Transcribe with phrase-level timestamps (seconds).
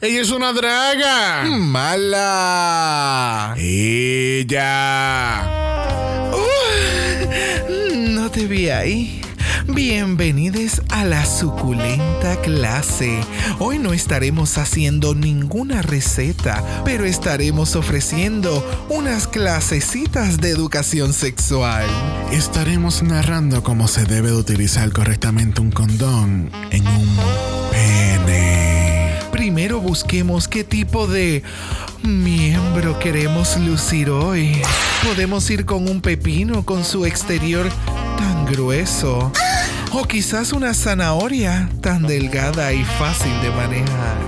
[0.00, 1.42] Ella es una draga.
[1.50, 3.56] Mala.
[3.58, 4.70] Ella.
[6.32, 9.20] Uh, no te vi ahí.
[9.66, 13.18] Bienvenidos a la suculenta clase.
[13.58, 21.86] Hoy no estaremos haciendo ninguna receta, pero estaremos ofreciendo unas clasecitas de educación sexual.
[22.30, 27.16] Estaremos narrando cómo se debe de utilizar correctamente un condón en un
[29.88, 31.42] busquemos qué tipo de
[32.02, 34.60] miembro queremos lucir hoy.
[35.02, 37.66] Podemos ir con un pepino con su exterior
[38.18, 39.32] tan grueso.
[39.92, 44.18] O quizás una zanahoria tan delgada y fácil de manejar.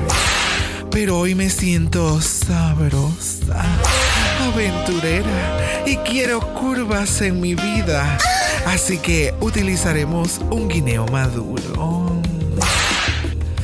[0.90, 3.62] Pero hoy me siento sabrosa,
[4.42, 8.16] aventurera y quiero curvas en mi vida.
[8.64, 12.19] Así que utilizaremos un guineo maduro.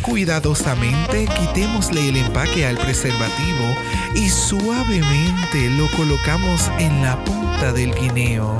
[0.06, 3.74] Cuidadosamente quitémosle el empaque al preservativo
[4.14, 8.56] y suavemente lo colocamos en la punta del guineo.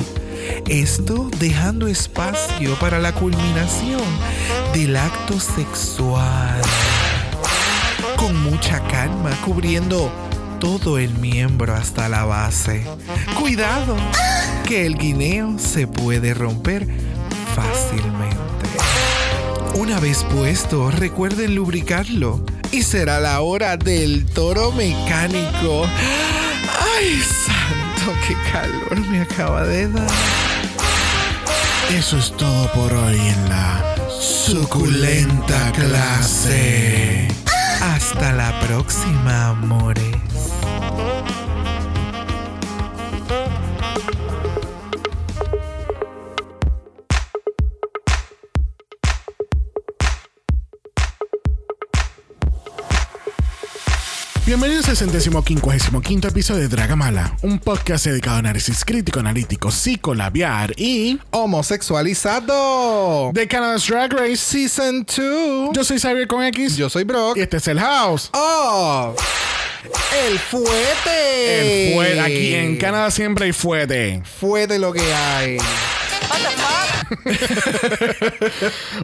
[0.68, 4.02] Esto dejando espacio para la culminación
[4.74, 6.60] del acto sexual.
[8.16, 10.10] Con mucha calma cubriendo
[10.58, 12.84] todo el miembro hasta la base.
[13.38, 13.96] Cuidado,
[14.66, 16.88] que el guineo se puede romper
[17.54, 18.45] fácilmente.
[19.76, 22.40] Una vez puesto, recuerden lubricarlo.
[22.72, 25.84] Y será la hora del toro mecánico.
[25.84, 30.08] ¡Ay, santo, qué calor me acaba de dar!
[31.90, 33.84] Eso es todo por hoy en la
[34.18, 37.28] suculenta clase.
[37.82, 40.16] Hasta la próxima, amores.
[54.46, 59.72] Bienvenidos al centésimo quincuagésimo quinto episodio de Dragamala, un podcast dedicado a análisis crítico, analítico,
[59.72, 63.32] psicolabiar y Homosexualizado.
[63.32, 64.36] de Canada's Drag Race.
[64.36, 65.70] Season 2.
[65.72, 67.36] Yo soy Xavier con X Yo soy Brock.
[67.36, 68.30] y este es el House.
[68.34, 69.16] ¡Oh!
[70.28, 71.88] ¡El fuete!
[71.88, 72.20] El fuete.
[72.20, 74.22] Aquí en Canadá siempre hay fuete.
[74.40, 75.56] Fuete lo que hay.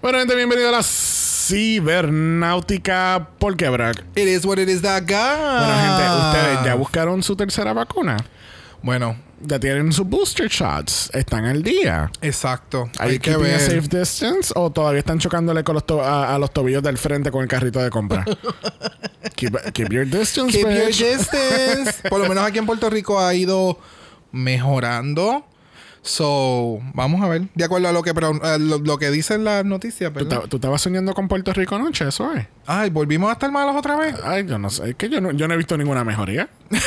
[0.01, 0.83] Bueno, gente, bienvenido a la
[1.47, 3.29] cibernáutica.
[3.39, 3.99] ¿Por qué, Brock?
[4.15, 5.15] It is what it is that guy.
[5.15, 8.17] Bueno, gente, ¿ustedes ya buscaron su tercera vacuna?
[8.83, 11.11] Bueno, ¿Ya tienen sus booster shots?
[11.13, 12.11] ¿Están al día?
[12.21, 12.89] exacto.
[12.99, 13.89] ¿Hay que a safe ver.
[13.89, 17.49] distance o todavía están chocándole con los a, a los tobillos del frente con el
[17.49, 18.25] carrito de compra?
[19.35, 21.93] keep, keep your distance, Keep your distance.
[22.09, 23.79] Por lo menos aquí en Puerto Rico ha ido
[24.31, 25.45] mejorando.
[26.05, 27.43] So, vamos a ver.
[27.55, 30.41] De acuerdo a lo que, a lo, lo que dicen las noticias, ¿Tú, ¿verdad?
[30.43, 32.09] ta- tú estabas soñando con Puerto Rico anoche?
[32.09, 32.45] Eso es.
[32.67, 34.17] Ay, volvimos a estar malos otra vez.
[34.25, 34.91] Ay, yo no sé.
[34.91, 36.49] Es que yo no, yo no he visto ninguna mejoría.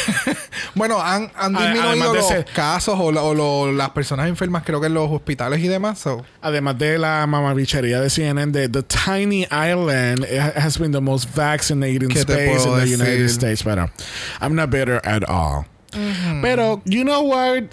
[0.73, 4.93] Bueno, han, han disminuido los casos o, o lo- las personas enfermas, creo que en
[4.93, 5.99] los hospitales y demás.
[5.99, 6.25] So.
[6.41, 10.25] Además de la mamabichería de CNN de The Tiny Island
[10.57, 12.99] has been the most vaccinating ¿Qué te space in the decir?
[12.99, 13.63] United States.
[13.63, 13.89] Pero
[14.41, 15.65] I'm not bitter at all.
[16.41, 17.63] Pero, you know what?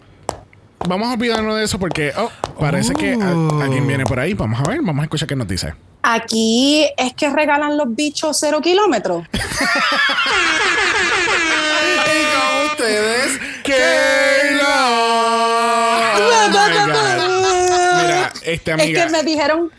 [0.89, 3.61] Vamos a olvidarnos de eso porque oh, parece que Oh.
[3.61, 4.35] a- alguien viene por ahí.
[4.35, 5.75] Vamos a ver, vamos a escuchar qué nos dice.
[6.03, 9.25] Aquí es que regalan los bichos cero kilómetros.
[12.05, 13.39] Y con ustedes,
[16.15, 18.03] Oh my God.
[18.03, 19.05] Mira, este Es amiga.
[19.07, 19.71] que me dijeron,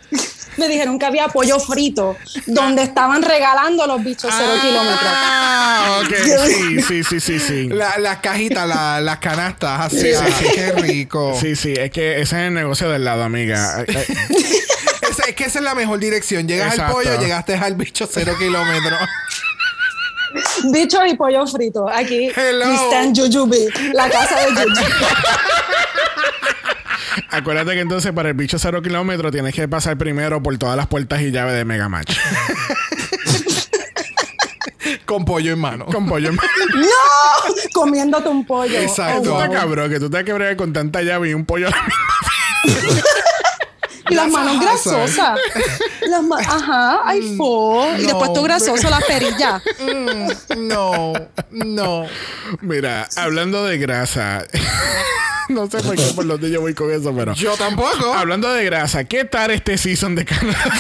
[0.57, 2.15] me dijeron que había pollo frito
[2.45, 4.99] donde estaban regalando los bichos cero kilómetros.
[5.03, 6.13] Ah, ok.
[6.45, 7.69] Sí, sí, sí, sí, sí.
[7.69, 9.99] La- las cajitas, la- las canastas, así.
[9.99, 10.45] Sí, sí, ah, sí.
[10.53, 11.37] Qué rico.
[11.39, 13.77] Sí, sí, es que ese es el negocio del lado, amiga.
[13.77, 13.85] Ay,
[15.09, 16.47] Esa- es que esa es la mejor dirección.
[16.47, 16.97] Llegas Exacto.
[16.97, 18.99] al pollo, llegaste al bicho cero kilómetros.
[20.71, 21.87] Bichos y pollo frito.
[21.87, 22.65] Aquí Hello.
[22.67, 24.81] we stand Jujubee, la casa de Juju.
[27.29, 30.87] Acuérdate que entonces para el bicho cero kilómetro tienes que pasar primero por todas las
[30.87, 32.17] puertas y llaves de Mega Match.
[35.05, 35.85] con pollo en mano.
[35.85, 36.35] Con pollo en
[36.75, 37.53] ¡No!
[37.73, 38.79] Comiéndote un pollo.
[38.79, 39.35] Exacto.
[39.35, 39.51] Oh, wow.
[39.51, 41.67] cabrón, que tú te que bregar con tanta llave y un pollo.
[44.09, 45.39] Y las manos grasosas.
[46.01, 47.87] Las ma- Ajá, ay, fo.
[47.97, 49.61] Y después tú grasoso las perillas.
[49.79, 51.13] Mm, no,
[51.51, 52.05] no.
[52.61, 54.45] Mira, hablando de grasa.
[55.49, 57.33] no sé por qué por dónde yo voy con eso, pero.
[57.33, 58.13] Yo tampoco.
[58.13, 60.63] Hablando de grasa, ¿qué tal este season de Canadá?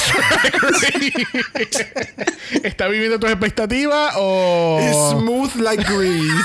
[2.63, 5.11] ¿Está viviendo tus expectativas o.?
[5.17, 6.43] Smooth like grease.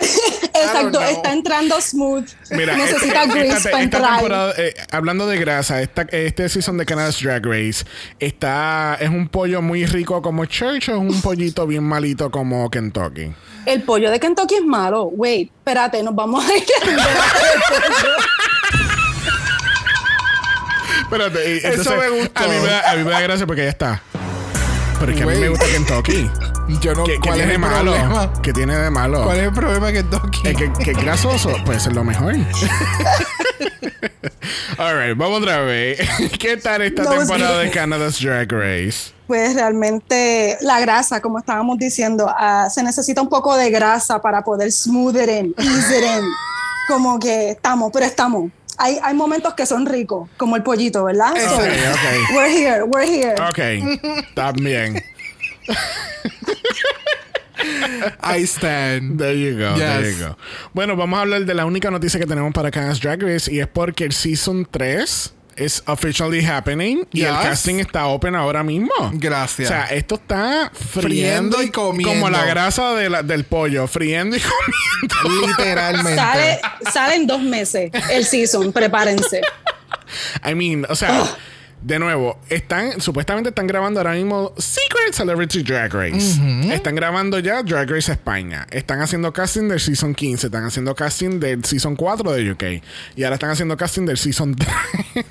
[0.54, 2.26] Exacto, está entrando smooth.
[2.50, 4.12] Mira, Necesita esta- grease esta- para esta entrar.
[4.14, 7.84] temporada, eh, hablando de grasa, esta, este season de Canada's Drag Race
[8.18, 12.68] está es un pollo muy rico como Church o es un pollito bien malito como
[12.70, 13.32] Kentucky.
[13.66, 15.04] El pollo de Kentucky es malo.
[15.04, 16.64] Wait, espérate, nos vamos a ir.
[21.02, 22.44] Espérate, Eso me gustó.
[22.44, 24.02] A mí me, da, a mí me da gracia porque ya está.
[24.98, 26.30] Pero es que a mí me gusta Kentucky.
[26.80, 27.92] Yo no ¿Qué, qué ¿cuál es tiene de el malo?
[27.92, 28.32] problema?
[28.42, 29.24] ¿Qué tiene de malo?
[29.24, 30.48] ¿Cuál es el problema que Doki?
[30.48, 32.34] Es que, que es grasoso, puede ser lo mejor.
[34.78, 36.00] Alright, vamos otra vez.
[36.38, 37.70] ¿Qué tal esta temporada de.
[37.70, 39.12] Canada's Drag Race?
[39.26, 44.42] Pues realmente la grasa, como estábamos diciendo, ah, se necesita un poco de grasa para
[44.42, 46.24] poder smooth it in, ease it in.
[46.88, 48.50] Como que estamos, pero estamos.
[48.78, 51.36] Hay, hay momentos que son ricos, como el pollito, ¿verdad?
[51.36, 51.50] Eso.
[51.50, 52.34] So, Ok, ok.
[52.34, 53.34] We're here, we're here.
[53.42, 53.58] Ok,
[54.34, 55.04] también.
[58.22, 59.18] I stand.
[59.18, 60.36] There you go, there you go.
[60.72, 63.60] Bueno, vamos a hablar de la única noticia que tenemos para Canada's Drag Race y
[63.60, 68.90] es porque el Season 3 es officially happening y el casting está open ahora mismo.
[69.12, 69.68] Gracias.
[69.68, 72.14] O sea, esto está friendo, Friendo y comiendo.
[72.14, 74.40] Como la grasa de la- del pollo, friendo y
[75.20, 75.46] comiendo.
[75.48, 76.16] Literalmente.
[76.16, 76.60] Sale,
[76.90, 79.42] sale en dos meses el season, prepárense.
[80.48, 81.24] I mean, o sea,
[81.82, 86.40] de nuevo, están, supuestamente están grabando ahora mismo Secret Celebrity Drag Race.
[86.72, 88.66] Están grabando ya Drag Race España.
[88.70, 90.48] Están haciendo casting del Season 15.
[90.48, 92.62] Están haciendo casting del Season 4 de UK.
[93.16, 95.24] Y ahora están haciendo casting del Season 3.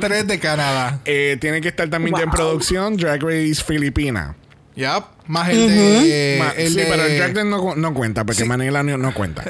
[0.00, 1.00] Tres de Canadá.
[1.04, 4.34] Eh, tiene que estar también ya en producción Drag Race Filipina.
[4.74, 5.04] Yep.
[5.26, 6.38] Más el de.
[6.56, 9.44] El sí, de- pero el Drag Race no, no cuenta porque Manila no, no cuenta.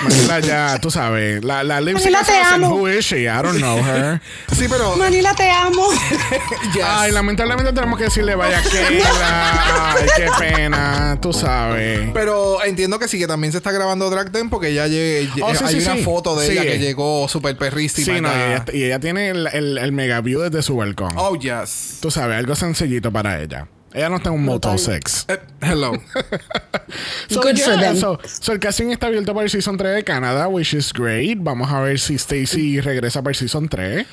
[0.00, 2.74] Manila ya, tú sabes, la, la Manila, te assassin, amo.
[2.74, 3.22] who is she?
[3.22, 4.20] I don't know her.
[4.56, 4.96] Sí, pero.
[4.96, 5.86] Manila, te amo.
[6.74, 6.84] Yes.
[6.84, 9.92] Ay, lamentablemente tenemos que decirle vaya queda.
[9.94, 12.10] Ay, qué pena, tú sabes.
[12.14, 15.42] Pero entiendo que sí, que también se está grabando Drag Den porque ya lle- lle-
[15.42, 16.02] Oh, sí, hay sí, una sí.
[16.02, 16.52] foto de Sí.
[16.52, 18.04] ella que llegó súper perrísima.
[18.16, 21.12] Sí, no, y ella, y ella tiene el, el, el mega view desde su balcón.
[21.16, 21.98] Oh, yes.
[22.00, 23.66] Tú sabes, algo sencillito para ella.
[23.94, 25.26] Ella no está en un Motel 6.
[25.28, 25.92] Eh, hello.
[27.30, 27.96] Good for them.
[27.96, 31.38] So, so el casting está abierto para el Season 3 de Canadá, which is great.
[31.40, 34.06] Vamos a ver si Stacy regresa para el Season 3.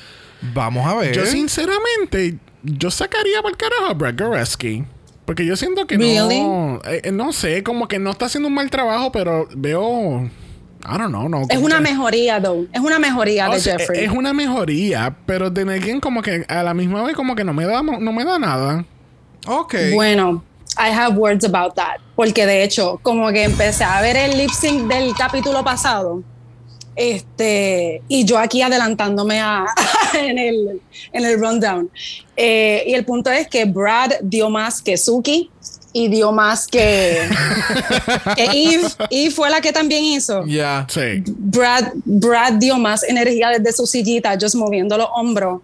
[0.54, 1.12] Vamos a ver.
[1.14, 4.84] Yo, sinceramente, yo sacaría por el carajo a Brad Goreski.
[5.24, 6.40] Porque yo siento que Really?
[6.40, 6.80] no.
[6.84, 10.28] eh, eh, no sé, como que no está haciendo un mal trabajo, pero veo.
[10.82, 11.42] I don't know, no.
[11.48, 12.66] Es una que- mejoría, though.
[12.72, 14.04] Es una mejoría de sea, Jeffrey.
[14.04, 17.52] Es una mejoría, pero de alguien como que a la misma vez como que no
[17.52, 18.84] me da, no me da nada.
[19.46, 19.74] Ok.
[19.94, 20.42] Bueno,
[20.78, 21.98] I have words about that.
[22.16, 26.22] Porque de hecho, como que empecé a ver el lip sync del capítulo pasado.
[26.96, 29.66] Este, y yo aquí adelantándome a,
[30.14, 30.80] en, el,
[31.12, 31.90] en el rundown.
[32.36, 35.50] Eh, y el punto es que Brad dio más que Suki
[35.92, 37.28] y dio más que,
[38.36, 38.88] que Eve.
[39.10, 40.44] Eve fue la que también hizo.
[40.46, 40.86] Ya.
[40.90, 41.22] Sí.
[41.26, 45.62] Brad, Brad dio más energía desde su sillita, just moviendo los hombros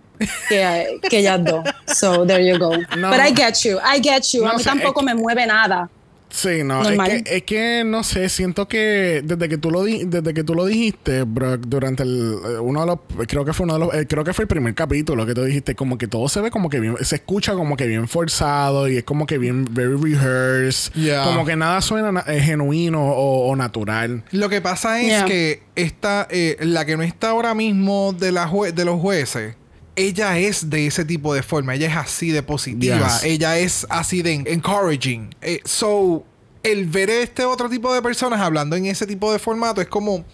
[0.48, 1.64] que, que ellas dos.
[1.86, 2.72] So there you go.
[2.96, 3.10] No.
[3.10, 4.44] But I get you, I get you.
[4.44, 5.88] No a mí tampoco que- me mueve nada.
[6.28, 10.04] Sí, no, es que, es que no sé, siento que desde que tú lo di-
[10.04, 12.98] desde que tú lo dijiste, Brock, durante el eh, uno de los
[13.28, 15.44] creo que fue uno de los eh, creo que fue el primer capítulo que tú
[15.44, 18.88] dijiste como que todo se ve como que bien se escucha como que bien forzado
[18.88, 21.24] y es como que bien very rehearsed, Yeah.
[21.24, 24.24] como que nada suena na- eh, genuino o, o natural.
[24.32, 25.24] Lo que pasa es Yeah.
[25.26, 29.54] que esta, eh, la que no está ahora mismo de, la jue- de los jueces,
[29.96, 31.74] ella es de ese tipo de forma.
[31.74, 32.98] Ella es así de positiva.
[33.08, 33.24] Yes.
[33.24, 35.34] Ella es así de encouraging.
[35.40, 36.24] Eh, so,
[36.62, 40.24] el ver este otro tipo de personas hablando en ese tipo de formato es como.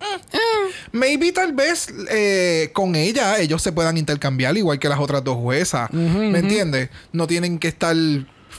[0.00, 0.38] eh,
[0.90, 5.36] Maybe tal vez eh, con ella ellos se puedan intercambiar igual que las otras dos
[5.36, 5.90] juezas.
[5.92, 6.90] ¿Me entiendes?
[7.12, 7.94] No tienen que estar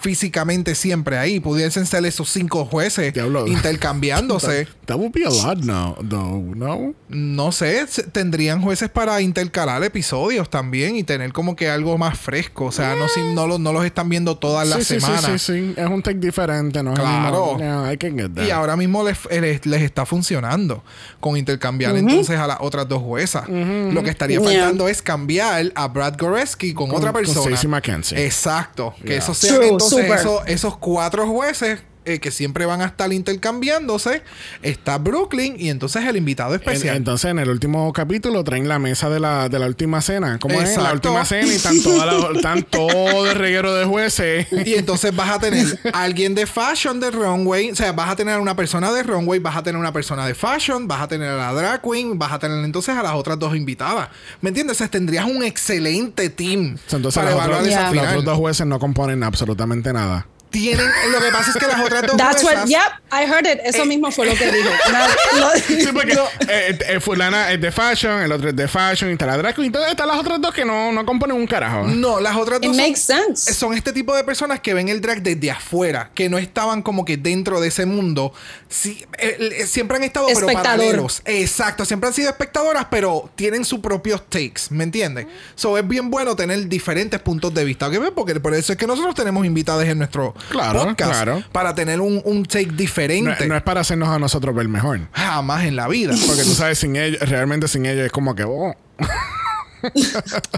[0.03, 1.39] físicamente siempre ahí.
[1.39, 3.47] Pudiesen ser esos cinco jueces Diablo.
[3.47, 4.67] intercambiándose.
[4.85, 6.93] That would be a lot no, though, no.
[7.07, 12.65] No sé, tendrían jueces para intercalar episodios también y tener como que algo más fresco.
[12.65, 15.23] O sea, no, si, no, lo- no los están viendo todas las sí, semanas.
[15.25, 17.55] sí, sí, sí, es un take diferente, no Claro.
[17.57, 18.45] Yeah, I can get that.
[18.45, 20.83] Y ahora mismo les, les- les está funcionando
[21.21, 23.47] con intercambiar entonces a las otras dos juezas.
[23.47, 24.49] Lo que estaría Yeah.
[24.49, 27.55] faltando es cambiar a Brad Goreski con, Con- otra con persona.
[27.55, 28.25] Stacey McKenzie.
[28.25, 28.93] Exacto.
[29.01, 29.21] Que Yeah.
[29.33, 34.23] sean True, entonces esos, esos cuatro jueces eh, que siempre van a estar intercambiándose.
[34.61, 36.95] Está Brooklyn y entonces el invitado En- especial.
[36.97, 40.39] entonces, en el último capítulo traen la mesa de la, de la última cena.
[40.39, 40.77] ¿Cómo es?
[40.77, 44.47] La última cena y están, todas las- están todo de reguero de jueces.
[44.65, 47.71] Y entonces vas a tener alguien de fashion de runway.
[47.71, 50.35] O sea, vas a tener una persona de runway, vas a tener una persona de
[50.35, 53.37] fashion, vas a tener a la drag queen, vas a tener entonces a las otras
[53.39, 54.09] dos invitadas.
[54.41, 54.77] ¿Me entiendes?
[54.91, 57.91] Tendrías un excelente team Entonces, para los, otros, Yeah.
[57.91, 60.27] los otros dos jueces no componen absolutamente nada.
[60.53, 60.85] Tienen.
[61.11, 62.79] Lo que pasa es que las otras dos That's what, yep,
[63.11, 63.59] I heard it.
[63.65, 64.69] Eso mismo fue lo que dijo.
[64.91, 65.07] Nada-
[65.37, 66.13] lo- Sí, porque
[66.47, 69.55] eh, eh, fulana es de fashion, el otro es de fashion, y está la drag
[69.55, 71.87] queen, entonces están las otras dos que no, no componen un carajo.
[71.87, 73.53] No, las otras It dos son, makes sense.
[73.53, 77.03] son este tipo de personas que ven el drag desde afuera, que no estaban como
[77.03, 78.31] que dentro de ese mundo.
[78.69, 81.23] Sí, eh, eh, siempre han estado pero paralelos.
[81.25, 85.25] Exacto, siempre han sido espectadoras, pero tienen sus propios takes, ¿me entiendes?
[85.55, 87.87] So es bien bueno tener diferentes puntos de vista.
[87.87, 88.11] ¿ok?
[88.13, 91.43] Porque por eso es que nosotros tenemos invitados en nuestro Claro, podcast claro.
[91.51, 93.47] para tener un, un take diferente.
[93.47, 94.99] no es para hacernos a nosotros ver mejor.
[95.11, 96.13] Jamás en la vida.
[96.27, 98.75] Porque tú sabes, sin ellos, realmente sin ellos es como que, oh,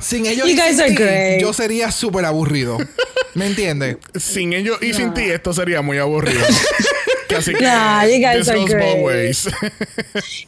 [0.02, 1.42] Sin ellos You y guys sin are ti, great.
[1.42, 2.78] yo sería súper aburrido.
[3.34, 3.98] ¿Me entiendes?
[4.16, 6.46] sin ellos y sin ti esto sería muy aburrido.
[7.36, 9.04] Así que, Nah, you guys this are great.
[9.04, 9.50] ways.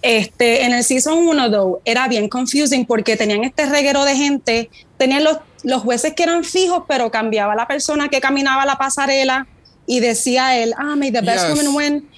[0.01, 4.69] Este, en el season 1, though, era bien confusing porque tenían este reguero de gente,
[4.97, 9.47] tenían los, los jueces que eran fijos, pero cambiaba la persona que caminaba la pasarela
[9.85, 11.57] y decía él, ah, may the best Yes.
[11.57, 12.09] woman win.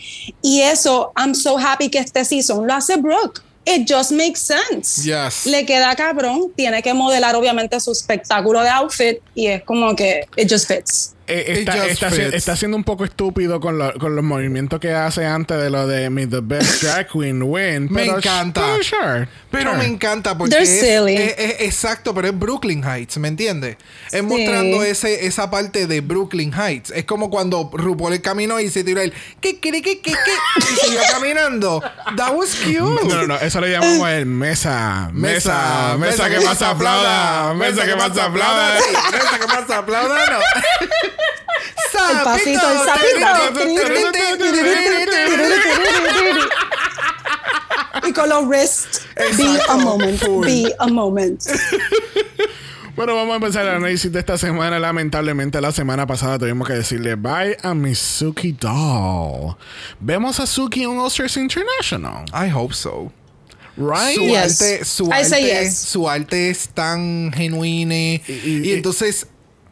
[0.41, 3.41] Y eso, I'm so happy que este season lo hace Brooke.
[3.65, 5.03] It just makes sense.
[5.03, 5.45] Yes.
[5.45, 10.27] Le queda cabrón, tiene que modelar obviamente su espectáculo de outfit y es como que
[10.37, 11.13] it just fits.
[11.31, 15.25] Eh, está, está, está siendo un poco estúpido con, lo- con los movimientos que hace
[15.25, 17.87] antes de lo de Me the Best Drag Queen Win.
[17.91, 18.61] Me pero- encanta.
[18.61, 19.77] pero sure, Pero sure.
[19.83, 21.15] me encanta porque es, silly.
[21.15, 23.77] es- es- exacto, pero es Brooklyn Heights, ¿me entiendes?
[24.11, 24.21] Es Sí.
[24.25, 26.91] mostrando ese, esa parte de Brooklyn Heights.
[26.95, 30.13] Es como cuando RuPaul el caminó y se tiró el ¿qué, qué, qué, qué, qué?
[30.57, 31.81] y siguió caminando.
[32.17, 32.79] That was cute.
[32.79, 35.09] No, no, no, eso le llamamos el mesa.
[35.13, 37.53] Mesa, mesa, que más aplauda.
[37.53, 38.75] Mesa que más aplauda.
[39.11, 40.39] Mesa que más aplauda, no.
[42.11, 44.49] El pasito, el sapito.
[48.07, 49.01] y con los wrists.
[49.37, 50.21] Be a moment.
[50.45, 51.43] Be a moment.
[52.95, 54.77] Bueno, vamos a empezar el análisis de esta semana.
[54.79, 59.55] Lamentablemente, la semana pasada tuvimos que decirle bye a Mizuki Doll.
[59.99, 62.25] Vemos a Suki en All Stars International.
[62.33, 63.11] I hope so.
[63.77, 64.15] Right?
[64.15, 64.61] Su Yes.
[64.61, 65.77] arte, su arte, yes.
[65.77, 69.27] su arte es tan genuino y, y- entonces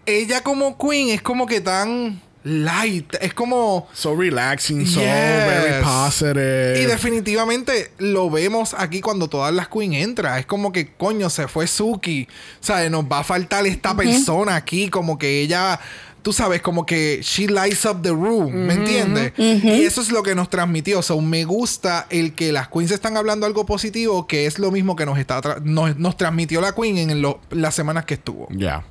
[0.08, 5.08] ella como queen es como que tan light, es como So relaxing, so Yes.
[5.10, 6.82] very positive.
[6.82, 11.48] y definitivamente lo vemos aquí cuando todas las queen entran, es como que coño se
[11.50, 12.28] fue Suki,
[12.62, 15.80] sabes, nos va a faltar esta persona aquí como que ella
[16.24, 19.32] Tú sabes, como que she lights up the room, ¿me entiendes?
[19.38, 21.02] Y eso es lo que nos transmitió.
[21.02, 24.98] So, me gusta el que las queens están hablando algo positivo, que es lo mismo
[24.98, 28.50] que nos, está tra- nos, nos transmitió la queen en lo- las semanas que estuvo.
[28.52, 28.84] Ya.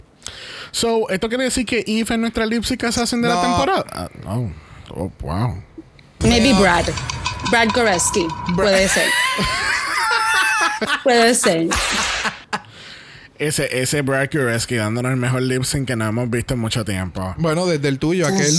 [0.70, 3.40] So, ¿esto quiere decir que Eve es nuestra lipsy que se hacen de la No.
[3.42, 3.84] temporada?
[3.92, 4.52] Ah, no.
[4.90, 5.62] Oh, wow.
[6.20, 6.86] Maybe Brad.
[7.50, 8.26] Brad Goreski.
[8.54, 9.08] Puede ser.
[11.02, 11.68] Puede ser.
[13.38, 16.84] Ese, ese Brad Kureski dándonos el mejor lip sync que no hemos visto en mucho
[16.84, 17.34] tiempo.
[17.38, 18.52] Bueno, desde el tuyo, aquel.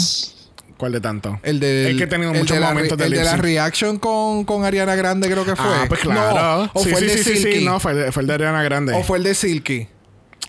[0.78, 1.40] ¿Cuál de tanto?
[1.42, 1.90] El de.
[1.92, 5.28] Es que he tenido muchos momentos de El de la reaction con, con Ariana Grande,
[5.32, 5.66] creo que fue.
[5.66, 6.66] Ah, pues claro.
[6.66, 7.60] No, o sí, fue sí, el de sí, Silky.
[7.60, 8.94] sí, no, fue, el de- fue el de Ariana Grande.
[8.94, 9.88] O fue el de Silky.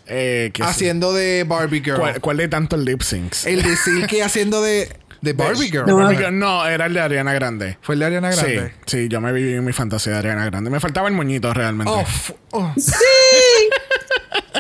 [0.09, 0.69] Eh, que sí.
[0.69, 1.99] Haciendo de Barbie Girl.
[1.99, 3.47] ¿Cuál, cuál de tantos lip syncs?
[3.47, 4.89] El de Silky haciendo de.
[5.21, 5.85] De Barbie Girl.
[5.87, 5.97] No.
[5.97, 7.77] Barbie Girl, no, era el de Ariana Grande.
[7.83, 8.73] Fue el de Ariana Grande.
[8.87, 10.71] Sí, sí, yo me viví en mi fantasía de Ariana Grande.
[10.71, 11.93] Me faltaba el moñito realmente.
[11.93, 12.05] Oh,
[12.53, 12.73] oh.
[12.77, 12.93] Sí.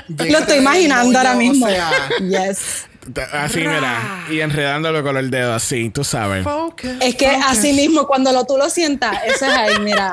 [0.30, 1.66] Lo estoy imaginando moño, ahora mismo.
[1.66, 1.90] O sea,
[2.20, 2.86] Yes.
[3.32, 4.24] Así, mira.
[4.30, 6.44] Y enredándolo con el dedo así, tú sabes.
[6.44, 7.44] focus, Es que focus.
[7.48, 10.12] así mismo, cuando lo, tú lo sientas, ese es ahí, mira.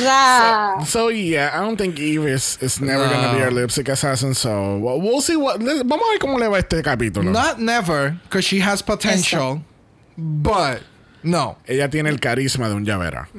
[0.00, 0.82] Ra.
[0.84, 3.12] So yeah, I don't think Eve is, is never No.
[3.12, 4.34] gonna be our lipstick assassin.
[4.34, 5.60] So well, we'll see what.
[5.60, 7.30] Vamos a ver cómo le va este capítulo.
[7.32, 9.62] Not never, because she has potential.
[10.16, 10.82] But,
[11.22, 11.58] no.
[11.68, 13.26] Ella tiene el carisma de un llavero.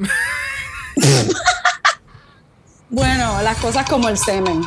[2.91, 4.63] Bueno, las cosas como el semen.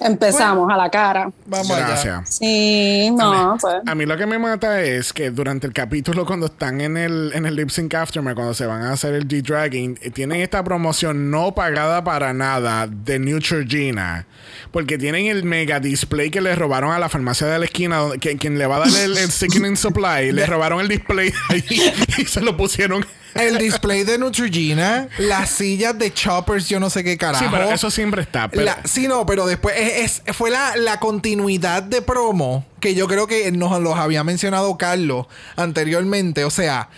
[0.00, 1.30] Empezamos a la cara.
[1.46, 1.86] Vamos allá.
[1.86, 2.36] Gracias.
[2.36, 3.76] Sí, no, pues.
[3.86, 7.32] A mí lo que me mata es que durante el capítulo, cuando están en el,
[7.34, 10.62] en el lip sync aftermath, cuando se van a hacer el G-Dragging, eh, tienen esta
[10.62, 14.26] promoción no pagada para nada de Neutrogena.
[14.70, 18.18] Porque tienen el mega display que le robaron a la farmacia de la esquina, donde,
[18.18, 21.64] que, quien le va a dar el, el Sickening Supply, le robaron el display ahí
[22.18, 23.04] y se lo pusieron.
[23.38, 27.44] El display de Neutrogena, las sillas de choppers, yo no sé qué carajo.
[27.44, 28.48] Sí, pero eso siempre está.
[28.48, 32.94] pero- La- sí, no, pero después es, es- fue la, la continuidad de promo que
[32.94, 35.26] yo creo que nos los había mencionado Carlos
[35.56, 36.44] anteriormente.
[36.44, 36.88] O sea,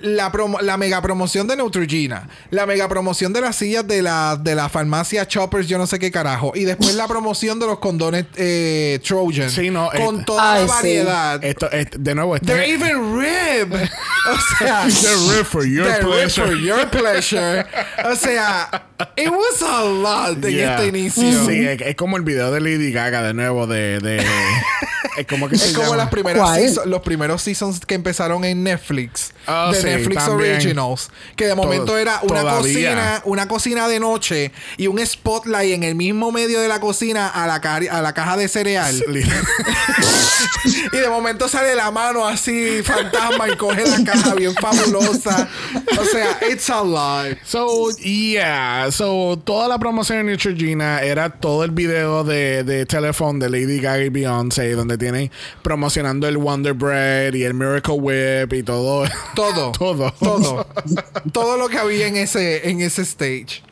[0.00, 4.36] la, promo- la mega promoción de Neutrogena, la mega promoción de las sillas de la,
[4.38, 6.52] de la farmacia Choppers, yo no sé qué carajo.
[6.54, 9.48] Y después la promoción de los condones eh, Trojan.
[9.50, 10.72] Sí, no, Con eh, toda Ay, la sí.
[10.74, 11.44] variedad.
[11.44, 13.74] esto, es- de nuevo, este They're even rib.
[14.28, 16.46] O sea, They're rib for your Rib pleasure.
[16.46, 17.66] for your pleasure.
[18.04, 18.68] O sea,
[19.16, 20.74] it was a lot en Yeah.
[20.76, 21.46] este inicio.
[21.46, 24.24] Sí, es, es como el video de Lady Gaga de nuevo de, de
[25.16, 25.96] Es como que se Es como llama?
[25.96, 29.32] las primeras season- los primeros seasons que empezaron en Netflix.
[29.46, 30.54] Ah, de sí, Netflix también.
[30.56, 31.10] Originals.
[31.36, 32.58] Que de momento Todo- era una todavía.
[32.90, 37.28] cocina, una cocina de noche y un spotlight en el mismo medio de la cocina
[37.28, 38.94] a la, a la caja de cereal.
[40.92, 45.48] y de momento sale la mano así, fantasma, y coge la caja bien fabulosa.
[45.98, 47.38] O sea, it's a lot.
[47.44, 48.90] So, yeah.
[48.90, 53.80] So, toda la promoción en Neutrogena era todo el video de, de Telephone de Lady
[53.80, 55.30] Gaga y Beyoncé, donde tienen
[55.62, 59.04] promocionando el Wonder Bread y el Miracle Whip y todo.
[59.34, 59.72] Todo.
[59.78, 60.12] Todo.
[60.18, 60.66] Todo.
[61.32, 63.62] Todo lo que había en ese, en ese stage.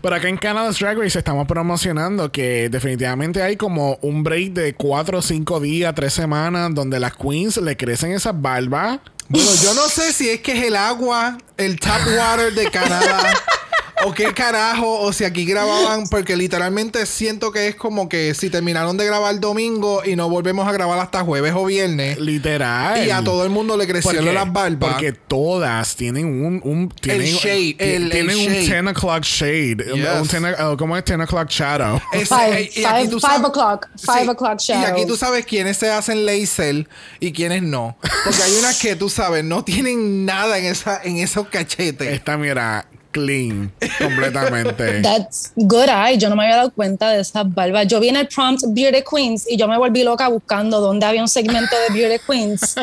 [0.00, 4.74] Pero acá en Canada's Drag Race estamos promocionando que definitivamente hay como un break de
[4.74, 9.00] 4 o 5 días, 3 semanas, donde las queens le crecen esas barbas.
[9.28, 13.32] Bueno, yo no sé si es que es el agua, el tap water de Canadá.
[14.04, 18.50] O qué carajo, o si aquí grababan, porque literalmente siento que es como que si
[18.50, 23.06] terminaron de grabar domingo y no volvemos a grabar hasta jueves o viernes, Literal.
[23.06, 24.90] y a todo el mundo le crecieron Porque- las barbas.
[24.94, 26.60] Porque todas tienen un...
[26.64, 28.82] un tienen, shade, el- el tienen un shade.
[28.82, 29.92] 10 o'clock shade.
[29.92, 30.32] Un- Yes.
[30.34, 32.00] Un 10 o- ¿Cómo es 10 o'clock shadow?
[32.12, 35.06] Five- eh, y aquí five- tú five sabes- o'clock, five Sí, o'clock Y aquí shadow.
[35.06, 36.88] tú sabes quiénes se hacen laser
[37.20, 37.96] y quiénes no.
[38.24, 42.08] Porque hay unas que tú sabes, no tienen nada en, esa, en esos cachetes.
[42.08, 43.72] Esta, mira, clean.
[43.98, 45.00] Completamente.
[45.02, 46.16] That's good eye.
[46.18, 47.86] Yo no me había dado cuenta de esas barbas.
[47.86, 51.22] Yo vi en el prompt Beauty Queens y yo me volví loca buscando dónde había
[51.22, 52.74] un segmento de Beauty Queens.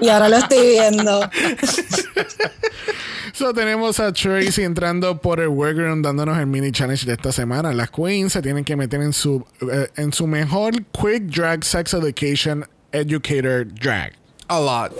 [0.00, 1.28] Y ahora lo estoy viendo.
[3.38, 7.72] So, tenemos a Tracy entrando por el workroom dándonos el mini challenge de esta semana.
[7.72, 11.94] Las queens se tienen que meter en su, eh, en su mejor quick drag sex
[11.94, 14.14] education educator drag.
[14.48, 14.92] A lot.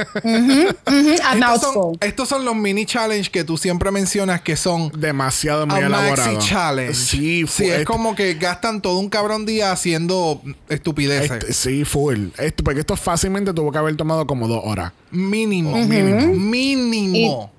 [0.00, 1.98] A Estos son, mouthful.
[2.00, 6.32] estos son los mini challenge que tú siempre mencionas que son Demasiado muy a elaborado.
[6.34, 6.94] maxi challenge.
[6.94, 11.30] Sí, sí, es este- como que gastan todo un cabrón día haciendo estupideces.
[11.30, 12.28] este- sí, full.
[12.38, 14.92] Esto, porque esto fácilmente tuvo que haber tomado como dos horas.
[15.10, 17.52] Mínimo, mínimo, mínimo.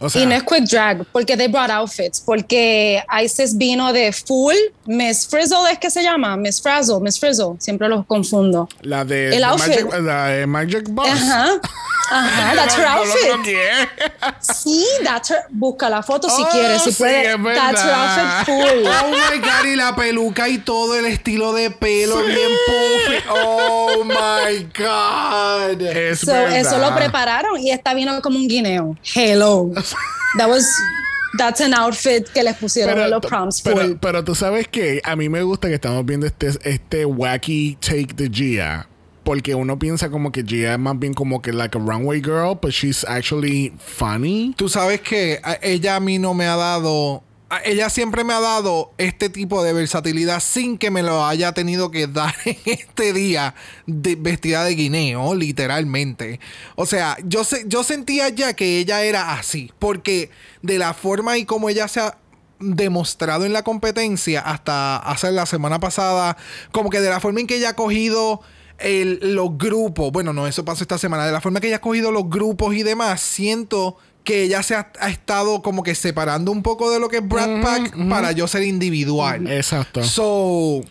[0.00, 2.20] O sea, y no es quick drag, porque they brought outfits.
[2.20, 4.54] Porque Isis vino de full.
[4.86, 6.36] Miss Frizzle es que se llama.
[6.36, 7.56] Miss Frazzle, Miss Frizzle.
[7.58, 8.68] Siempre los confundo.
[8.82, 9.84] la de, el outfit.
[9.84, 11.08] Magic, la de Magic Box.
[11.10, 11.60] Ajá.
[12.10, 13.50] Ajá, that's her outfit.
[14.40, 15.40] Sí, that's her.
[15.50, 16.82] Busca la foto si Oh, quieres.
[16.82, 17.26] Si sí, puedes.
[17.34, 18.86] es That's her outfit full.
[18.86, 23.16] Oh my god, y la peluca y todo el estilo de pelo bien puffy.
[23.28, 25.82] Oh my god.
[25.82, 28.96] Es So, eso lo prepararon y esta vino como un guineo.
[29.14, 29.70] Hello.
[30.38, 30.68] That was.
[31.36, 33.74] That's an outfit que les pusieron en los prompts full.
[33.74, 37.76] pero, pero tú sabes que a mí me gusta que estamos viendo este, este wacky
[37.80, 38.88] take de Gia.
[39.24, 42.54] Porque uno piensa como que Gia es más bien como que like a runway girl,
[42.60, 44.54] but she's actually funny.
[44.56, 47.22] Tú sabes que ella a mí no me ha dado.
[47.64, 51.90] Ella siempre me ha dado este tipo de versatilidad sin que me lo haya tenido
[51.90, 53.54] que dar en este día
[53.86, 56.40] vestida de guineo, literalmente.
[56.76, 60.30] O sea, yo, sé, yo sentía ya que ella era así, porque
[60.60, 62.18] de la forma y como ella se ha
[62.60, 66.36] demostrado en la competencia hasta hace la semana pasada,
[66.72, 68.42] como que de la forma en que ella ha cogido
[68.78, 71.80] el- los grupos, bueno, no, eso pasó esta semana, de la forma que ella ha
[71.80, 73.96] cogido los grupos y demás, siento
[74.28, 77.26] que ella se ha, ha estado como que separando un poco de lo que es
[77.26, 79.50] Brad Pack para yo ser individual.
[79.50, 80.04] Exacto.
[80.04, 80.82] So,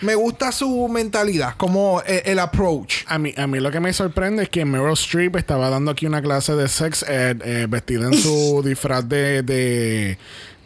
[0.00, 3.04] me gusta su mentalidad, como el, el approach.
[3.06, 6.06] A mí, a mí lo que me sorprende es que Meryl Streep estaba dando aquí
[6.06, 10.16] una clase de sex ed eh, vestida en su disfraz de, de,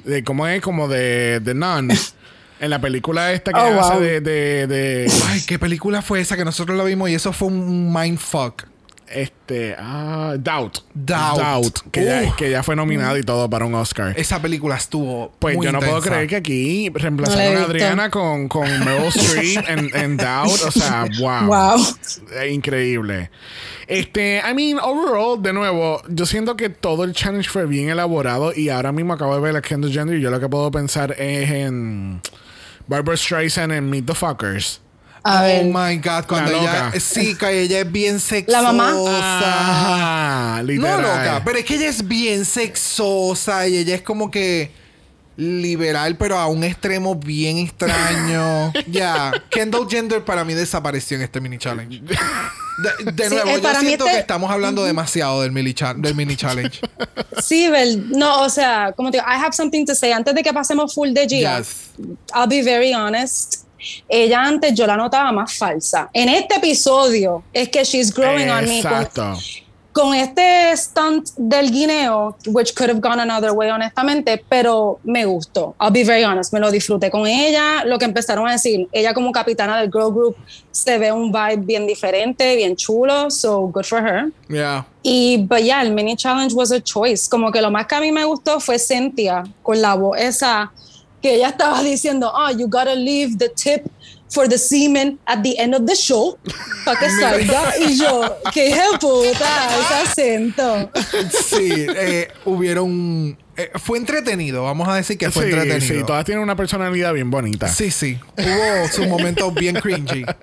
[0.05, 0.63] de ¿cómo es?
[0.63, 1.91] Como de, de nun.
[2.61, 4.01] En la película esta que Oh, hace wow.
[4.03, 7.49] de, de, de, Ay, ¿qué película fue esa que nosotros la vimos y eso fue
[7.49, 8.63] un mindfuck?
[9.11, 10.79] Este ah, Doubt.
[10.95, 11.79] Doubt.
[11.91, 14.15] que, ya, que ya fue nominada y todo para un Oscar.
[14.17, 17.65] Esa película estuvo Pues muy yo no puedo creer que aquí reemplazaron a.
[17.65, 20.63] Adriana con, con Meryl Streep en, en Doubt.
[20.67, 21.47] O sea, wow.
[21.47, 21.87] Wow.
[22.51, 23.31] Increíble.
[23.87, 28.53] Este, I mean, overall, de nuevo, yo siento que todo el challenge fue bien elaborado
[28.55, 31.13] y ahora mismo acabo de ver a Kendall Jenner y yo lo que puedo pensar
[31.19, 32.21] es en
[32.87, 34.81] Barbara Streisand en Meet the Fuckers.
[35.23, 35.65] A oh ver.
[35.67, 38.63] my god, cuando La ella sí, que ella es bien sexosa.
[38.63, 38.95] La mamá.
[38.95, 41.03] Ajá, No literal.
[41.03, 44.71] loca, pero es que ella es bien sexosa y ella es como que
[45.37, 48.73] liberal, pero a un extremo bien extraño.
[48.87, 52.01] Ya, Kendall Gender para mí desapareció en este mini challenge.
[52.03, 56.15] De, de Sí, nuevo, eh, yo siento este- que estamos hablando demasiado del mini, del
[56.15, 56.81] mini challenge.
[57.43, 60.13] Sí, Bel, no, o sea, como te digo, I have something to say.
[60.13, 61.91] Antes de que pasemos full de Gia, Yes.
[62.35, 63.60] I'll be very honest.
[64.09, 66.09] Ella antes yo la notaba más falsa.
[66.13, 68.83] En este episodio es que she's growing on me.
[68.83, 69.35] con- Exacto.
[69.93, 75.75] con este stunt del guineo, which could have gone another way, honestamente, pero me gustó.
[75.81, 77.83] I'll be very honest, me lo disfruté con ella.
[77.85, 80.37] Lo que empezaron a decir, ella como capitana del girl group
[80.71, 84.31] se ve un vibe bien diferente, bien chulo, so good for her.
[84.49, 84.87] Yeah.
[85.03, 87.29] Y, but yeah, el mini challenge was a choice.
[87.29, 90.71] Como que lo más que a mí me gustó fue Cynthia con la voz esa
[91.21, 93.87] que ella estaba diciendo, oh, you gotta leave the tip
[94.29, 96.39] for the semen at the end of the show
[96.85, 97.73] para que salga.
[97.81, 100.91] y yo, qué puta, ese acento.
[101.31, 103.37] Sí, eh, hubieron.
[103.57, 106.01] Eh, fue entretenido, vamos a decir que fue sí, entretenido.
[106.01, 107.69] sí, todas tienen una personalidad bien bonita.
[107.69, 108.19] Sí, sí.
[108.37, 110.25] Hubo sus momentos bien cringy.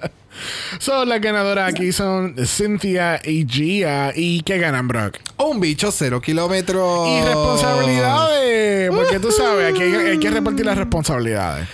[0.80, 4.14] So, las ganadoras aquí son Cynthia y Gia.
[4.16, 5.18] ¿Y qué ganan, Brock?
[5.38, 7.08] Un bicho cero kilómetros.
[7.08, 8.92] Y responsabilidades.
[8.92, 11.68] Porque tú sabes, aquí hay, hay que repartir las responsabilidades.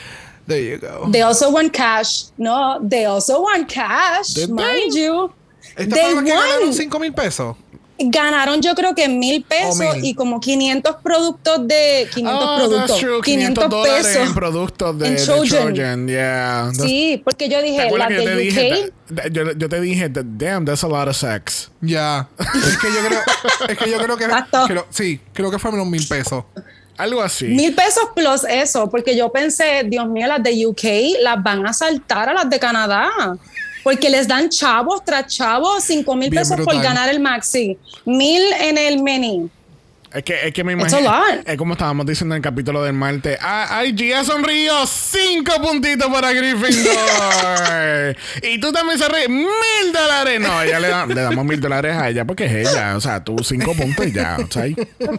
[0.48, 1.10] There you go.
[1.12, 2.26] They also want cash.
[2.38, 5.32] No, they also want cash, Did mind you.
[5.76, 6.74] ¿Estas They que ganaron won.
[6.74, 7.56] 5 mil pesos?
[8.00, 10.04] Ganaron yo creo que mil pesos Oh, mil.
[10.06, 13.22] y como 500 productos de 500 Oh, productos, that's true.
[13.22, 14.28] 500 dólares pesos.
[14.28, 15.74] en productos de, en de Trojan.
[15.76, 16.08] Trojan.
[16.08, 16.72] Yeah.
[16.74, 18.72] Sí, porque yo ¿Te dije, que te de dije?
[19.10, 21.70] UK, that- Yo, yo te dije, damn, that's a lot of sex.
[21.82, 22.28] Ya.
[22.40, 23.20] es que yo creo,
[23.70, 24.66] es que yo creo que, Exacto.
[24.68, 26.44] creo- sí, creo que fueron mil pesos.
[26.96, 27.46] Algo así.
[27.46, 30.84] mil pesos plus eso, porque yo pensé, Dios mío, las de UK
[31.22, 33.10] las van a saltar a las de Canadá.
[33.84, 38.42] Porque les dan chavos tras chavos, cinco mil Bien pesos por ganar el maxi, mil
[38.54, 39.50] en el mini.
[40.14, 41.12] Es que, es que me imagino.
[41.44, 43.36] Es como estábamos diciendo en el capítulo del martes.
[43.42, 44.86] Ay, Gia sonrió.
[44.86, 48.16] Cinco puntitos para Gryffindor.
[48.44, 49.28] y tú también se ríes.
[49.28, 50.40] Mil dólares.
[50.40, 52.96] No, ella le, da- le damos mil dólares a ella porque es ella.
[52.96, 54.38] O sea, tú cinco puntos y ya.
[54.52, 54.76] ¿sabes?
[54.78, 55.18] Cinco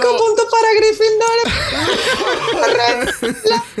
[0.00, 1.38] So- puntos para Gryffindor.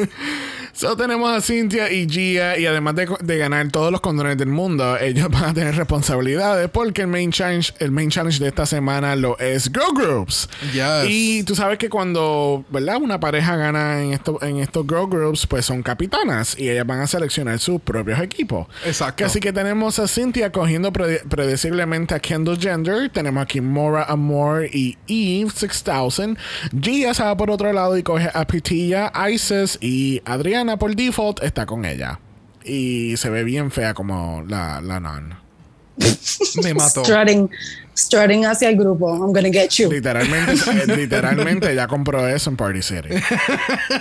[0.78, 4.46] So, tenemos a Cynthia y Gia y además de, de ganar todos los condones del
[4.46, 8.64] mundo, ellos van a tener responsabilidades porque el main challenge, el main challenge de esta
[8.64, 10.48] semana lo es Girl Groups.
[10.72, 11.10] Yes.
[11.10, 12.98] Y tú sabes que cuando, ¿verdad?
[13.02, 17.00] Una pareja gana en, esto, en estos Girl Groups, pues son capitanas y ellas van
[17.00, 18.68] a seleccionar sus propios equipos.
[18.86, 19.24] Exacto.
[19.24, 23.10] Así que tenemos a Cynthia cogiendo prede- predeciblemente a Kendall Gender.
[23.10, 26.38] Tenemos aquí Mora Amor y Eve 6000.
[26.80, 31.42] Gia se va por otro lado y coge a Pitilla, Isis y Adriana por default
[31.42, 32.20] está con ella.
[32.64, 35.34] Y se ve bien fea como la, la non.
[36.62, 37.04] Me mató.
[37.04, 37.50] Strutting,
[37.96, 39.10] strutting hacia el grupo.
[39.14, 39.90] I'm gonna get you.
[39.90, 43.08] Literalmente, eh, literalmente ya compró eso en Party City.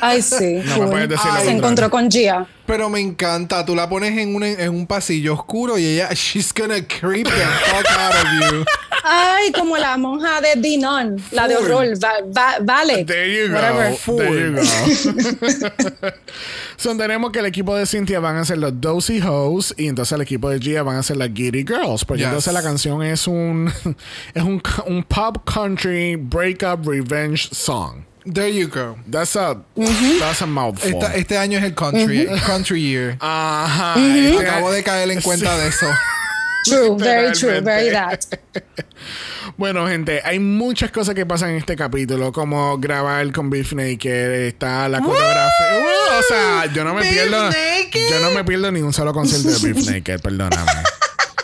[0.02, 0.62] Ay, sí.
[0.66, 1.52] No me puedes decir lo Se contrario.
[1.58, 2.46] encontró con Gia.
[2.68, 3.66] Pero me encanta.
[3.66, 7.32] Tú la pones en un, en un pasillo oscuro y ella, she's gonna creep the
[7.32, 8.66] fuck out of you.
[9.04, 11.88] Ay, como la monja de Dinon, la de horror.
[12.04, 13.06] Va- va- vale.
[13.06, 13.54] There you go.
[13.56, 13.96] Whatever.
[14.18, 16.10] There you go.
[16.78, 20.12] so, tenemos que el equipo de Cynthia van a ser los Dozy Hoes y entonces
[20.14, 22.04] el equipo de Gia van a ser las Giddy Girls.
[22.04, 22.28] Porque Yes.
[22.28, 23.72] entonces la canción es un
[24.34, 28.04] es un, un pop country breakup revenge song.
[28.32, 28.98] There you go.
[29.10, 29.58] That's a
[30.20, 30.90] that's a mouthful.
[30.92, 33.18] Esta- este año es el country, country year.
[33.20, 33.94] Ajá.
[34.40, 35.62] Acabo de caer en cuenta Sí.
[35.62, 35.86] de eso.
[36.66, 38.20] True, very true, very that.
[39.56, 44.48] Bueno, gente, hay muchas cosas que pasan en este capítulo, como grabar con Beef Naked,
[44.48, 45.80] está la coreografía.
[45.80, 47.44] Uh, o sea, yo no me Beef pierdo.
[47.46, 48.10] Naked.
[48.12, 50.72] Yo no me pierdo ni un solo concierto de Beef Naked, perdóname.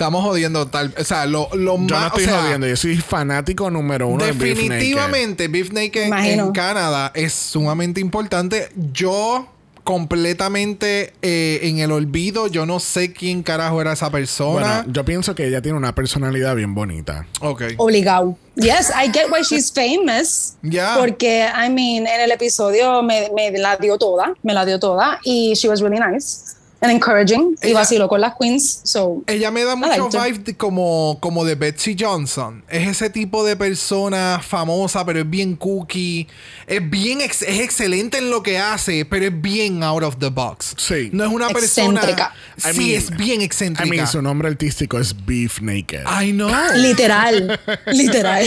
[0.03, 0.93] Estamos jodiendo tal.
[0.99, 2.07] O sea, lo, lo Yo no más.
[2.07, 4.69] estoy o sea, jodiendo, yo soy fanático número uno de Beef Naked.
[4.69, 8.67] Definitivamente, Beef Naked en Canadá es sumamente importante.
[8.91, 9.47] Yo
[9.85, 14.79] completamente eh, en el olvido, yo no sé quién carajo era esa persona.
[14.79, 17.25] Bueno, yo pienso que ella tiene una personalidad bien bonita.
[17.39, 17.63] ok.
[17.77, 18.37] Obligado.
[18.55, 20.55] Yes, I get why she's famous.
[20.61, 20.97] Ya.
[20.99, 25.19] Porque, I mean, en el episodio me, me la dio toda, me la dio toda.
[25.23, 26.52] Y she was really nice
[26.83, 27.55] and encouraging.
[27.61, 28.81] y Ella- vaciló con las queens.
[28.83, 32.63] So, Ella me da mucho vibe como, como de Betsy Johnson.
[32.69, 36.27] Es ese tipo de persona famosa, pero es bien cookie.
[36.67, 40.29] Es bien ex- es excelente en lo que hace, pero es bien out of the
[40.29, 40.75] box.
[40.77, 41.09] Sí.
[41.13, 42.33] No es una Excéntrica.
[42.55, 42.71] persona.
[42.71, 43.89] I sí, mean- es bien I excéntrica.
[43.89, 46.01] mean, su nombre artístico es Beef Naked.
[46.21, 46.49] I know.
[46.75, 48.45] literal, literal.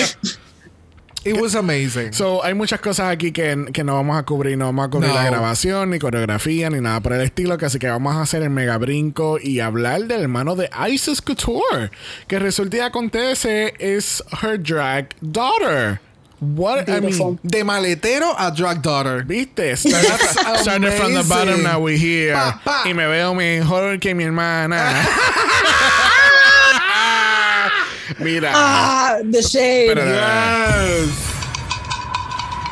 [1.27, 2.13] It was amazing.
[2.13, 4.57] So, hay muchas cosas aquí que, que no vamos a cubrir.
[4.57, 5.15] No vamos a cubrir No.
[5.17, 7.59] la grabación, ni coreografía, ni nada por el estilo.
[7.59, 11.21] Que así que vamos a hacer el mega brinco y hablar del hermano de Isis
[11.21, 11.91] Couture.
[12.29, 16.01] Que resulta y acontece es her drag daughter.
[16.39, 19.25] What, I mean, de maletero a drag daughter.
[19.25, 19.75] ¿Viste?
[19.75, 22.35] Started, from the bottom, now we here.
[22.35, 22.83] Pa, pa.
[22.89, 25.03] Y me veo mejor que mi hermana.
[28.19, 28.53] Mira.
[28.55, 29.87] Ah, the shade.
[29.95, 31.33] Pero- Yes.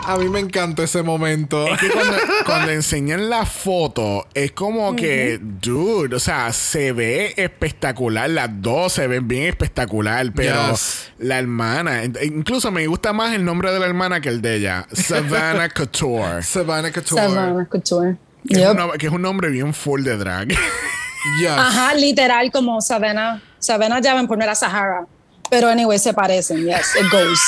[0.06, 1.66] A mí me encantó ese momento.
[1.66, 7.32] Es que cuando, cuando enseñan la foto, es como que, dude, o sea, se ve
[7.38, 8.28] espectacular.
[8.28, 11.10] Las dos se ven bien espectacular, pero Yes.
[11.18, 14.86] la hermana, incluso me gusta más el nombre de la hermana que el de ella,
[14.92, 16.42] Savannah Couture.
[16.42, 17.22] Savannah Couture.
[17.22, 18.16] Savannah Couture.
[18.46, 18.70] Que, es Yep.
[18.72, 20.48] un nom- que es un nombre bien full de drag.
[20.48, 21.48] Yes.
[21.48, 23.40] Ajá, literal como Savannah.
[23.58, 25.06] Savannah Davenport no era Sahara.
[25.54, 26.64] Pero anyway, se parecen.
[26.66, 27.38] Yes, it goes.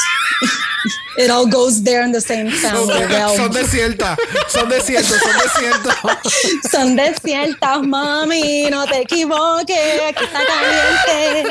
[1.18, 3.34] it all goes there in the same Son, family realm.
[3.36, 4.16] son desiertas,
[4.48, 5.94] son desiertos, son desiertos.
[6.70, 9.76] Son desiertas, mami, no te equivoques,
[10.08, 11.50] aquí está caliente.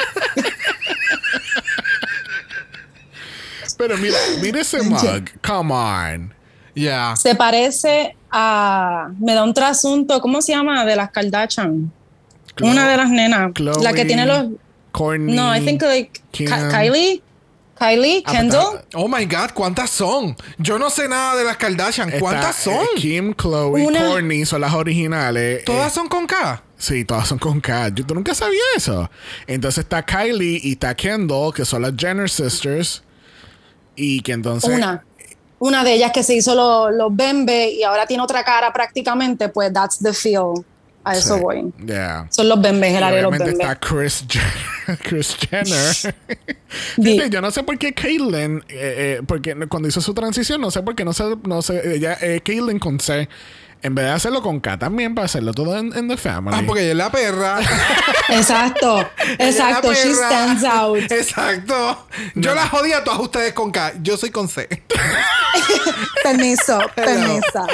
[3.78, 5.30] pero mira, mira ese mug.
[5.46, 6.34] Come on.
[6.74, 7.16] Yeah.
[7.18, 9.10] Se parece a.
[9.20, 10.86] Me da un trasunto, ¿cómo se llama?
[10.86, 11.92] De las Kardashian.
[12.56, 13.52] Chloe- Una de las nenas.
[13.54, 14.46] Chloe, la que tiene los.
[15.36, 16.48] No, I think like Kim.
[16.48, 17.22] Kylie.
[17.78, 18.86] Kylie, Ah, Kendall.
[18.94, 20.38] Oh my God, ¿cuántas son?
[20.58, 22.08] Yo no sé nada de las Kardashian.
[22.08, 22.74] Está, ¿Cuántas son?
[22.76, 25.66] eh, Kim, Chloe, Una- Kourtney son las originales.
[25.66, 26.64] ¿Todas Eh, son con K?
[26.78, 27.90] Sí, todas son con K.
[27.90, 29.10] Yo tú nunca sabía eso.
[29.46, 33.04] Entonces está Kylie y está Kendall, que son las Jenner Sisters.
[33.98, 34.70] Y que entonces.
[34.74, 35.04] Una.
[35.60, 39.50] Una de ellas que se hizo los los bembe y ahora tiene otra cara prácticamente,
[39.50, 40.64] pues that's the feel.
[41.06, 41.74] A eso Sí, voy.
[41.86, 42.28] Yeah.
[42.32, 43.54] Son los bembes, el área de los bembes.
[43.54, 45.00] está Chris Jenner.
[45.04, 46.16] Chris Jenner.
[46.96, 50.72] Fíjate, yo no sé por qué Caitlyn, eh, eh, porque cuando hizo su transición, no
[50.72, 53.30] sé por qué no sé, no sé, ella, eh, Caitlyn con C,
[53.82, 56.58] en vez de hacerlo con K también, para hacerlo todo en, en The Family.
[56.58, 57.60] Ah, porque ella es la perra.
[58.30, 59.08] Exacto,
[59.38, 59.94] exacto.
[59.94, 60.98] She stands out.
[61.12, 62.08] Exacto.
[62.34, 63.94] Yo la jodía a todas ustedes con K.
[64.02, 64.68] Yo soy con C.
[66.24, 67.68] Permiso, permiso.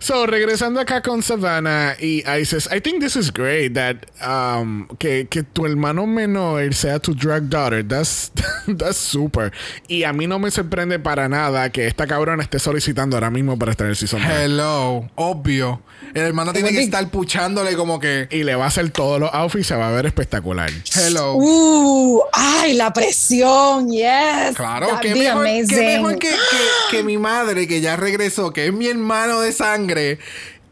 [0.00, 5.26] So, regresando acá con Savannah y Isis, I think this is great that um, que,
[5.30, 7.82] que tu hermano menor sea tu drag daughter.
[7.86, 8.32] That's,
[8.78, 9.52] that's super.
[9.88, 13.58] Y a mí no me sorprende para nada que esta cabrona esté solicitando ahora mismo
[13.58, 14.20] para estar en el season.
[14.58, 15.08] Hello.
[15.16, 15.82] Obvio.
[16.14, 18.28] El hermano tiene que estar puchándole como que.
[18.30, 20.70] Y le va a hacer todos los outfits, se va a ver espectacular.
[20.94, 21.34] Hello.
[21.34, 24.54] Uh, ay, la presión, yes.
[24.54, 25.78] Claro, That'd qué be mejor, qué amazing.
[25.86, 30.18] mejor que, que- que mi madre, que ya regresó, que es mi hermano de sangre,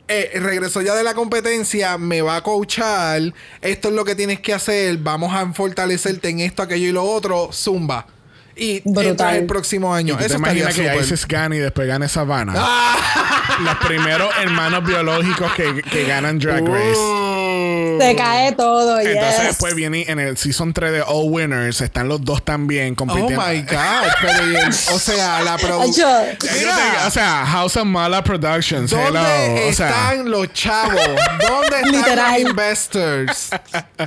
[0.07, 4.38] eh, regresó ya de la competencia, me va a coachar, esto es lo que tienes
[4.40, 8.07] que hacer, vamos a fortalecerte en esto, aquello y lo otro, zumba.
[8.57, 9.07] Y Brutal.
[9.07, 10.15] entra el próximo año.
[10.15, 11.05] ¿Tú te Eso estaría imaginas que súper.
[11.05, 12.55] Isis gane y después gane Savannah?
[13.65, 16.99] Los primeros hermanos biológicos que, que ganan Drag Race.
[16.99, 17.42] Uh.
[18.01, 19.47] Se cae todo, Entonces yes.
[19.49, 23.43] después viene en el Season 3 de All Winners, están los dos también Oh compitiendo.
[23.47, 24.09] my God.
[24.21, 26.11] Pero, y el- o sea, la producción.
[27.07, 29.69] O sea, House of Mala Productions, ¿Dónde hello.
[29.69, 30.95] O sea, están los chavos?
[30.95, 32.43] ¿Dónde están Literal.
[32.43, 33.51] los investors?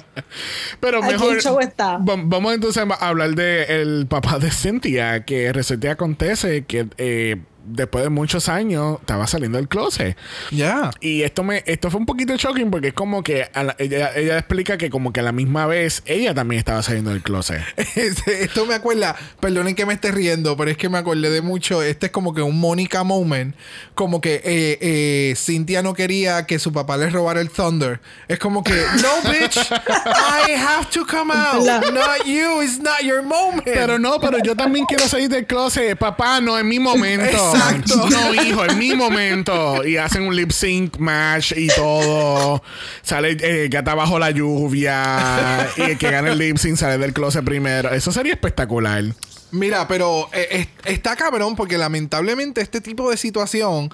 [0.80, 1.36] pero Aquí mejor.
[1.36, 1.98] el show está.
[1.98, 7.38] Va- Vamos entonces a hablar de el papá de Cynthia, que recién acontece que eh,
[7.66, 10.18] después de muchos años estaba saliendo del closet.
[10.52, 10.92] Ya.
[11.02, 14.12] Y esto me esto fue un poquito shocking porque es como que a la- ella,
[14.16, 17.62] ella explica que como que a la misma vez ella también estaba saliendo del closet.
[17.96, 21.42] Este, Esto me acuerda, perdonen que me esté riendo, pero es que me acordé de
[21.42, 21.82] mucho.
[21.82, 23.56] Este es como que un Mónica moment.
[23.94, 28.00] Como que eh, eh, Cynthia no quería que su papá le robara el Thunder.
[28.28, 31.64] Es como que, no, bitch, I have to come out.
[31.66, 33.64] La- Not you, it's not your moment.
[33.64, 35.98] Pero no, pero yo también quiero salir del closet.
[35.98, 37.38] Papá, no, en mi momento.
[37.56, 38.10] Exacto.
[38.10, 39.86] No, hijo, en mi momento.
[39.86, 42.62] Y hacen un lip sync match y todo.
[43.02, 45.68] Sale eh, gata bajo la lluvia.
[45.78, 47.90] Y el que gana el lip sync sale del closet primero.
[47.92, 49.04] Eso sería espectacular.
[49.52, 50.48] Mira, pero eh,
[50.84, 53.90] es- está cabrón porque lamentablemente este tipo de situación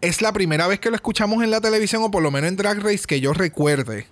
[0.00, 2.56] es la primera vez que lo escuchamos en la televisión o por lo menos en
[2.56, 4.06] Drag Race que yo recuerde.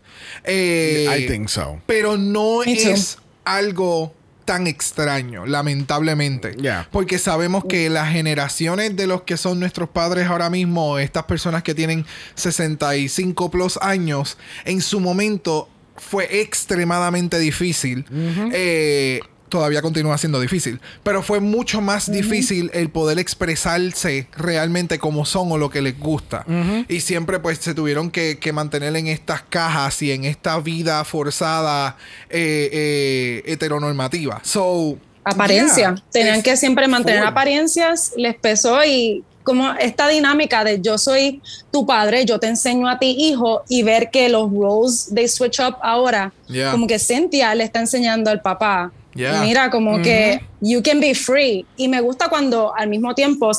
[0.44, 1.80] Eh, I think so.
[1.86, 6.52] Pero no es algo tan extraño, lamentablemente.
[6.54, 6.88] Yeah.
[6.90, 11.62] Porque sabemos que las generaciones de los que son nuestros padres ahora mismo, estas personas
[11.62, 18.04] que tienen 65 plus años, en su momento fue extremadamente difícil.
[18.52, 25.26] Eh, todavía continúa siendo difícil, pero fue mucho más difícil el poder expresarse realmente como
[25.26, 26.46] son o lo que les gusta.
[26.88, 31.04] Y siempre pues se tuvieron que, que mantener en estas cajas y en esta vida
[31.04, 31.96] forzada
[32.30, 34.40] eh, eh, heteronormativa.
[34.44, 35.94] So, apariencia.
[35.94, 37.28] yeah, Tenían que siempre mantener full.
[37.28, 41.40] apariencias, les pesó y como esta dinámica de yo soy
[41.72, 45.58] tu padre, yo te enseño a ti hijo y ver que los roles they switch
[45.60, 46.72] up ahora, Yeah.
[46.72, 48.92] como que Cynthia le está enseñando al papá.
[49.14, 49.42] Yeah.
[49.42, 51.66] Mira, como que you can be free.
[51.76, 53.50] Y me gusta cuando al mismo tiempo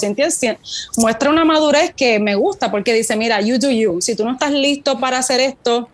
[0.98, 4.02] muestra una madurez que me gusta porque dice, mira, you do you.
[4.02, 5.90] Si tú no estás listo para hacer esto,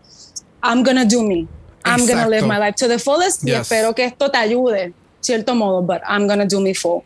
[0.63, 1.47] I'm gonna do me.
[1.83, 2.47] I'm gonna live Exacto.
[2.47, 3.61] my life to the fullest y Yes.
[3.61, 7.01] espero que esto te ayude, cierto modo, but I'm gonna do me full.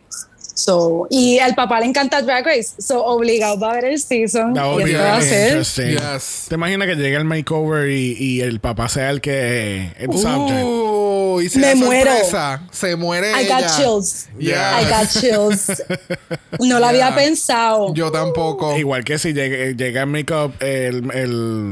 [0.53, 4.51] So, y al papá le encanta Drag Race, so obligado va a ver el season.
[4.57, 5.97] Would y va a interesting.
[5.97, 6.45] Yes.
[6.49, 10.63] ¿Te imaginas que llegue el makeover y, y el papá sea el que el subject?
[10.63, 12.11] Uh, y se Me muero.
[12.11, 12.61] sorpresa.
[12.71, 13.61] Se muere I ella.
[13.61, 14.27] got chills.
[14.37, 14.81] Yeah.
[14.81, 15.67] I got chills.
[16.59, 17.93] No lo había pensado.
[17.93, 18.77] Yo tampoco.
[18.77, 21.29] Igual que si llega, llega el makeup, el, el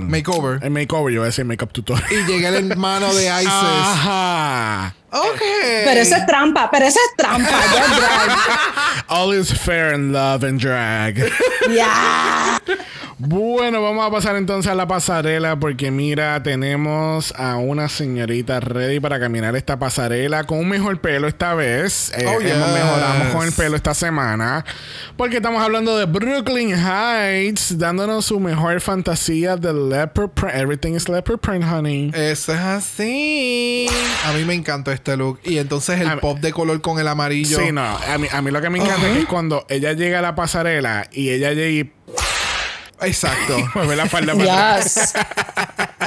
[0.07, 0.63] Makeover.
[0.63, 2.07] el makeover, yo voy a decir makeup tutorial.
[2.11, 3.49] Y llega el hermano de Isis.
[3.51, 4.95] Ajá.
[5.11, 5.41] Ok.
[5.85, 7.49] Pero eso es trampa, pero eso es trampa.
[7.49, 9.05] drag.
[9.09, 11.31] All is fair in love and drag.
[11.69, 12.59] Ya.
[13.21, 19.01] Bueno, vamos a pasar entonces a la pasarela porque mira, tenemos a una señorita ready
[19.01, 22.13] para caminar esta pasarela con un mejor pelo esta vez.
[22.15, 24.63] Eh, Oh, hemos mejoramos con el pelo esta semana
[25.17, 30.55] porque estamos hablando de Brooklyn Heights dándonos su mejor fantasía de leopard print.
[30.55, 32.11] Everything is leopard print, honey.
[32.15, 33.87] Eso es así.
[34.27, 35.41] A mí me encantó este look.
[35.43, 37.59] Y entonces el A pop de color con el amarillo.
[37.59, 40.19] Sí, no, a mí, a mí lo que me encanta es que cuando ella llega
[40.19, 41.91] a la pasarela y ella llega y
[43.01, 43.57] Exacto.
[43.75, 45.13] mueve la falda para atrás.
[45.13, 45.23] Yes.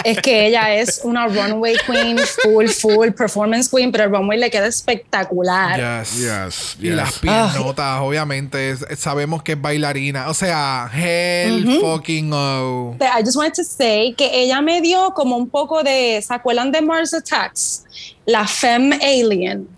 [0.05, 4.51] Es que ella es una runway queen, full, full performance queen, pero el runway le
[4.51, 5.79] queda espectacular.
[5.79, 6.19] Yes.
[6.19, 10.29] Yes, Y las piernotas, obviamente, es- sabemos que es bailarina.
[10.29, 12.97] O sea, hell fucking oh.
[13.01, 16.73] I just wanted to say que ella me dio como un poco de, ¿se acuerdan
[16.73, 17.85] de Mars Attacks?
[18.27, 19.69] La Femme Alien.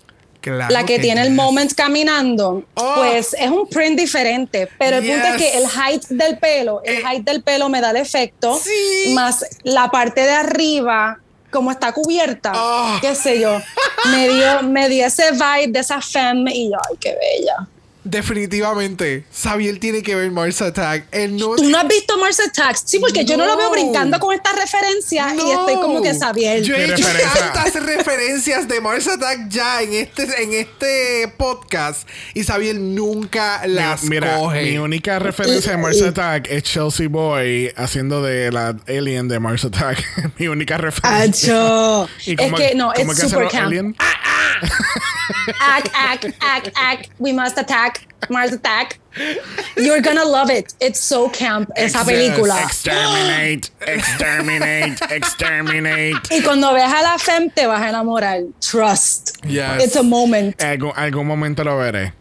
[0.51, 2.95] Claro la que, tiene el moment caminando, Oh.
[2.97, 4.69] pues es un print diferente.
[4.79, 7.03] Pero el punto es que el height del pelo, el Eh.
[7.07, 9.13] height del pelo me da el efecto, Sí.
[9.15, 11.19] más la parte de arriba,
[11.51, 12.99] como está cubierta, Oh.
[13.01, 13.61] qué sé yo,
[14.11, 17.69] me dio, me dio ese vibe de esa femme y yo, ay, qué bella.
[18.05, 21.07] Definitivamente, Xavier tiene que ver Mars Attack.
[21.11, 21.57] Él no.
[21.57, 22.83] ¿Tú no has visto Mars Attacks?
[22.85, 26.67] Sí, porque yo no lo veo brincando con esta referencia y estoy como que sabiendo.
[26.69, 27.07] Yo he ¿Qué hecho
[27.53, 34.05] tantas referencias de Mars Attack ya en este, en este podcast y Xavier nunca las
[34.05, 34.63] Mira, coge.
[34.63, 39.65] mi única referencia de Mars Attack es Chelsea Boy haciendo de la alien de Mars
[39.65, 40.05] Attack.
[40.39, 41.55] mi única referencia.
[41.55, 42.09] Acho.
[42.27, 43.67] ¿Y Es que no, es super camp.
[43.67, 43.97] alien?
[45.61, 47.11] act, act, act, act.
[47.19, 47.94] We must attack.
[48.31, 48.99] Mars attack.
[49.77, 50.75] You're gonna love it.
[50.81, 52.63] It's so camp, esa película.
[52.63, 56.29] Exterminate, exterminate, exterminate.
[56.31, 58.43] Y cuando veas a la femme te vas a enamorar.
[58.61, 59.45] Trust.
[59.47, 59.85] Yes.
[59.85, 60.61] It's a moment.
[60.61, 62.13] Algún, algún momento lo veré.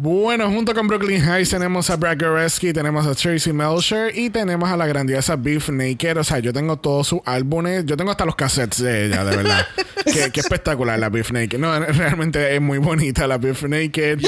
[0.00, 4.70] Bueno, junto con Brooklyn Heights tenemos a Brad Goreski, tenemos a Tracy Melcher y tenemos
[4.70, 6.18] a la grandiosa Beef Naked.
[6.18, 9.36] O sea, yo tengo todos sus álbumes, yo tengo hasta los cassettes de ella, de
[9.36, 9.66] verdad.
[10.04, 11.58] qué, qué espectacular la Beef Naked.
[11.58, 14.20] No, realmente es muy bonita la Beef Naked.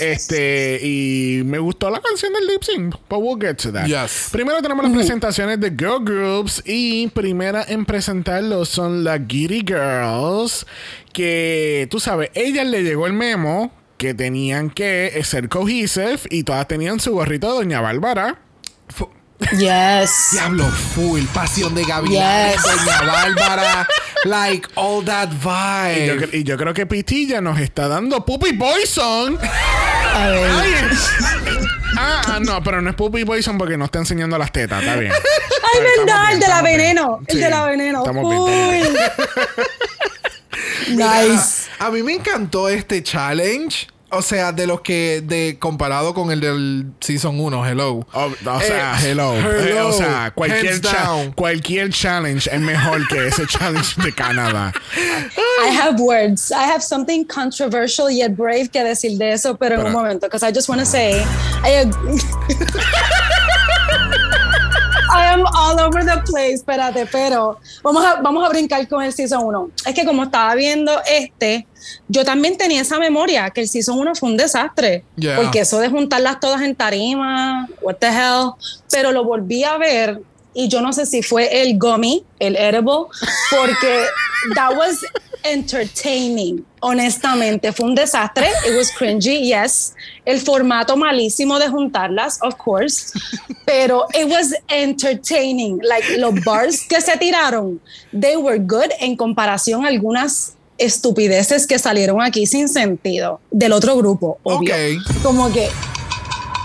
[0.00, 3.86] Este, y me gustó la canción del lip sync, but we'll get to that.
[3.86, 4.30] Yes.
[4.32, 10.66] Primero tenemos las presentaciones de Girl Groups y primera en presentarlos son las Giddy Girls,
[11.12, 13.70] que tú sabes, ellas le llegó el memo
[14.02, 18.36] que tenían que ser cohesive y todas tenían su gorrito de Doña Bárbara.
[18.88, 19.08] Fu-
[19.56, 20.10] Yes.
[20.32, 22.62] Diablo full, pasión de Gavilán, Yes.
[22.64, 23.88] Doña Bárbara,
[24.24, 26.28] like all that Y yo, vibe.
[26.38, 29.38] y yo creo que Pitilla nos está dando Puppy Poison.
[29.40, 30.50] A ver.
[30.50, 30.74] Ay,
[31.96, 34.96] ah, ah, no, pero no es Puppy Poison porque no está enseñando las tetas, está
[34.96, 35.12] bien.
[35.12, 36.76] Ay, verdad, bien, el de la bien.
[36.76, 37.20] veneno.
[37.28, 37.98] El Sí, de la veneno.
[38.00, 38.94] estamos bien,
[40.96, 41.68] nice.
[41.78, 43.88] A mí me encantó este challenge.
[44.14, 48.06] O sea, de los que, de comparado con el del Season 1, Hello.
[48.12, 49.34] Oh, o sea, Eh, hello.
[49.34, 49.50] hello.
[49.58, 54.70] Eh, o sea, cualquier, cha- cualquier challenge es mejor que ese challenge de Canadá.
[55.66, 56.50] I have words.
[56.50, 60.42] I have something controversial yet brave que decir de eso, pero en un momento, because
[60.46, 61.24] I just want to say,
[61.64, 61.86] I
[65.14, 69.12] I am all over the place, espérate, pero vamos a, vamos a brincar con el
[69.12, 69.70] Season 1.
[69.86, 71.66] Es que como estaba viendo este,
[72.08, 75.36] yo también tenía esa memoria, que el Season 1 fue un desastre, Yeah.
[75.36, 78.52] porque eso de juntarlas todas en tarima, what the hell,
[78.90, 80.20] pero lo volví a ver
[80.54, 83.06] y yo no sé si fue el gummy, el edible,
[83.50, 84.04] porque
[84.54, 84.98] that was
[85.44, 92.56] entertaining, honestamente, fue un desastre, it was cringy, yes, el formato malísimo de juntarlas, of
[92.56, 93.12] course,
[93.64, 97.80] pero it was entertaining, like los bars que se tiraron,
[98.12, 103.96] they were good en comparación a algunas estupideces que salieron aquí sin sentido del otro
[103.96, 104.74] grupo, obvio.
[104.74, 105.22] Ok.
[105.22, 105.68] Como que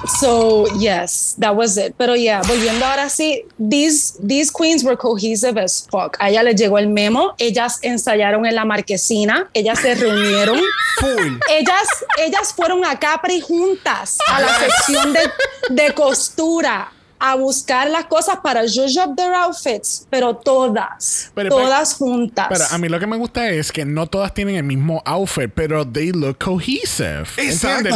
[0.05, 1.95] So yes, that was it.
[1.97, 6.17] Pero yeah, volviendo ahora sí, these, these queens were cohesive as fuck.
[6.19, 10.59] A ella les llegó el memo, ellas ensayaron en la marquesina, ellas se reunieron,
[10.99, 11.39] Full.
[11.49, 15.29] ellas, ellas fueron a Capri juntas a la sección de,
[15.69, 16.91] de costura.
[17.19, 22.47] A buscar las cosas para judge up their outfits, pero todas, todas juntas.
[22.49, 25.51] Pero a mí lo que me gusta es que no todas tienen el mismo outfit,
[25.53, 27.25] pero they look cohesive.
[27.37, 27.89] Exacto.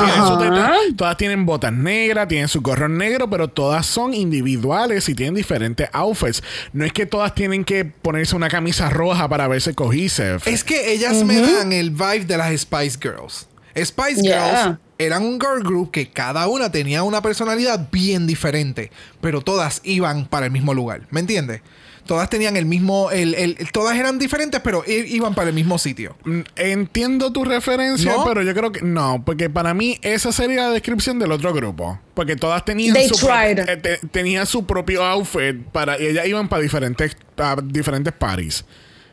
[0.95, 5.89] todas tienen botas negras, tienen su gorro negro, pero todas son individuales y tienen diferentes
[5.93, 6.43] outfits.
[6.73, 10.39] No es que todas tienen que ponerse una camisa roja para verse cohesive.
[10.45, 13.47] Es que ellas me dan el vibe de las Spice Girls.
[13.75, 19.41] Spice Girls eran un girl group que cada una tenía una personalidad bien diferente, pero
[19.41, 21.01] todas iban para el mismo lugar.
[21.09, 21.61] ¿Me entiendes?
[22.05, 23.11] Todas tenían el mismo.
[23.11, 26.17] El, todas eran diferentes, pero iban para el mismo sitio.
[26.25, 30.69] Mm, entiendo tu referencia, pero yo creo que no, porque para mí esa sería la
[30.71, 31.99] descripción del otro grupo.
[32.13, 37.15] Porque todas tenían, su, eh, tenían su propio outfit para, y ellas iban para diferentes,
[37.35, 38.65] para diferentes parties.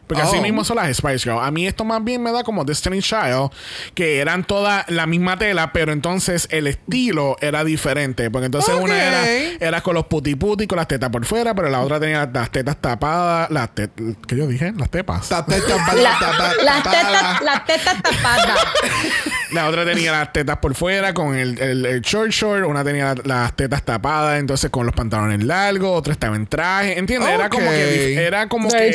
[0.09, 0.43] Porque así oh.
[0.43, 1.43] mismo son las Spice Girls.
[1.43, 3.51] A mí esto más bien me da como Destiny Child,
[3.95, 8.31] que eran todas la misma tela, pero entonces el estilo era diferente.
[8.31, 9.29] Porque entonces una era,
[9.61, 12.51] era con los puti puti, con las tetas por fuera, pero la otra tenía las
[12.51, 13.51] tetas tapadas.
[13.51, 14.73] Las tetas, ¿Qué yo dije?
[14.77, 15.31] Las tepas.
[15.31, 18.59] Las tetas, las tetas, las tetas tapadas.
[19.53, 22.67] la otra tenía las tetas por fuera con el, el, short short.
[22.67, 25.99] Una tenía las tetas tapadas, entonces con los pantalones largos.
[25.99, 26.99] Otra estaba en traje.
[26.99, 27.29] ¿Entiendes?
[27.29, 28.27] Era como que.
[28.27, 28.95] Era como que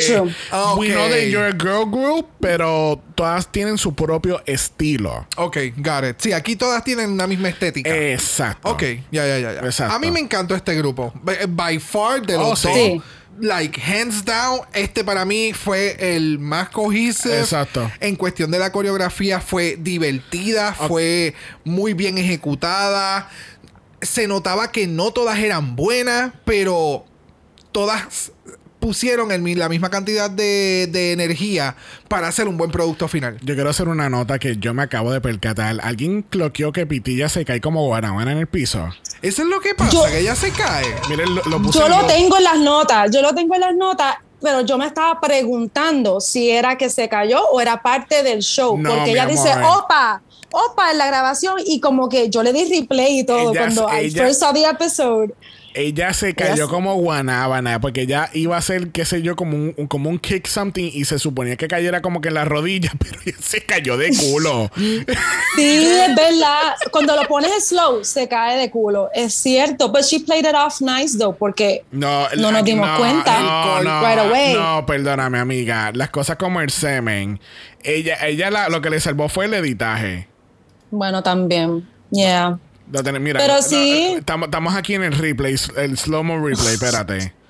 [1.08, 5.26] de You're a Girl Group, pero todas tienen su propio estilo.
[5.36, 6.16] Ok, got it.
[6.18, 7.94] Sí, aquí todas tienen una misma estética.
[7.94, 8.70] Exacto.
[8.70, 9.68] Ok, ya, ya, ya.
[9.68, 9.94] ya.
[9.94, 11.12] A mí me encantó este grupo.
[11.48, 13.02] By far, de los oh, dos.
[13.40, 17.40] Like, hands down, este para mí fue el más cohesive.
[17.40, 17.90] Exacto.
[17.98, 21.34] En cuestión de la coreografía, fue divertida, fue
[21.64, 23.28] muy bien ejecutada.
[24.00, 27.06] Se notaba que no todas eran buenas, pero
[27.72, 28.30] todas
[28.84, 31.74] pusieron el, la misma cantidad de, de, energía
[32.06, 33.38] para hacer un buen producto final.
[33.40, 35.78] Yo quiero hacer una nota que yo me acabo de percatar.
[35.82, 38.90] ¿Alguien cloqueó que Pitilla se cae como guanabana en el piso?
[39.22, 40.84] Eso es lo que pasa, que ella se cae.
[41.08, 44.60] Miren, lo, yo lo tengo en las notas, yo lo tengo en las notas pero
[44.60, 48.78] yo me estaba preguntando si era que se cayó o era parte del show.
[48.86, 50.20] porque ella dice, opa,
[50.50, 51.54] opa, en la grabación.
[51.64, 55.32] Y como que yo le di replay y todo cuando I first saw the episode
[55.74, 59.72] ella se cayó como guanábana porque ella iba a hacer, qué sé yo, como un,
[59.88, 63.20] como un kick something y se suponía que cayera como que en la rodilla, pero
[63.26, 64.70] ella se cayó de culo.
[64.76, 66.74] sí, es verdad.
[66.92, 69.10] Cuando lo pones slow, se cae de culo.
[69.12, 69.90] Es cierto.
[69.90, 73.40] But she played it off nice, though, porque no, no nos dimos cuenta
[73.82, 74.54] no, right away.
[74.54, 75.90] No, perdóname, amiga.
[75.92, 77.40] Las cosas como el semen.
[77.82, 80.28] Ella, ella lo que le salvó fue el editaje.
[80.90, 81.88] Bueno, también.
[82.10, 82.58] Yeah.
[83.20, 84.16] Mira, Pero sí.
[84.18, 87.32] Estamos aquí en el replay, el slow-mo replay, espérate.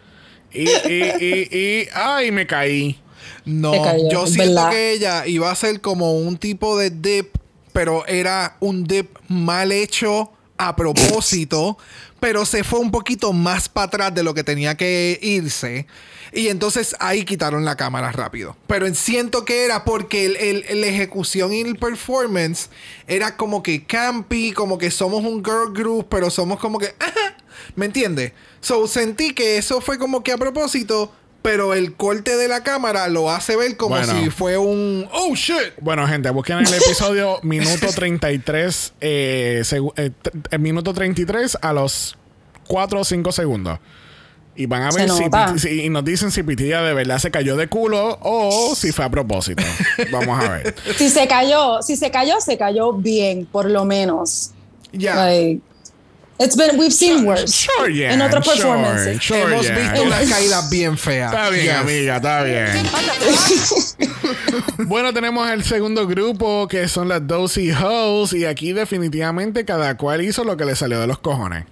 [0.57, 2.97] Y, y, y, y, ay, me caí.
[3.45, 3.74] No,
[4.09, 7.35] yo siento que ella iba a ser como un tipo de dip,
[7.72, 11.78] pero era un dip mal hecho a propósito,
[12.20, 15.86] pero se fue un poquito más para atrás de lo que tenía que irse.
[16.32, 18.57] Y entonces ahí quitaron la cámara rápido.
[18.66, 22.70] Pero siento que era porque el, la ejecución y el performance
[23.07, 26.94] era como que campy, como que somos un girl group, pero somos como que...
[27.76, 28.32] ¿Me entiendes?
[28.61, 31.12] So sentí que eso fue como que a propósito
[31.45, 35.74] pero el corte de la cámara lo hace ver como si fue un oh shit.
[35.78, 39.62] Bueno, gente, busquen el episodio minuto 33, eh,
[39.97, 40.11] eh,
[40.51, 42.16] el minuto 33 a los
[42.66, 43.78] 4 o 5 segundos.
[44.57, 45.07] Y van a ver
[45.59, 49.05] si, y nos dicen si Pitilla de verdad se cayó de culo o si fue
[49.05, 49.62] a propósito.
[50.11, 50.74] Vamos a ver.
[50.97, 54.53] Si se cayó, si se cayó, se cayó bien, por lo menos.
[54.92, 55.28] Ya.
[56.39, 57.55] It's been, we've seen worse.
[57.55, 58.12] Sure, yeah.
[58.12, 59.30] En otras performances.
[59.30, 61.32] Hemos visto unas caídas bien feas.
[61.32, 62.68] Está bien, amiga, está bien.
[64.89, 68.32] bueno, tenemos el segundo grupo que son las Dozy Hoes.
[68.32, 71.66] Y aquí, definitivamente, cada cual hizo lo que le salió de los cojones.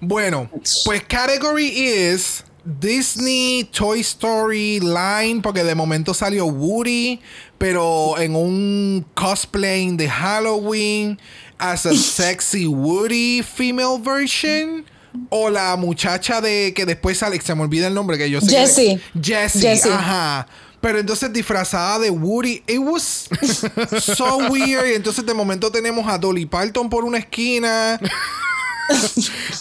[0.00, 0.50] Bueno,
[0.84, 7.20] pues category is Disney Toy Story line, porque de momento salió Woody,
[7.56, 11.20] pero en un cosplay de Halloween
[11.62, 14.84] as a sexy Woody female version.
[15.28, 18.48] O la muchacha de que después sale, se me olvida el nombre que yo sé.
[18.50, 19.00] Jessie.
[19.20, 20.46] Jessie, ajá.
[20.80, 22.62] Pero entonces disfrazada de Woody.
[22.66, 23.28] It was
[24.00, 24.88] so weird.
[24.88, 28.00] Y entonces de momento tenemos a Dolly Parton por una esquina.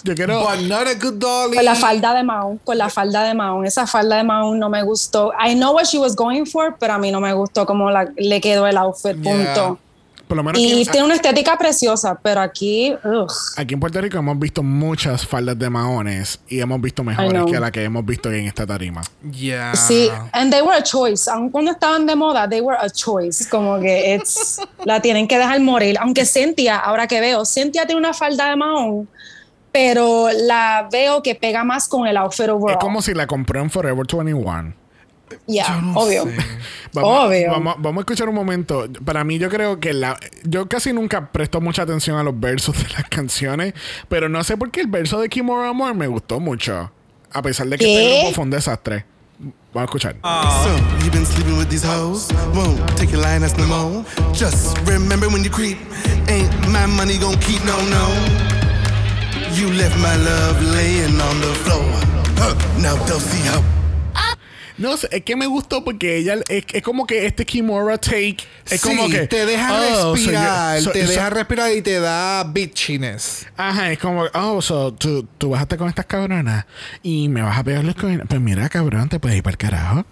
[0.04, 0.42] Yo quiero.
[0.42, 1.58] But not a good dolly.
[1.58, 3.66] Con la falda de Maun, con la falda de Maun.
[3.66, 5.32] Esa falda de Maun no me gustó.
[5.38, 8.42] I know what she was going for, pero a mí no me gustó cómo le
[8.42, 9.22] quedó el outfit.
[9.22, 9.78] Punto
[10.54, 12.96] y tiene una estética preciosa, pero aquí.
[13.58, 17.60] Aquí en Puerto Rico hemos visto muchas faldas de maones y hemos visto mejores que
[17.60, 19.02] la que hemos visto en esta tarima.
[19.32, 19.76] Yeah.
[19.76, 21.30] Sí, and they were a choice.
[21.30, 23.48] Aun cuando estaban de moda, they were a choice.
[23.50, 25.98] Como que it's, la tienen que dejar morir.
[26.00, 29.08] Aunque Cynthia, ahora que veo, Cynthia tiene una falda de mahón
[29.72, 32.78] pero la veo que pega más con el outfit overall.
[32.78, 34.74] Es como si la compré en Forever 21.
[35.48, 36.26] Ya, Yo no obvio.
[36.94, 37.52] Vamos, Obvio.
[37.52, 38.86] Vamos, vamos a escuchar un momento.
[39.06, 40.20] Para mí, yo creo que la.
[40.44, 43.74] Yo casi nunca presto mucha atención a los versos de las canciones,
[44.10, 46.92] pero no sé por qué el verso de Kimura Amor me gustó mucho.
[47.32, 48.04] A pesar de que ¿Qué?
[48.04, 49.06] este grupo fue un desastre.
[49.74, 50.16] Vamos a escuchar.
[50.22, 52.28] So, you been sleeping with these hoes?
[52.54, 54.04] Won't take your line, that's no more.
[54.34, 55.78] Just remember when you creep,
[56.28, 58.06] ain't my money gon' keep, no, no.
[59.56, 61.84] You left my love laying on the floor.
[62.38, 63.64] Huh, now don't see how.
[64.82, 68.38] No sé, es que me gustó porque ella es, es como que este Kimura take
[68.70, 72.00] es sí, como que te deja oh, respirar, so- te so- deja respirar y te
[72.00, 73.46] da bitchiness.
[73.56, 76.66] Ajá, es como, oh, so, tú, tú vas a estar con estas cabronas
[77.04, 78.18] y me vas a pegarles con.
[78.28, 80.06] Pues mira, cabrón, te puedes ir para el carajo.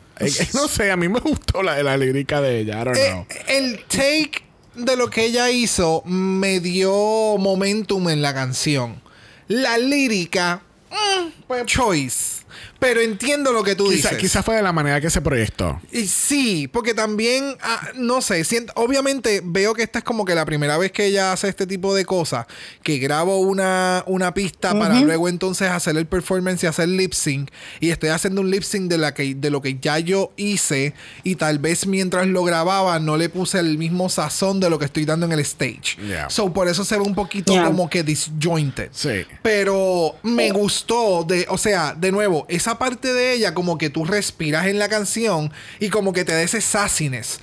[0.54, 3.26] No sé, a mí me gustó la, la lírica de ella, I don't know.
[3.30, 4.44] Eh, el take
[4.76, 6.92] de lo que ella hizo me dio
[7.38, 9.02] momentum en la canción.
[9.48, 10.62] La lírica,
[10.92, 12.40] mm, pues, choice.
[12.80, 14.18] Pero entiendo lo que tú Quizá- dices.
[14.18, 15.80] Quizás fue de la manera que se proyectó.
[15.92, 20.36] Y sí, porque también, ah, no sé, siento- obviamente veo que esta es como que
[20.36, 22.46] la primera vez que ella hace este tipo de cosas,
[22.84, 27.50] que grabo una, una pista para luego entonces hacer el performance y hacer lip sync,
[27.80, 30.94] y estoy haciendo un lip sync de, la que, de lo que ya yo hice,
[31.24, 34.86] y tal vez mientras lo grababa no le puse el mismo sazón de lo que
[34.86, 35.98] estoy dando en el stage.
[36.06, 36.30] Yeah.
[36.30, 37.66] So por eso se ve un poquito Yeah.
[37.66, 38.90] como que disjointed.
[38.92, 39.26] Sí.
[39.42, 44.06] Pero me gustó de, o sea, de nuevo, esa parte de ella como que tú
[44.06, 47.40] respiras en la canción y como que te ese sassiness.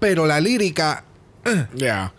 [0.00, 1.04] Pero la lírica,
[1.74, 2.12] Ya.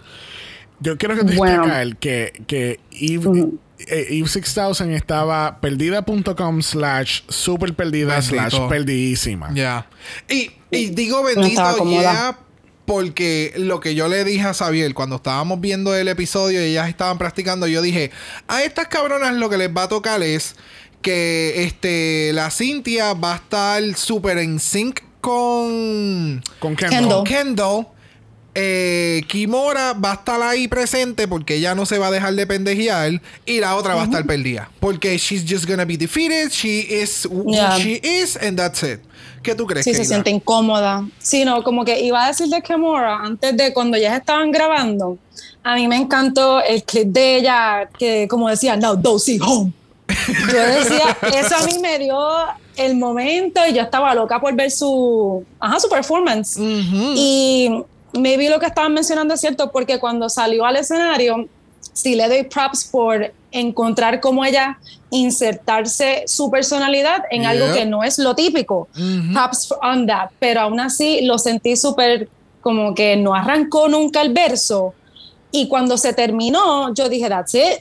[0.82, 1.64] Yo quiero que Bueno.
[1.64, 3.48] destacar que, que Eve,
[3.88, 9.52] eh, Eve 6000 estaba perdida.com slash super perdida slash perdidísima.
[9.54, 9.88] ya.
[10.30, 12.40] Y, y digo bendito ya
[12.86, 16.90] porque lo que yo le dije a Xavier cuando estábamos viendo el episodio y ellas
[16.90, 18.10] estaban practicando, yo dije,
[18.48, 20.56] a estas cabronas lo que les va a tocar es
[21.02, 26.90] que este la Cintia va a estar súper en sync con Con Kendall.
[27.00, 27.18] Kendall.
[27.18, 27.88] con Kendall.
[28.56, 32.48] Eh, Kimora va a estar ahí presente porque ella no se va a dejar de
[32.48, 36.80] pendejear y la otra va a estar perdida porque she's just gonna be defeated she
[36.80, 37.78] is who Yeah.
[37.78, 39.02] she is and that's it
[39.44, 41.08] ¿qué tú crees Sí, se siente incómoda.
[41.20, 45.18] Sí, no, como que iba a decir de Kimura antes de cuando ya estaban grabando.
[45.64, 49.72] A mí me encantó el clip de ella que, como decía, now don't see home.
[50.52, 52.18] Yo decía, eso a mí me dio
[52.76, 56.58] el momento y yo estaba loca por ver su, ajá, su performance.
[56.60, 57.70] Y
[58.14, 61.48] maybe lo que estaban mencionando es cierto, porque cuando salió al escenario,
[61.94, 64.78] sí le doy props por encontrar cómo ella
[65.12, 67.74] insertarse su personalidad en algo Yeah.
[67.76, 68.88] que no es lo típico.
[69.34, 70.30] Props on that.
[70.40, 72.30] Pero aún así lo sentí súper
[72.62, 74.94] como que no arrancó nunca el verso.
[75.52, 77.80] Y cuando se terminó, yo dije, that's it.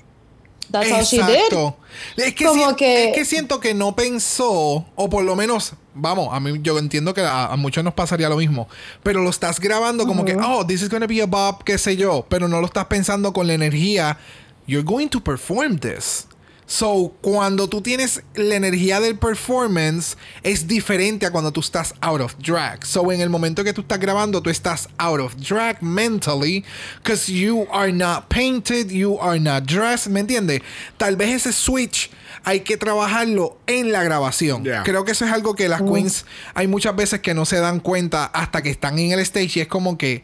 [0.71, 1.35] That's all she did.
[1.35, 1.77] Exacto.
[2.17, 5.73] Es que, Como si- que- es que siento que no pensó, o por lo menos,
[5.95, 8.69] vamos, a mí yo entiendo que a, a muchos nos pasaría lo mismo,
[9.03, 11.97] pero lo estás grabando como que, oh, this is gonna be a bop, qué sé
[11.97, 14.19] yo, pero no lo estás pensando con la energía,
[14.67, 16.27] you're going to perform this.
[16.71, 22.21] So, cuando tú tienes la energía del performance, es diferente a cuando tú estás out
[22.21, 22.85] of drag.
[22.85, 26.63] So, en el momento que tú estás grabando, tú estás out of drag mentally,
[27.03, 30.61] because you are not painted, you are not dressed, ¿me entiendes?
[30.99, 32.11] Tal vez ese switch
[32.45, 34.63] hay que trabajarlo en la grabación.
[34.63, 34.83] Yeah.
[34.83, 37.81] Creo que eso es algo que las queens hay muchas veces que no se dan
[37.81, 40.23] cuenta hasta que están en el stage y es como que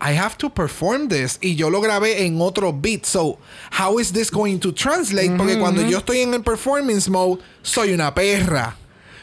[0.00, 3.04] I have to perform this y yo lo grabé en otro beat.
[3.04, 3.38] So,
[3.70, 5.36] how is this going to translate?
[5.36, 8.76] Porque cuando yo estoy en el performance mode, soy una perra.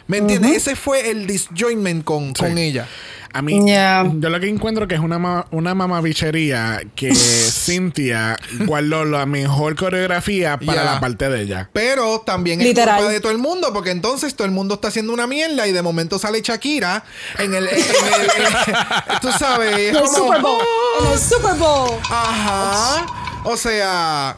[0.07, 0.55] ¿Me entiendes?
[0.57, 2.87] Ese fue el disjointment con, con ella.
[3.33, 4.09] A mí, Yeah.
[4.19, 7.13] yo lo que encuentro que es una, ma- una mamabichería que
[7.61, 10.93] Cintia guardó la mejor coreografía para Yeah.
[10.93, 11.69] la parte de ella.
[11.73, 12.97] Pero también es Literal.
[12.97, 15.71] culpa de todo el mundo, porque entonces todo el mundo está haciendo una mierda y
[15.73, 17.03] de momento sale Shakira
[17.37, 17.67] en el.
[17.67, 19.77] en el- en- tú sabes.
[19.77, 20.61] es En el como- Super Bowl.
[21.05, 21.99] En el Super Bowl.
[22.09, 23.05] Ajá.
[23.43, 24.37] O sea,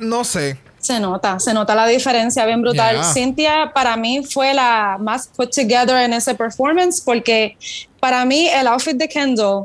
[0.00, 0.58] no sé.
[0.84, 2.96] Se nota, se nota la diferencia bien brutal.
[2.96, 3.04] Yeah.
[3.14, 7.56] Cintia para mí fue la más put together en ese performance porque
[8.00, 9.64] para mí el outfit de Kendall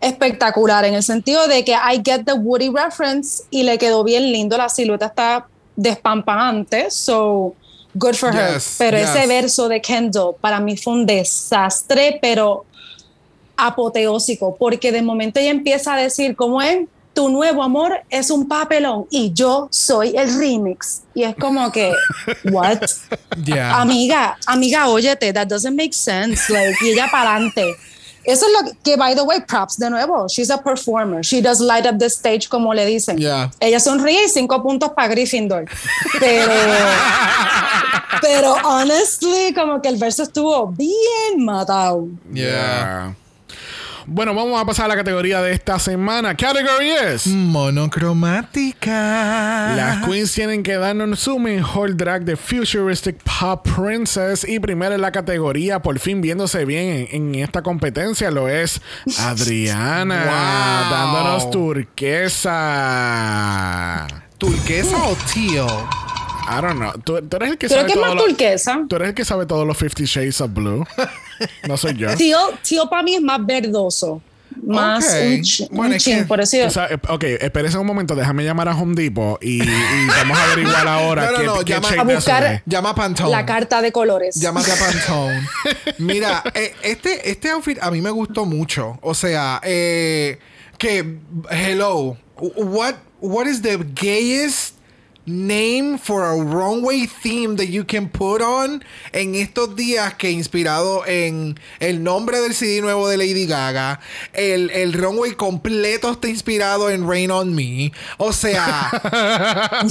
[0.00, 4.32] espectacular en el sentido de que I get the Woody reference y le quedó bien
[4.32, 5.46] lindo, la silueta está
[5.76, 7.54] despampanante, so
[7.94, 8.60] good for her.
[8.76, 9.10] Pero yes.
[9.10, 12.64] ese verso de Kendall para mí fue un desastre, pero
[13.56, 18.46] apoteósico, porque de momento ella empieza a decir cómo es tu nuevo amor es un
[18.46, 21.02] papelón y yo soy el remix.
[21.14, 21.92] Y es como que,
[22.52, 22.78] what?
[23.42, 23.80] Ya.
[23.80, 26.52] Amiga, amiga, óyete, that doesn't make sense.
[26.52, 27.74] Like, y ella para adelante.
[28.24, 30.26] Eso es lo que, by the way, props de nuevo.
[30.28, 31.22] She's a performer.
[31.22, 33.18] She does light up the stage, como le dicen.
[33.18, 33.50] Yeah.
[33.60, 35.66] Ella sonríe y cinco puntos para Gryffindor.
[36.18, 36.52] Pero,
[38.20, 42.08] pero honestly, como que el verso estuvo bien matado.
[42.32, 43.14] Yeah.
[44.08, 46.36] Bueno, vamos a pasar a la categoría de esta semana.
[46.36, 47.26] Category es.
[47.26, 49.72] Monocromática.
[49.76, 54.46] Las queens tienen que darnos su mejor drag de Futuristic Pop Princess.
[54.48, 58.80] Y primero en la categoría, por fin viéndose bien en, en esta competencia, lo es
[59.18, 60.16] Adriana.
[60.26, 60.90] Wow.
[60.90, 62.46] Dándonos turquesa.
[64.38, 65.66] ¿Turquesa o teal?
[66.48, 66.92] I don't know.
[67.04, 68.84] Tú, tú eres el que Creo sabe que es más lo- turquesa.
[68.88, 70.86] Tú eres el que sabe todos los Fifty Shades of Blue.
[71.68, 72.14] No soy yo.
[72.16, 74.22] Tío, tío para mí es más verdoso.
[74.64, 75.10] Más Ok.
[75.12, 78.14] un, ch- Bueno, un es chin, que- por eso Tú sabes, ok, espérese un momento,
[78.14, 81.58] déjame llamar a Home Depot y, y vamos a averiguar ahora No, no, qué, no,
[81.64, 82.62] qué llama- A buscar-.
[82.64, 83.30] Llama a Pantone.
[83.30, 84.34] la carta de colores.
[84.36, 85.46] Llámate a Pantone.
[85.98, 88.98] Mira, eh, este, este outfit a mí me gustó mucho.
[89.02, 90.38] O sea, eh,
[90.78, 91.18] que,
[91.50, 94.75] hello, what, what is the gayest
[95.26, 101.04] name for a runway theme that you can put on en estos días que inspirado
[101.06, 104.00] en el nombre del CD nuevo de Lady Gaga,
[104.32, 107.92] el, el runway completo está inspirado en Rain on Me.
[108.18, 108.90] O sea,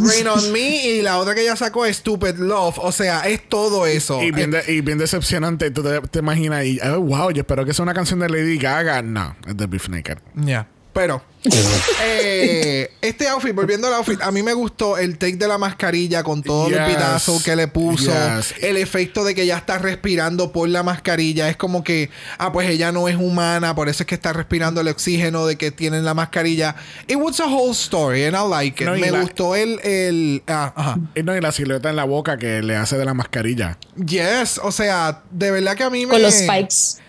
[0.00, 2.78] Rain on Me y la otra que ella sacó es Stupid Love.
[2.78, 4.22] O sea, es todo eso.
[4.22, 7.64] Y bien, de- y bien decepcionante, tú te, te imaginas, y, oh, wow, yo espero
[7.64, 9.02] que sea una canción de Lady Gaga.
[9.02, 10.18] No, es de Beef Naked.
[10.34, 10.66] Ya.
[10.92, 11.22] Pero
[12.02, 16.22] eh, este outfit, volviendo al outfit, a mí me gustó el take de la mascarilla
[16.22, 18.54] con todo el pitazo que le puso, Yes.
[18.60, 21.48] el efecto de que ella está respirando por la mascarilla.
[21.48, 24.80] Es como que, ah, pues ella no es humana, por eso es que está respirando
[24.80, 26.74] el oxígeno de que tiene en la mascarilla.
[27.06, 28.88] It was a whole story and I like it.
[28.88, 30.98] No, me la- gustó el, el ah, ajá.
[31.14, 33.78] Y no, y la silueta en la boca que le hace de la mascarilla.
[33.96, 37.00] Yes, o sea, de verdad que a mí me con los spikes.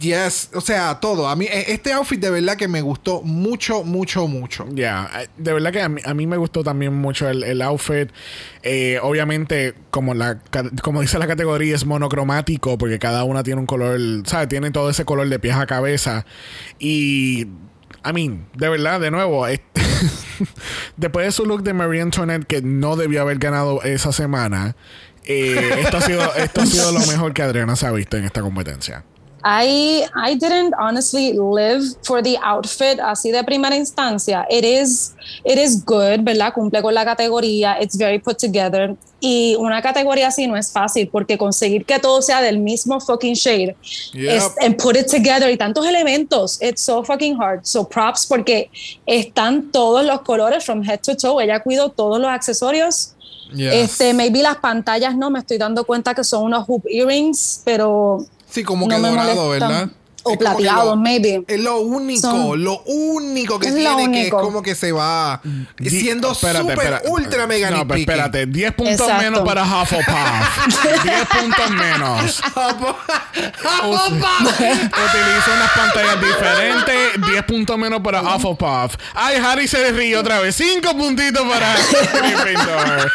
[0.00, 1.28] Yes, o sea, todo.
[1.28, 4.66] A mí e- este outfit de verdad que me gustó mucho, mucho, mucho.
[4.72, 7.62] Ya, eh, de verdad que a mí, a mí me gustó también mucho el, el
[7.62, 8.10] outfit.
[8.62, 10.40] Eh, obviamente, como la
[10.82, 14.48] como dice la categoría, es monocromático porque cada una tiene un color, ¿sabes?
[14.48, 16.26] Tiene todo ese color de pies a cabeza.
[16.78, 17.46] Y,
[18.04, 19.46] I mean, de verdad, de nuevo,
[20.96, 24.76] después de su look de Marie Antoinette, que no debió haber ganado esa semana,
[25.24, 28.24] eh, esto, ha sido, esto ha sido lo mejor que Adriana se ha visto en
[28.24, 29.04] esta competencia.
[29.44, 34.46] I I didn't honestly live for the outfit así de primera instancia.
[34.48, 35.14] It is
[35.44, 36.52] it is good, ¿verdad?
[36.54, 37.76] Cumple con la categoría.
[37.80, 38.94] It's very put together.
[39.20, 43.34] Y una categoría así no es fácil porque conseguir que todo sea del mismo fucking
[43.34, 43.76] shade
[44.14, 44.28] Yep.
[44.28, 46.60] es, and put it together y tantos elementos.
[46.60, 47.60] It's so fucking hard.
[47.64, 48.70] So props porque
[49.06, 51.42] están todos los colores from head to toe.
[51.42, 53.14] Ella cuidó todos los accesorios.
[53.56, 58.24] Este, maybe las pantallas no me estoy dando cuenta que son unos hoop earrings, pero
[58.52, 59.68] Sí, como no que dorado, molestan.
[59.70, 59.88] ¿verdad?
[60.24, 61.42] O Es plateado, lo- maybe.
[61.48, 64.40] Es lo único, Son- lo único que Es tiene lo que es único.
[64.40, 65.40] como que se va
[65.78, 67.08] Di- siendo espérate, espérate.
[67.08, 69.20] ultra mega No, pero espérate, 10 puntos Exacto.
[69.20, 71.02] menos para Hufflepuff.
[71.02, 72.40] 10 puntos menos.
[73.82, 77.26] Utiliza unas pantallas diferentes.
[77.30, 78.94] 10 puntos menos para Hufflepuff.
[79.14, 80.54] Ay, Harry se ríe otra vez.
[80.54, 81.74] 5 puntitos para
[82.12, 83.10] Gryffindor.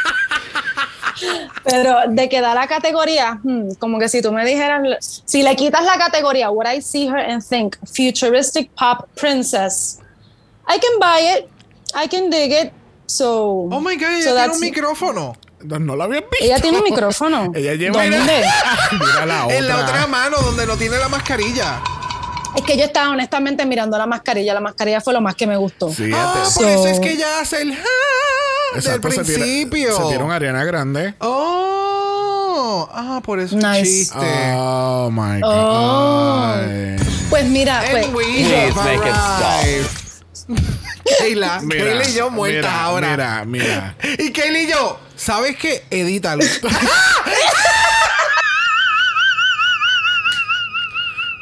[1.64, 4.82] Pero de que da la categoría, hmm, como que si tú me dijeras,
[5.26, 10.00] si le quitas la categoría, would I see her and think futuristic pop princess?
[10.68, 11.50] I can buy it,
[11.96, 12.72] I can dig it.
[13.06, 15.36] So, Oh my god, ella so tiene un micrófono.
[15.64, 16.46] No, no lo habían visto.
[16.46, 17.52] Ella tiene un micrófono.
[17.56, 18.02] Ella lleva.
[18.04, 18.18] ¿Dónde?
[18.92, 19.58] Mira la otra.
[19.58, 21.82] En la otra mano donde no tiene la mascarilla.
[22.56, 24.54] Es que yo estaba honestamente mirando la mascarilla.
[24.54, 25.92] La mascarilla fue lo más que me gustó.
[25.92, 27.72] Sí, Ah, este- por eso So- es que ella hace el
[28.74, 29.96] del Exacto, se tira- principio.
[29.98, 31.14] Se tira una Ariana Grande.
[31.20, 33.84] Oh, ah, por eso Nice.
[33.84, 34.16] chiste.
[34.56, 35.50] Oh my God.
[35.52, 36.54] Oh.
[36.56, 36.96] Ay.
[37.30, 39.90] Pues mira, pues, And we Please have make it arrived.
[41.20, 43.10] Kayla, Mira, Kayla y yo muertas mira, ahora.
[43.12, 43.96] Mira, mira.
[44.20, 45.84] Y Kayla y yo, ¿sabes qué?
[45.90, 46.44] Edítalo.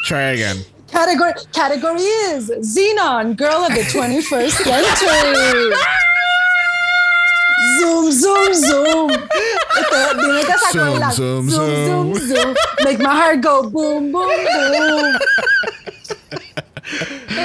[0.08, 0.64] Try again.
[0.92, 5.76] category, category is Xenon, girl of the 21st century.
[7.80, 9.12] Zoom, zoom, zoom.
[9.12, 12.54] Este, dime que se Zoom, zoom, zoom, zoom, zoom.
[12.84, 15.18] Make my heart go boom, boom, boom.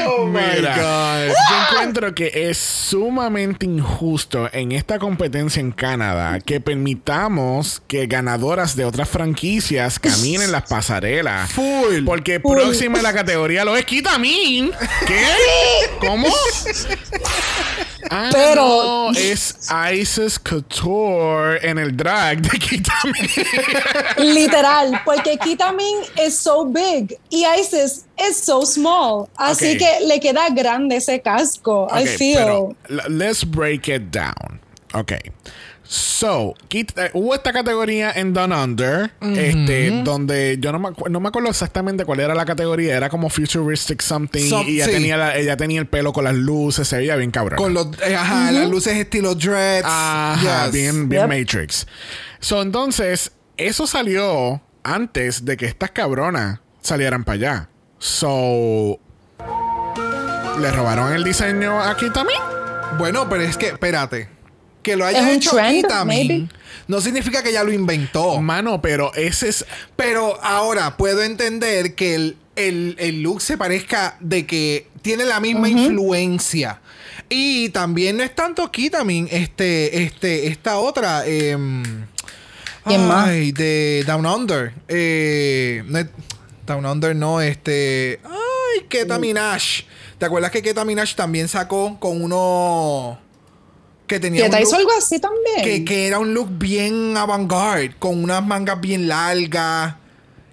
[0.07, 1.29] oh my God.
[1.29, 8.77] Yo encuentro que es sumamente injusto en esta competencia en Canadá que permitamos que ganadoras
[8.77, 11.51] de otras franquicias caminen las pasarelas.
[11.53, 12.05] Full.
[12.05, 12.53] Porque Full.
[12.53, 14.73] próxima en la categoría lo es Kitamin.
[15.07, 15.25] ¿Qué?
[16.01, 16.29] ¿Cómo?
[18.13, 19.57] Ah, Pero- no, es
[19.95, 23.29] Isis Couture en el drag de Kitami.
[24.35, 29.29] Literal, porque Kitamin es so big y Isis es so small.
[29.37, 31.87] Así que le queda grande ese casco.
[31.93, 32.37] I Ok, feel.
[32.39, 32.77] pero
[33.09, 34.61] let's break it down.
[34.95, 35.13] Ok.
[35.93, 41.29] So, eh, hubo esta categoría en Down Under, este, donde yo no me, no me
[41.31, 44.93] acuerdo exactamente cuál era la categoría, era como futuristic something Some- y ella, sí.
[44.93, 47.57] tenía la- ella tenía el pelo con las luces, se veía bien cabrón.
[47.59, 49.85] Con los, eh, ajá, las luces estilo dreads.
[49.85, 50.73] Ajá, Yes.
[50.73, 51.39] bien, bien Yep.
[51.41, 51.87] Matrix.
[52.39, 57.69] So, entonces, eso salió antes de que estas cabronas salieran para allá.
[57.99, 59.01] So,
[60.61, 62.39] ¿le robaron el diseño aquí también?
[62.97, 64.39] Bueno, pero es que, espérate.
[64.83, 66.49] Que lo haya ¿Es un hecho trend, Kitamin maybe?
[66.89, 68.41] no significa que ella lo inventó.
[68.41, 69.65] Mano, pero ese es...
[69.97, 75.39] Pero ahora puedo entender que el, el- el look se parezca de que tiene la
[75.41, 76.81] misma influencia.
[77.29, 81.27] Y también no es tanto Kitamin, este, este, esta otra.
[81.27, 81.83] em,
[82.85, 83.29] ¿Quién más?
[83.29, 84.73] ay, de Down Under.
[84.89, 86.07] Eh, no es-
[86.67, 88.21] Down Under no, este.
[88.25, 89.63] Ay, Keta Minaj.
[90.19, 93.19] ¿Te acuerdas que Keta Minaj también sacó con uno.
[94.11, 94.43] Que tenía.
[94.43, 95.63] Que un te hizo look- algo así también.
[95.63, 99.95] que, que era un look bien avant-garde, con unas mangas bien largas.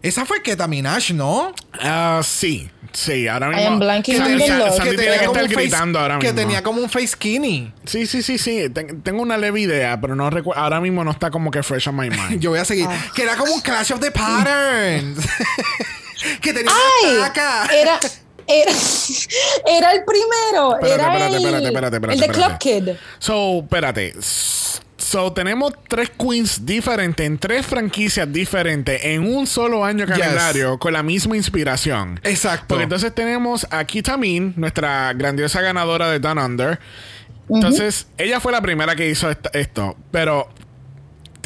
[0.03, 1.51] Esa fue Keta Minaj, ¿no?
[1.81, 3.61] Ah, sí, sí, ahora mismo...
[3.63, 4.95] I am blanking Sandy- Sandy look.
[4.95, 6.39] tiene que estar face- gritando ahora que mismo.
[6.39, 7.73] tenía como un face skinny.
[7.83, 8.69] Sí, sí, sí, sí.
[8.69, 10.61] Ten- tengo una leve idea, pero no recuerdo...
[10.61, 12.39] Ahora mismo no está como que fresh on my mind.
[12.39, 12.85] Yo voy a seguir.
[12.87, 12.95] Ah.
[13.15, 15.17] Que era como un Clash of the Patterns.
[16.41, 16.71] que tenía
[17.03, 17.15] ¡Ay!
[17.17, 17.65] una taca.
[17.73, 17.99] Era,
[18.47, 18.71] era,
[19.65, 20.79] era el primero.
[20.79, 22.57] Espérate, era espérate, el, espérate, espérate, espérate, el de Club.
[22.57, 22.89] Kid.
[23.19, 24.13] So, espérate.
[24.97, 30.17] So, tenemos tres queens diferentes en tres franquicias diferentes en un solo año Yes.
[30.17, 32.19] calendario con la misma inspiración.
[32.23, 32.65] Exacto.
[32.67, 36.79] Porque entonces tenemos a Kitamin, nuestra grandiosa ganadora de Down Under.
[37.49, 40.49] Entonces, ella fue la primera que hizo esto, pero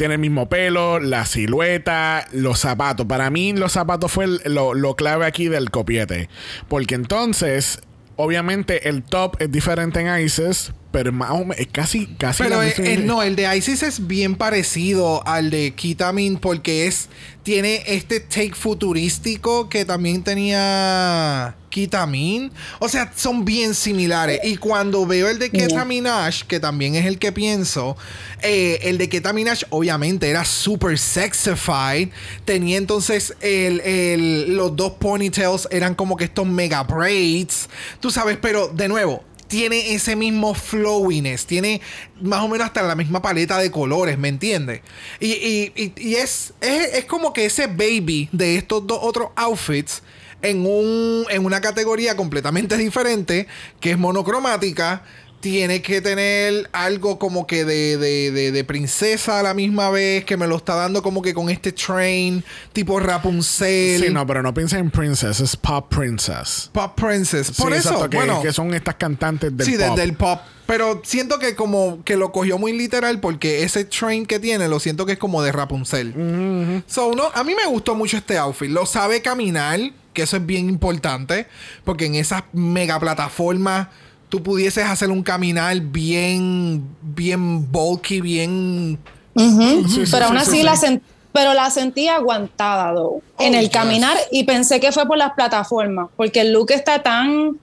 [0.02, 3.06] tiene el mismo pelo, la silueta, los zapatos.
[3.06, 6.28] Para mí, los zapatos fue el- lo, lo clave aquí del copiete.
[6.66, 7.78] Porque entonces,
[8.16, 12.60] obviamente, el top es diferente en Isis, pero más o menos, es casi, casi Pero
[12.64, 17.08] eh, eh, no, el de Isis es bien parecido al de Kitamin porque es
[17.44, 22.52] tiene este take futurístico que también tenía Kitamin.
[22.78, 24.38] O sea, son bien similares.
[24.44, 27.96] Y cuando veo el de Ketaminash, que también es el que pienso,
[28.42, 32.10] eh, el de Ketaminash obviamente era super sexified.
[32.44, 37.68] Tenía entonces el, el- los dos ponytails eran como que estos mega braids.
[38.00, 41.80] Tú sabes, pero de nuevo, tiene ese mismo flowiness, tiene
[42.22, 44.80] más o menos hasta la misma paleta de colores, ¿me entiendes?
[45.20, 49.28] Y, y- y- y es, es, es como que ese baby de estos dos otros
[49.36, 50.02] outfits
[50.42, 53.46] en, un, en una categoría completamente diferente,
[53.80, 55.02] que es monocromática,
[55.40, 60.24] tiene que tener algo como que de, de, de- de princesa a la misma vez,
[60.24, 64.00] que me lo está dando como que con este train, tipo Rapunzel.
[64.06, 66.70] Sí, no, pero no piensa en Princess, es Pop Princess.
[66.72, 67.50] Pop Princess.
[67.50, 69.80] Por Sí, eso, exacto, que, bueno, que son estas cantantes del sí, pop.
[69.80, 70.40] desde el pop.
[70.66, 74.78] Pero siento que como que lo cogió muy literal porque ese train que tiene lo
[74.78, 76.82] siento que es como de Rapunzel.
[76.86, 78.70] So, no, a mí me gustó mucho este outfit.
[78.70, 79.80] Lo sabe caminar,
[80.12, 81.46] que eso es bien importante.
[81.84, 83.88] Porque en esas mega plataformas
[84.28, 88.98] tú pudieses hacer un caminar bien, bien bulky, bien...
[89.34, 89.88] Ujú.
[89.88, 90.62] Sí, sí, pero sí, aún sí, así sí.
[90.62, 91.00] la sen-
[91.32, 93.72] pero la sentí aguantada though, en Oh, el yes.
[93.72, 97.58] caminar y pensé que fue por las plataformas porque el look está tan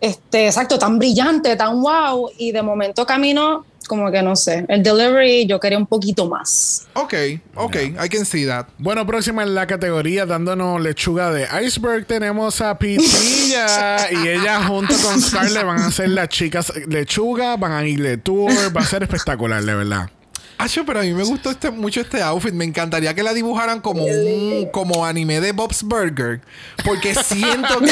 [0.00, 4.82] este exacto tan brillante tan wow y de momento camino como que no sé el
[4.82, 7.14] delivery yo quería un poquito más Ok,
[7.54, 8.66] ok, I can see that.
[8.78, 14.94] Bueno, próxima en la categoría, dándonos lechuga de iceberg, tenemos a Pitilla y ella junto
[15.02, 18.84] con Scarlett van a ser las chicas lechuga, van a ir de tour, va a
[18.84, 20.10] ser espectacular, de verdad.
[20.58, 22.52] Acho, pero a mí me gustó este, mucho este outfit.
[22.52, 26.40] Me encantaría que la dibujaran como un como anime de Bob's Burger.
[26.84, 27.90] Porque siento que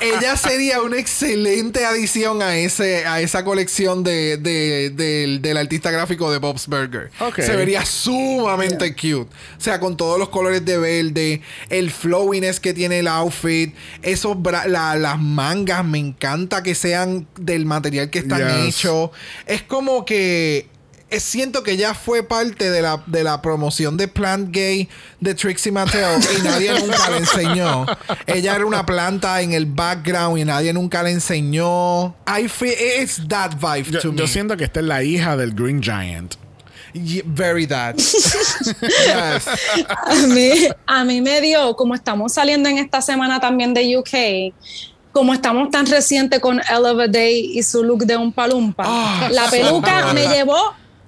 [0.00, 5.90] ella sería una excelente adición a ese a esa colección de, de- del- del artista
[5.90, 7.10] gráfico de Bob's Burger.
[7.18, 7.40] Ok.
[7.40, 9.30] Se vería sumamente cute.
[9.58, 14.36] O sea, con todos los colores de verde, el flowiness que tiene el outfit, esos
[14.68, 18.76] la- las mangas, me encanta que sean del material que están Yes.
[18.76, 19.10] hechos.
[19.46, 20.68] Es como que
[21.10, 24.88] eh, siento que ya fue parte de la, de la promoción de Plant Gay
[25.20, 27.86] de Trixie Mattel y nadie nunca le enseñó.
[28.26, 32.14] Ella era una planta en el background y nadie nunca le enseñó.
[32.26, 34.28] I feel it's that vibe Yo, to yo me.
[34.28, 36.34] siento que esta es la hija del Green Giant.
[36.92, 37.94] Ye- very that.
[37.98, 39.46] yes.
[40.06, 44.54] a mí, a mí me dio como estamos saliendo en esta semana también de UK
[45.12, 48.84] como estamos tan reciente con Ella of a Day y su look de un palumpa,
[48.86, 50.56] Ah, la peluca me llevó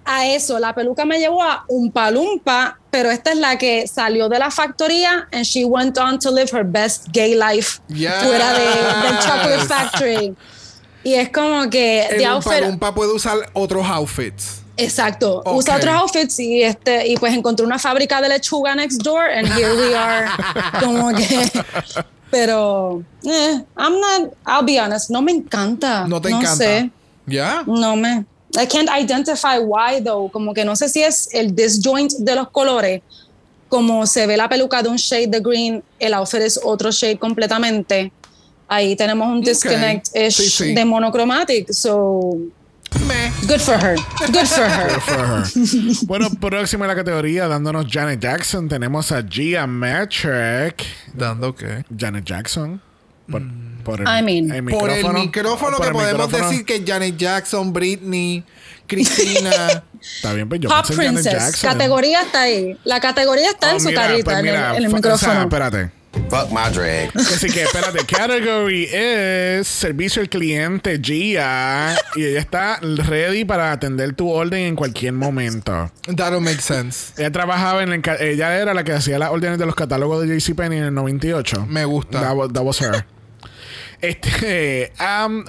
[0.04, 4.28] a eso, la peluca me llevó a un palumpa, pero esta es la que salió
[4.28, 8.12] de la factoría and she went on to live her best gay life Yes.
[8.22, 10.34] fuera de, del Chocolate Factory.
[11.04, 14.62] Y es como que El outfit, puede usar otros outfits.
[14.76, 19.22] exacto, usa otros outfits y este y pues encontró una fábrica de lechuga next door
[19.28, 20.26] and here we are
[20.80, 21.50] como que
[22.30, 26.06] pero eh, I'm not I'll be honest, no me encanta.
[26.08, 26.56] No te encanta.
[26.56, 26.90] sé.
[27.26, 27.62] ¿Ya?
[27.66, 28.24] No me.
[28.56, 30.30] I can't identify why though.
[30.30, 33.00] Como que no sé si es el disjoint de los colores.
[33.68, 37.18] Como se ve la peluca de un shade de green, el outfit es otro shade
[37.18, 38.12] completamente.
[38.68, 40.74] Ahí tenemos un disconnect ish Sí, sí.
[40.74, 41.72] de monochromatic.
[41.72, 42.36] So
[43.48, 43.96] good for her.
[44.28, 45.00] Good for her.
[45.00, 45.44] For her.
[46.06, 50.84] bueno, próximo en la categoría, dándonos Janet Jackson, tenemos a Gia Metric.
[51.14, 51.84] ¿Dando qué?
[51.98, 52.80] Janet Jackson.
[53.30, 53.42] Por,
[53.82, 56.50] por el, I mean, Por el micrófono Por que el podemos micrófono.
[56.50, 58.44] decir que Janet Jackson, Britney,
[58.86, 59.50] Cristina.
[60.00, 61.46] Está bien, pues yo Pop pensé en Janet Princess.
[61.52, 61.70] Jackson.
[61.72, 62.76] Categoría está ahí.
[62.84, 65.14] La categoría está Oh, en su mira, carita, pues en, el, en el fa- micrófono.
[65.32, 65.90] o sea, espérate.
[66.28, 67.10] Fuck my drag.
[67.16, 74.12] Así que espérate, category es servicio al cliente Gia y ella está ready para atender
[74.14, 75.90] tu orden en cualquier momento.
[76.16, 77.12] That don't make sense.
[77.16, 80.38] Ella trabajaba en el, ella era la que hacía las órdenes de los catálogos de
[80.38, 81.64] JCPenney en el 98.
[81.66, 82.20] Me gusta.
[82.20, 83.06] That was, that was her.
[84.02, 85.44] Este, um,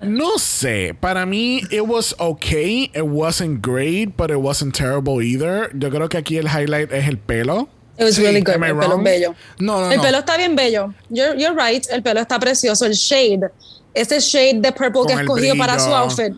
[0.00, 5.70] no sé, para mí it was okay, it wasn't great, but it wasn't terrible either.
[5.76, 7.68] Yo creo que aquí el highlight es el pelo.
[7.98, 8.62] It was Sí, really good.
[8.62, 9.34] El pelo bello.
[9.58, 10.02] No, no, el no.
[10.02, 10.94] pelo está bien bello.
[11.10, 11.84] You're, you're right.
[11.90, 12.86] El pelo está precioso.
[12.86, 13.50] El shade.
[13.92, 16.34] Ese shade de purple Con que escogió para su outfit.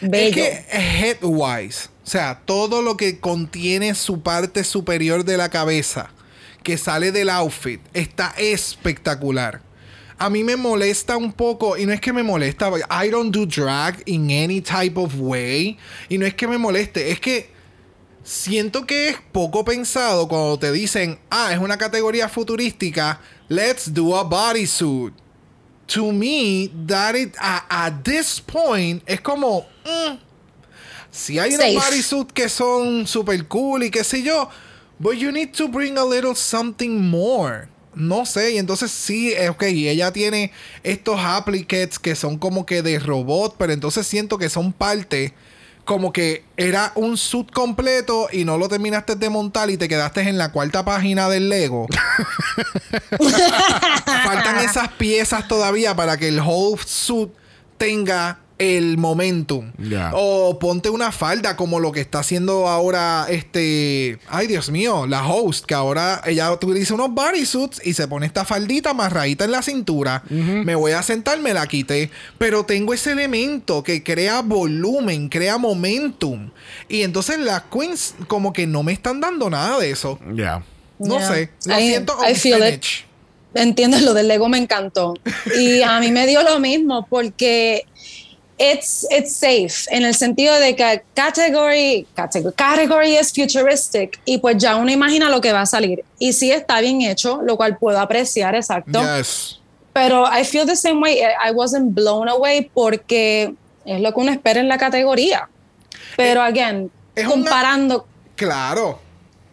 [0.00, 0.28] Bello.
[0.28, 6.10] Es que headwise, o sea, todo lo que contiene su parte superior de la cabeza
[6.62, 9.65] que sale del outfit está espectacular.
[10.18, 13.44] A mí me molesta un poco, y no es que me molesta, I don't do
[13.44, 15.76] drag in any type of way,
[16.08, 17.50] y no es que me moleste, es que
[18.22, 24.16] siento que es poco pensado cuando te dicen, ah, es una categoría futurística, let's do
[24.16, 25.14] a bodysuit.
[25.88, 30.18] To me, that it, at this point, es como, mm,
[31.10, 34.48] si hay unos bodysuit que son super cool y qué sé yo,
[34.98, 37.68] but you need to bring a little something more.
[37.96, 42.82] No sé, y entonces sí, eh, ok, ella tiene estos applicates que son como que
[42.82, 45.32] de robot, pero entonces siento que son parte,
[45.86, 50.20] como que era un suit completo y no lo terminaste de montar y te quedaste
[50.20, 51.86] en la cuarta página del Lego.
[54.24, 57.30] Faltan esas piezas todavía para que el whole suit
[57.78, 59.70] tenga el momentum.
[60.14, 64.18] O ponte una falda como lo que está haciendo ahora este...
[64.28, 68.44] Ay, Dios mío, la host, que ahora ella utiliza unos bodysuits y se pone esta
[68.46, 70.22] faldita amarradita en la cintura.
[70.30, 72.10] Me voy a sentar, me la quité.
[72.38, 76.50] Pero tengo ese elemento que crea volumen, crea momentum.
[76.88, 80.18] Y entonces las queens como que no me están dando nada de eso.
[80.34, 80.62] Ya.
[80.98, 81.28] No Yeah.
[81.28, 81.50] sé.
[81.66, 82.84] Lo I- siento I feel it.
[83.52, 85.14] Entiendes, lo del Lego me encantó.
[85.58, 87.84] Y a mí me dio lo mismo porque
[88.58, 94.56] it's, it's safe en el sentido de que category, category, category es futuristic y pues
[94.58, 96.04] ya uno imagina lo que va a salir.
[96.18, 99.00] Y sí está bien hecho, lo cual puedo apreciar, exacto.
[99.00, 99.60] Yes.
[99.92, 101.20] Pero I feel the same way.
[101.20, 103.54] I wasn't blown away porque
[103.84, 105.48] es lo que uno espera en la categoría.
[106.16, 108.98] Pero again, es una- comparando Claro.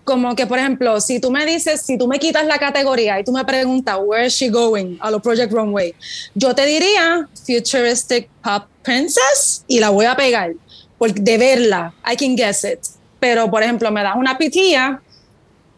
[0.04, 3.24] como que, por ejemplo, si tú me dices, si tú me quitas la categoría y
[3.24, 5.94] tú me preguntas, where is she going a lo Project Runway,
[6.36, 10.54] yo te diría Futuristic Pop Princess y la voy a pegar.
[10.98, 12.80] Porque de verla, I can guess it.
[13.20, 15.02] Pero, por ejemplo, me das una pitilla,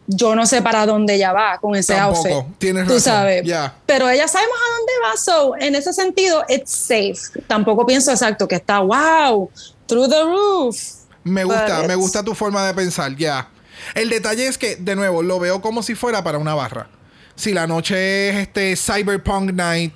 [0.07, 2.27] yo no sé para dónde ella va con ese Tampoco.
[2.27, 2.57] outfit.
[2.59, 3.01] Tienes Tú razón.
[3.13, 3.43] sabes.
[3.43, 3.73] Ya.
[3.85, 5.17] Pero ella sabemos a dónde va.
[5.17, 7.41] So, en ese sentido, it's safe.
[7.47, 9.49] Tampoco pienso exacto que está, wow,
[9.87, 10.77] through the roof.
[11.23, 13.49] Me gusta, But me gusta tu forma de pensar, ya.
[13.95, 16.87] El detalle es que, de nuevo, lo veo como si fuera para una barra.
[17.35, 19.93] Si la noche es este Cyberpunk Night,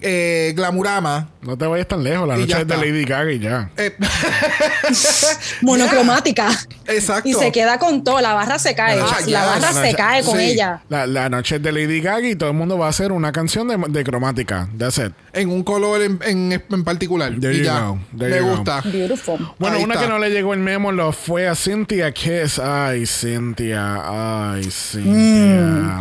[0.00, 1.28] eh, Glamurama.
[1.42, 2.26] No te vayas tan lejos.
[2.26, 2.76] La noche es de.
[2.76, 3.70] Lady Gaga y ya.
[3.76, 3.96] eh,
[5.62, 6.48] monocromática.
[6.86, 7.28] Exacto.
[7.28, 9.00] Y se queda con todo, la barra se cae.
[9.00, 10.44] Ah, la ya, barra la se cae con sí.
[10.44, 10.82] ella.
[10.88, 13.32] La, la noche es de Lady Gaga y todo el mundo va a hacer una
[13.32, 14.68] canción de, de cromática.
[14.78, 15.12] That's it.
[15.32, 17.32] en un color en, en- en particular.
[17.40, 17.94] There y you ya.
[18.12, 18.80] Me gusta.
[18.84, 19.38] Beautiful.
[19.58, 20.06] Bueno, Ahí una está.
[20.06, 22.58] que no le llegó el memo lo fue a Cynthia Kiss.
[22.58, 24.52] Ay, Cynthia.
[24.52, 25.98] Ay, Cynthia.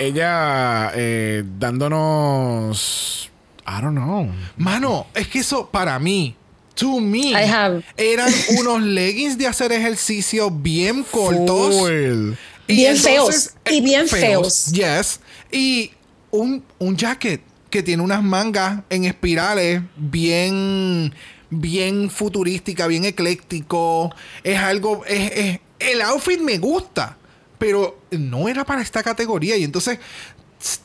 [0.00, 3.30] Ella eh, dándonos.
[3.66, 4.28] I don't know.
[4.56, 6.34] Mano, es que eso para mí,
[6.74, 11.76] to me, I have- eran unos leggings de hacer ejercicio bien cortos.
[11.76, 12.32] Full.
[12.66, 14.66] Y Bien entonces, feos, y eh, bien feos.
[14.72, 15.20] Yes.
[15.52, 15.90] Y
[16.30, 17.42] un, un jacket.
[17.70, 21.14] que tiene unas mangas en espirales bien
[21.50, 24.12] bien futurística, bien ecléctico.
[24.42, 27.16] Es algo es, es- el outfit me gusta,
[27.60, 29.98] pero no era para esta categoría y entonces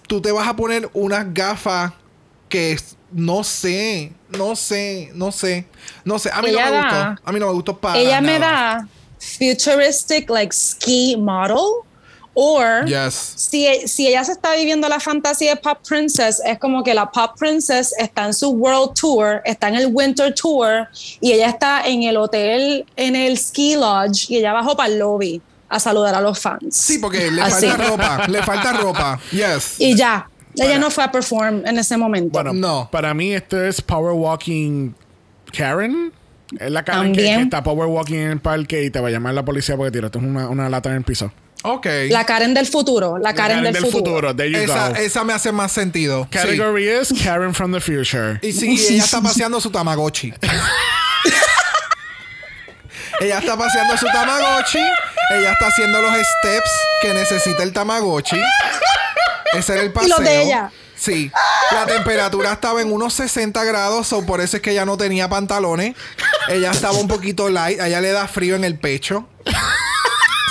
[0.07, 1.93] tú te vas a poner unas gafas
[2.49, 2.77] que
[3.11, 5.65] no sé, no sé, no sé,
[6.03, 6.29] no sé.
[6.33, 7.21] A mí Ella no me da- gustó.
[7.29, 8.87] A mí no me gustó para Ella me da
[9.19, 11.83] futuristic like ski model
[12.37, 13.13] or Yes.
[13.37, 17.09] si, si ella se está viviendo la fantasía de Pop Princess, es como que la
[17.09, 20.87] Pop Princess está en su World Tour, está en el Winter Tour
[21.21, 24.99] y ella está en el hotel, en el Ski Lodge y ella bajó para el
[24.99, 25.41] lobby
[25.75, 26.75] a saludar a los fans.
[26.75, 27.67] Sí, porque le Así.
[27.67, 29.19] falta ropa, le falta ropa.
[29.31, 29.75] Yes.
[29.79, 32.31] Y ya, ella no fue a perform en ese momento.
[32.31, 32.89] Bueno, No.
[32.91, 34.91] para mí esto es Power Walking
[35.55, 36.11] Karen.
[36.59, 39.11] Es la Karen que, que está Power Walking en el parque y te va a
[39.11, 41.31] llamar la policía porque tiraste una, una lata en el piso.
[41.63, 41.87] Ok.
[42.09, 44.35] la Karen del futuro, la Karen, del, futuro.
[44.35, 44.95] There you esa, go.
[44.97, 46.25] esa me hace más sentido.
[46.25, 46.37] Sí.
[46.37, 48.37] Category is Karen from the future.
[48.43, 50.31] Y sí, ella está paseando su Tamagotchi.
[53.19, 54.79] ella está paseando su Tamagotchi.
[55.31, 56.69] Ella está haciendo los steps
[57.01, 58.41] que necesita el Tamagotchi.
[59.53, 60.09] Ese era el paseo.
[60.17, 60.71] los de ella.
[60.95, 61.31] Sí.
[61.71, 65.29] La temperatura estaba en unos 60 grados, so por eso es que ella no tenía
[65.29, 65.95] pantalones.
[66.47, 67.79] Ella estaba un poquito light.
[67.79, 69.27] A ella le da frío en el pecho.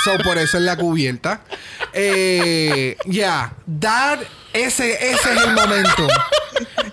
[0.05, 1.41] So por eso es la cubierta.
[1.93, 3.55] Eh, ya.
[3.67, 4.19] Dar.
[4.53, 6.07] Ese, ese es el momento.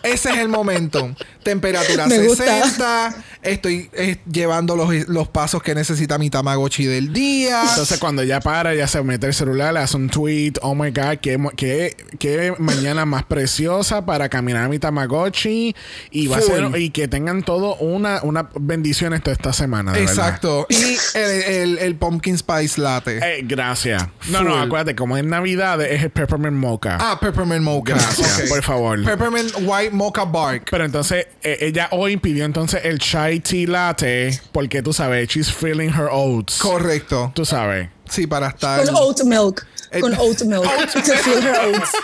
[0.04, 1.14] Ese es el momento.
[1.44, 2.46] Temperatura Me gusta.
[2.64, 3.16] 60.
[3.42, 7.64] Estoy eh, llevando los, los pasos que necesita mi Tamagotchi del día.
[7.70, 10.54] Entonces, cuando ya para, ya se mete el celular, le hace un tweet.
[10.62, 15.76] Oh my God, qué, qué, qué mañana más preciosa para caminar a mi Tamagotchi.
[16.12, 16.72] Y, va a Full.
[16.72, 19.92] ser, y que tengan todo una, una bendición toda esta semana.
[19.94, 20.14] de verdad.
[20.14, 20.68] Exacto.
[20.70, 23.18] Y el, el- el Pumpkin Spice Latte.
[23.22, 24.06] Eh, gracias.
[24.30, 26.98] No, no, acuérdate, como es Navidad, es el Peppermint Mocha.
[27.00, 27.94] Ah, Peppermint Mocha.
[27.96, 29.04] Gracias, por favor.
[29.04, 30.68] Peppermint White Mocha Bark.
[30.70, 35.52] Pero entonces, eh, ella hoy pidió entonces el chai tea latte porque tú sabes, she's
[35.52, 36.58] feeling her oats.
[36.60, 37.32] Correcto.
[37.36, 37.90] Tú sabes.
[38.10, 38.86] Sí, para estar.
[38.86, 39.66] Con oat milk.
[39.92, 40.64] Eh, Con oat milk.
[40.94, 41.92] to feel her oats.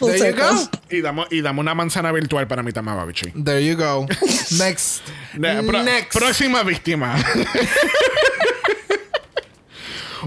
[0.00, 0.68] There you go.
[0.88, 3.32] Y damos, y damos una manzana virtual para mi Tamagotchi.
[3.44, 4.06] There you go.
[4.58, 5.02] Next.
[5.34, 6.12] Ne- pro- Next.
[6.18, 7.22] Próxima víctima.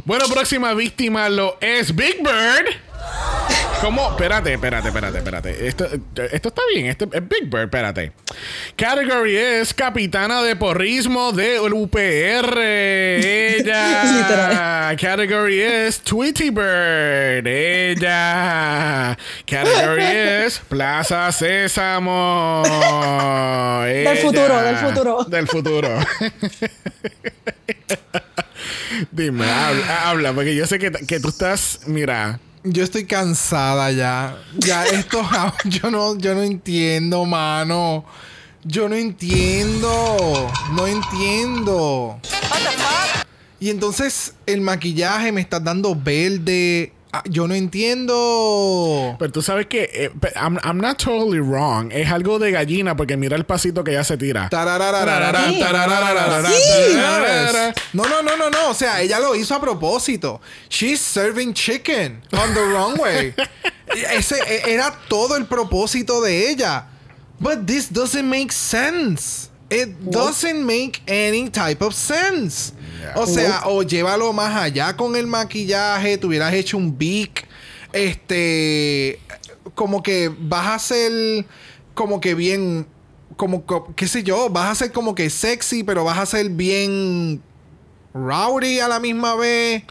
[0.06, 2.68] bueno, próxima víctima lo es Big Bird.
[3.84, 4.12] ¿Cómo?
[4.12, 5.68] Espérate, espérate, espérate, espérate.
[5.68, 5.86] Esto,
[6.32, 6.86] esto está bien.
[6.86, 8.14] Esto es Big Bird, espérate.
[8.78, 12.60] Category es capitana de porrismo de UPR.
[13.20, 14.16] Ella.
[15.02, 17.46] Category es Tweety Bird.
[17.46, 19.18] Ella.
[19.46, 22.64] Category es Plaza Sésamo.
[23.86, 25.26] Del futuro, del futuro.
[25.26, 25.90] Del futuro.
[29.12, 34.38] Dime, habla, habla, porque yo sé que, que tú estás, mira, Yo estoy cansada ya.
[34.58, 35.22] Ya esto
[35.66, 38.06] yo no yo no entiendo, mano.
[38.64, 40.50] Yo no entiendo.
[40.72, 42.20] No entiendo.
[43.60, 46.94] Y entonces el maquillaje me está dando verde.
[47.16, 49.16] Ah, Yo no entiendo.
[49.20, 51.92] pero tú sabes que eh, I'm, I'm not totally wrong.
[51.92, 54.50] Es algo de gallina porque mira el pasito que ella se tira.
[57.94, 58.70] No, no, no, no, no.
[58.70, 60.42] O sea, ella lo hizo a propósito.
[60.70, 63.34] She's serving chicken on the runway.
[64.16, 66.88] Ese e- era todo el propósito de ella.
[67.40, 69.50] But this doesn't make sense.
[69.70, 72.74] It doesn't make any type of sense.
[73.16, 77.46] O sea, o llévalo más allá con el maquillaje, te hubieras hecho un beak.
[77.92, 79.20] Este.
[79.76, 81.46] Como que vas a ser.
[81.94, 82.88] Como que bien.
[83.36, 86.50] Como, co- qué sé yo, vas a ser como que sexy, pero vas a ser
[86.50, 87.42] bien
[88.14, 89.84] rowdy a la misma vez.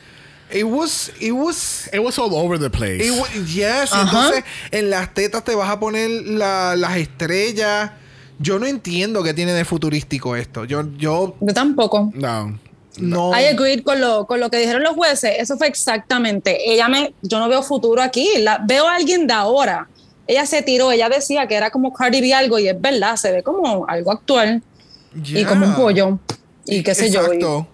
[0.55, 2.99] It was, it was, It was all over the place.
[3.05, 3.91] it yes.
[3.93, 7.91] Entonces, en las tetas te vas a poner la- las estrellas.
[8.39, 10.65] Yo no entiendo qué tiene de futurístico esto.
[10.65, 12.13] Yo, yo Yo tampoco.
[12.15, 12.59] no.
[12.99, 13.33] No.
[13.39, 15.33] I agreed con lo, con lo que dijeron los jueces.
[15.39, 16.71] Eso fue exactamente.
[16.73, 18.29] Ella me, yo no veo futuro aquí.
[18.39, 19.89] La, veo a alguien de ahora.
[20.27, 20.93] Ella se tiró.
[20.93, 23.17] Ella decía que era como Cardi B algo y es verdad.
[23.17, 24.63] Se ve como algo actual
[25.25, 26.19] y como un pollo
[26.67, 27.21] y qué sé yo.
[27.23, 27.67] y- Exacto.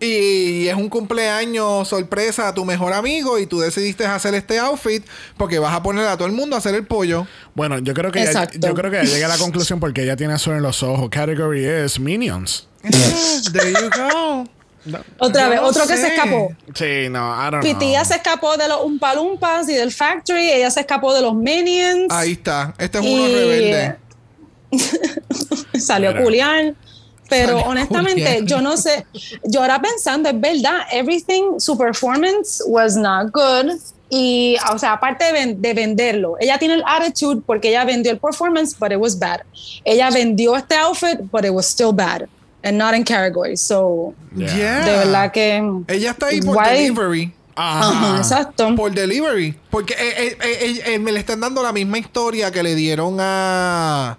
[0.00, 5.04] Y es un cumpleaños sorpresa a tu mejor amigo y tú decidiste hacer este outfit
[5.36, 7.26] porque vas a poner a todo el mundo a hacer el pollo.
[7.54, 8.58] Bueno, yo creo que ya, Exacto.
[8.66, 11.10] yo creo que ya llegué a la conclusión porque ella tiene azul en los ojos.
[11.10, 12.68] Category es Minions.
[12.82, 14.44] There you go.
[15.18, 16.52] Otra Yo vez, no otro que se escapó.
[16.74, 18.04] Sí, no, I don't Pitilla know.
[18.08, 20.50] se escapó de los Umpalumpas y del Factory.
[20.50, 22.06] Ella se escapó de los Minions.
[22.10, 22.74] Ahí está.
[22.78, 23.96] Este es uno rebelde.
[25.78, 26.22] Salió Mira.
[26.24, 26.76] Julián.
[27.28, 28.46] Pero Salió honestamente, Julián.
[28.46, 29.06] yo no sé.
[29.44, 33.72] Yo ahora pensando, es verdad, everything, su performance was not good.
[34.10, 38.12] Y, o sea, aparte de, ven- de venderlo, ella tiene el attitude porque ella vendió
[38.12, 39.40] el performance, but it was bad.
[39.84, 42.28] Ella vendió este outfit, but it was still bad.
[42.64, 43.56] And not in category.
[43.56, 44.56] So, Yeah.
[44.56, 44.84] Yeah.
[44.84, 45.56] de verdad que.
[45.88, 47.32] Ella está ahí por Why- delivery.
[47.54, 47.88] Ajá.
[47.90, 48.74] Ajá, exacto.
[48.76, 49.54] Por delivery.
[49.70, 53.16] Porque eh, eh, eh, eh, me le están dando la misma historia que le dieron
[53.20, 54.16] a.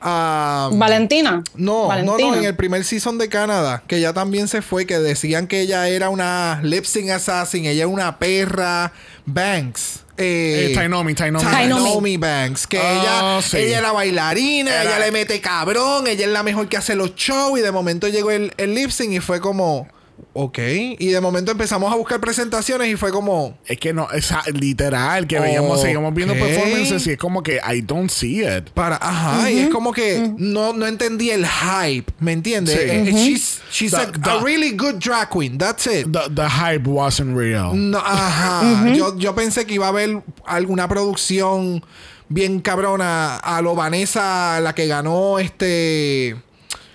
[0.00, 1.42] a Valentina.
[1.56, 2.18] no, Valentina.
[2.18, 5.46] no, no, en el primer season de Canadá, que ella también se fue, que decían
[5.46, 8.92] que ella era una lip sync assassin, ella era una perra.
[9.24, 10.00] Banks.
[10.22, 11.44] Eh, Eh, Tainomi, Tainomi.
[11.44, 11.82] Tainomi.
[11.84, 13.56] Naomi Banks, que Ah, ella, sí.
[13.58, 17.14] ella era bailarina, Era- ella le mete cabrón, ella es la mejor que hace los
[17.14, 19.88] shows y de momento llegó el, el lip sync y fue como,
[20.34, 20.58] ok,
[20.98, 25.26] y de momento empezamos a buscar presentaciones y fue como, Es que no, es literal,
[25.26, 28.70] que veíamos, seguimos viendo performances y es como que I don't see it.
[28.70, 32.74] para, ajá, y es como que no, no entendí el hype, ¿me entiendes?
[32.74, 32.88] Sí.
[32.88, 36.06] Eh, eh, She's, she's The- a, the- a really good drag queen, that's it.
[36.12, 37.72] The, the hype wasn't real.
[37.74, 38.88] No, ajá.
[38.94, 41.84] yo, yo pensé que iba a haber alguna producción
[42.28, 46.36] bien cabrona a lo Vanessa, la que ganó este...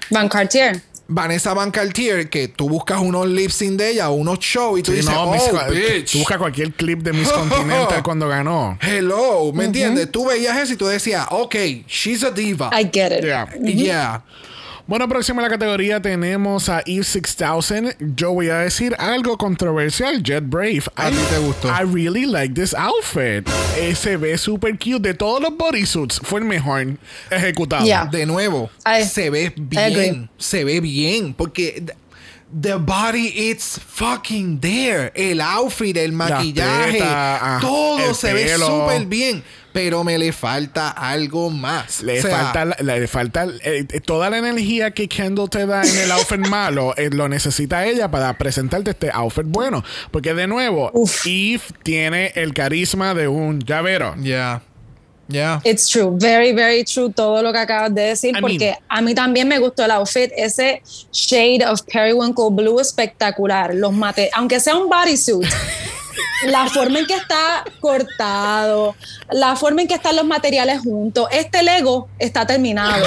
[0.09, 0.81] Van Cartier.
[1.09, 4.91] Vanessa Van Cartier, que tú buscas unos lip sync de ella unos shows y tú
[4.91, 6.11] Sí, dices, no, oh, bitch.
[6.11, 8.77] Tú buscas cualquier clip de Miss Continental cuando ganó.
[8.81, 10.11] Hello, ¿me entiendes?
[10.11, 11.55] Tú veías eso y tú decías, ok,
[11.87, 12.69] she's a diva.
[12.73, 13.23] I get it.
[13.23, 13.47] Yeah.
[13.61, 14.23] Yeah.
[14.87, 17.97] Bueno, próximo a la categoría tenemos a Eve 6000.
[18.15, 20.83] Yo voy a decir algo controversial, Jet Brave.
[20.95, 21.67] A I- ti te gustó.
[21.67, 23.45] I really like this outfit.
[23.77, 24.99] Eh, se ve super cute.
[25.01, 26.97] De todos los bodysuits, fue el mejor
[27.29, 27.85] ejecutado.
[27.85, 28.05] Yeah.
[28.05, 30.29] De nuevo, I- se ve bien.
[30.37, 31.33] Se ve bien.
[31.33, 31.97] Porque th-
[32.61, 35.11] the body it's fucking there.
[35.15, 36.99] El outfit, el maquillaje,
[37.59, 39.43] todo el se ve súper bien.
[39.77, 42.01] Pero me le falta algo más.
[42.01, 45.65] Le O sea, falta, la- le falta eh, eh, toda la energía que Kendall te
[45.67, 49.83] da en el outfit malo, eh, lo necesita ella para presentarte este outfit bueno.
[50.11, 51.25] Porque de nuevo, Uf.
[51.27, 54.15] Eve tiene el carisma de un llavero.
[54.15, 54.61] Yeah.
[55.29, 55.59] Yeah.
[55.65, 59.01] It's true, very, very true todo lo que acabas de decir, I porque mean- a
[59.01, 64.59] mí también me gustó el outfit, ese shade of periwinkle blue espectacular, los mate, aunque
[64.61, 65.49] sea un bodysuit,
[66.45, 68.95] la forma en que está cortado,
[69.31, 73.05] la forma en que están los materiales juntos, este Lego está terminado.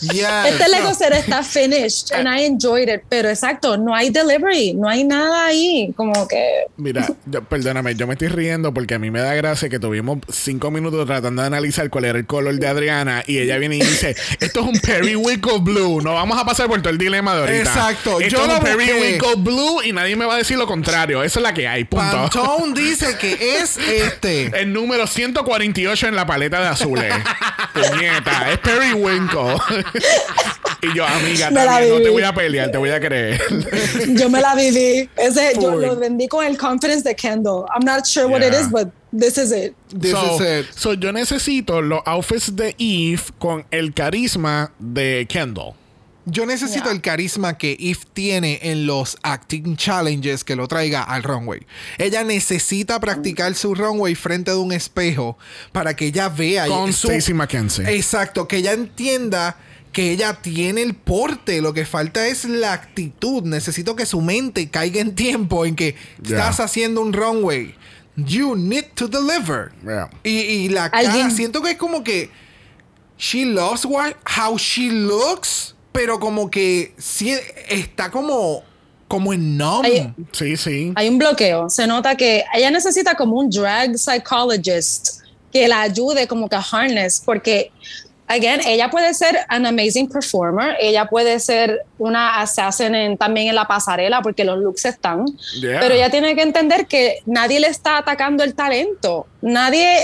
[0.00, 0.24] Yes.
[0.48, 4.88] Este Lego set está finished and I enjoyed it, pero exacto, no hay delivery, no
[4.88, 9.10] hay nada ahí, como que Mira, yo- perdóname, yo me estoy riendo porque a mí
[9.10, 12.66] me da gracia que tuvimos cinco minutos tratando de analizar cuál era el color de
[12.66, 16.66] Adriana y ella viene y dice, esto es un periwinkle blue, no vamos a pasar
[16.68, 17.58] por todo el dilema de ahorita.
[17.60, 21.22] Exacto, Esto yo es un periwinkle blue y nadie me va a decir lo contrario,
[21.22, 22.28] esa es la que hay, punto.
[22.32, 24.46] Pantone dice que es este.
[24.60, 27.12] El número 148 en la paleta de azules.
[27.74, 29.56] Puñeta, es periwinkle.
[30.82, 33.40] y yo, amiga, también, no te voy a pelear, te voy a creer.
[34.08, 35.08] yo me la viví.
[35.16, 37.66] Ese, yo lo vendí con el confidence de Kendall.
[37.74, 39.74] I'm not sure what it is, but this is it.
[39.88, 40.66] This so, is it.
[40.74, 45.79] so yo necesito los outfits de Eve con el carisma de Kendall.
[46.26, 46.92] Yo necesito Yeah.
[46.92, 51.66] el carisma que Eve tiene en los acting challenges que lo traiga al runway.
[51.98, 55.38] Ella necesita practicar su runway frente de un espejo
[55.72, 57.88] para que ella vea y Con su- Stacey McKenzie.
[57.96, 59.56] Exacto, que ella entienda
[59.92, 63.42] que ella tiene el porte, lo que falta es la actitud.
[63.42, 66.38] Necesito que su mente caiga en tiempo en que Yeah.
[66.38, 67.74] estás haciendo un runway.
[68.16, 69.72] You need to deliver.
[69.82, 70.10] Yeah.
[70.22, 72.30] Y, y la cara, siento que es como que
[73.18, 77.34] she loves what, how she looks, pero como que sí
[77.68, 78.62] está como
[79.08, 79.84] como en numb.
[79.84, 80.92] Ay, Sí, sí.
[80.94, 81.68] Hay un bloqueo.
[81.68, 85.22] Se nota que ella necesita como un drag psychologist
[85.52, 87.72] que la ayude como que a harness, porque,
[88.28, 93.56] again, ella puede ser an amazing performer, ella puede ser una assassin en- también en
[93.56, 95.24] la pasarela, porque los looks están,
[95.60, 95.80] Yeah.
[95.80, 99.26] pero ella tiene que entender que nadie le está atacando el talento.
[99.42, 99.96] Nadie,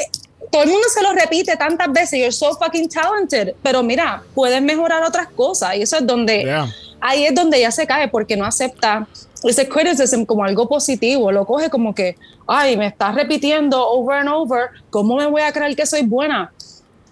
[0.50, 4.60] todo el mundo se lo repite tantas veces, you're so fucking talented, pero mira, puedes
[4.62, 6.68] mejorar otras cosas y eso es donde, Yeah.
[7.00, 9.06] ahí es donde ella se cae porque no acepta
[9.44, 12.16] ese criticism como algo positivo, lo coge como que,
[12.46, 16.52] ay, me estás repitiendo over and over, ¿cómo me voy a creer que soy buena?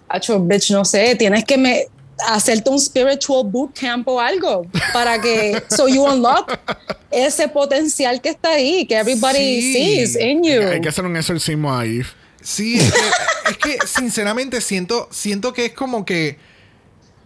[0.07, 1.87] Acho, bitch, no sé, tienes que me,
[2.27, 6.57] hacerte un spiritual bootcamp o algo para que, so you unlock
[7.11, 9.73] ese potencial que está ahí, que everybody Sí.
[9.73, 10.61] sees in you.
[10.61, 12.05] Hay que hacer un exorcismo a Eve.
[12.45, 12.99] Sí, es que,
[13.49, 16.37] es que, sinceramente siento, siento que es como que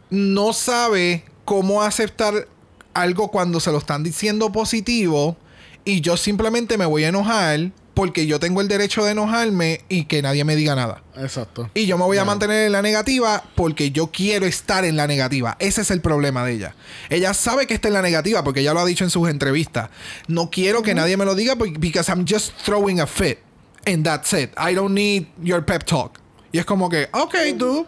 [0.10, 2.48] no sabe cómo aceptar
[2.94, 5.38] algo cuando se lo están diciendo positivo
[5.84, 10.06] y yo simplemente me voy a enojar porque yo tengo el derecho de enojarme y
[10.06, 11.04] que nadie me diga nada.
[11.18, 11.70] Exacto.
[11.74, 15.06] Y yo me voy a mantener en la negativa porque yo quiero estar en la
[15.06, 15.58] negativa.
[15.60, 16.76] Ese es el problema de ella.
[17.10, 19.90] Ella sabe que está en la negativa porque ella lo ha dicho en sus entrevistas.
[20.28, 23.40] No quiero que nadie me lo diga porque because I'm just throwing a fit.
[23.86, 24.52] And that's it.
[24.58, 26.20] I don't need your pep talk.
[26.52, 27.86] Y es como que, ok, tú,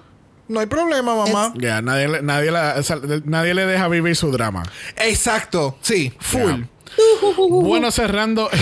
[0.48, 1.54] no hay problema, mamá.
[1.58, 4.64] Ya, nadie, nadie, la- o sea, nadie le deja vivir su drama.
[4.98, 6.64] Exacto, sí, full.
[7.50, 8.50] Bueno, cerrando.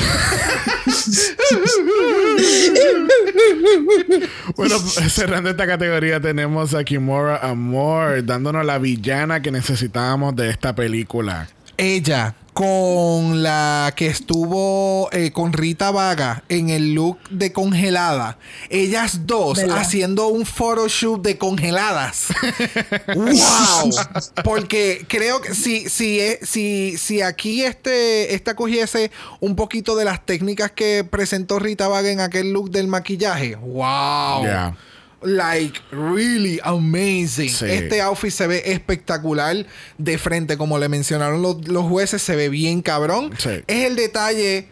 [4.55, 10.75] bueno, cerrando esta categoría tenemos a Kimura Amor dándonos la villana que necesitábamos de esta
[10.75, 11.47] película.
[11.79, 18.37] Ella con la que estuvo eh, con Rita Vaga en el look de congelada.
[18.69, 19.77] Ellas dos ¿Verdad?
[19.77, 22.27] haciendo un photoshoot de congeladas.
[23.15, 23.91] ¡Wow!
[24.43, 30.25] Porque creo que si, si, si, si aquí este, esta cogiese un poquito de las
[30.25, 33.55] técnicas que presentó Rita Vaga en aquel look del maquillaje.
[33.55, 34.75] ¡Wow!
[35.21, 37.49] Like, really amazing.
[37.49, 37.65] Sí.
[37.65, 39.65] Este outfit se ve espectacular
[39.97, 43.31] de frente, como le mencionaron los, los jueces, se ve bien cabrón.
[43.37, 43.49] Sí.
[43.67, 44.67] Es el detalle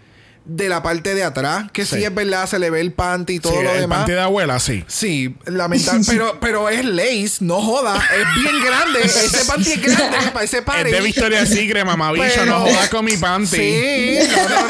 [0.46, 2.06] de la parte de atrás, que sí, Sí.
[2.06, 3.98] es verdad, se le ve el panty y todo Sí, lo el demás.
[4.00, 4.86] panty de abuela, sí.
[4.88, 6.06] Sí, lamentable.
[6.08, 7.98] pero, pero es lace, no joda.
[7.98, 9.02] Es bien grande.
[9.02, 10.90] Ese panty es grande para ese party.
[10.90, 12.24] Es de Victoria's Secret, mamabicho.
[12.34, 13.58] Pero- No jodas con mi panty.
[13.58, 14.68] Sí, no, no,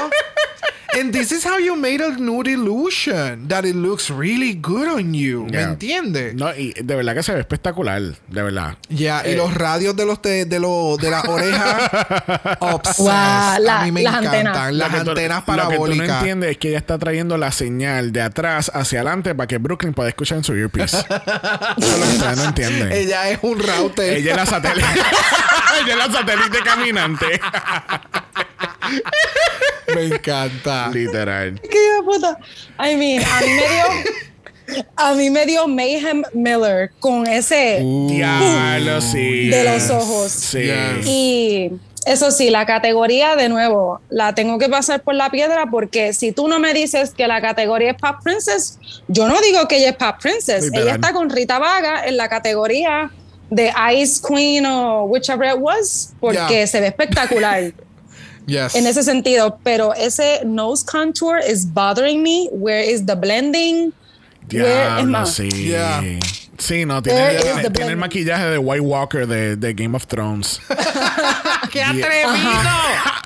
[0.00, 0.10] no.
[1.00, 3.48] And this is how you made a nude illusion.
[3.48, 5.44] That it looks really good on you.
[5.46, 5.62] ¿Me Yeah.
[5.72, 6.34] entiendes?
[6.34, 8.00] No, y de verdad que se ve espectacular.
[8.28, 8.76] De verdad.
[8.88, 9.36] Ya, y Eh.
[9.36, 11.90] los radios de los de, de, los de las orejas.
[12.98, 14.46] Wow, a la- mí me las encantan.
[14.46, 14.72] antenas.
[14.74, 16.18] Las Lo que tú- antenas Lo que tú no parabólicas.
[16.18, 19.94] entiendes es que ella está trayendo la señal de atrás hacia adelante para que Brooklyn
[19.94, 20.96] pueda escuchar en su earpiece.
[20.98, 22.92] Eso es lo que ustedes no entienden.
[22.92, 24.16] Ella es un router.
[24.18, 24.86] Ella es la satélite.
[25.84, 27.40] ella es la satélite caminante.
[29.94, 30.88] Me encanta.
[30.92, 31.60] Literal.
[31.60, 32.38] ¿Qué puta?
[32.78, 34.84] I mean, a mí me dio.
[34.96, 37.80] A mí me dio Mayhem Miller con ese.
[38.08, 39.48] Diablo, sí.
[39.48, 40.32] De los ojos.
[40.32, 40.62] Sí.
[40.62, 41.06] Yes.
[41.06, 41.70] Y
[42.06, 46.32] eso sí, la categoría, de nuevo, la tengo que pasar por la piedra porque si
[46.32, 49.90] tú no me dices que la categoría es Pop Princess, yo no digo que ella
[49.90, 50.64] es Pop Princess.
[50.64, 50.82] Literal.
[50.86, 53.10] Ella está con Rita Vaga en la categoría
[53.50, 56.66] de Ice Queen o whichever it was, porque Yeah.
[56.66, 57.72] se ve espectacular
[58.46, 58.74] Yes.
[58.74, 59.58] en ese sentido.
[59.64, 62.48] Pero ese nose contour is bothering me.
[62.52, 63.92] Where is the blending?
[64.52, 65.48] Where- sí.
[65.68, 66.00] Yeah.
[66.58, 70.06] Sí, no, tiene, Where is tiene- el maquillaje de White Walker de, de Game of
[70.06, 70.60] Thrones.
[71.72, 72.30] ¡Qué atrevido!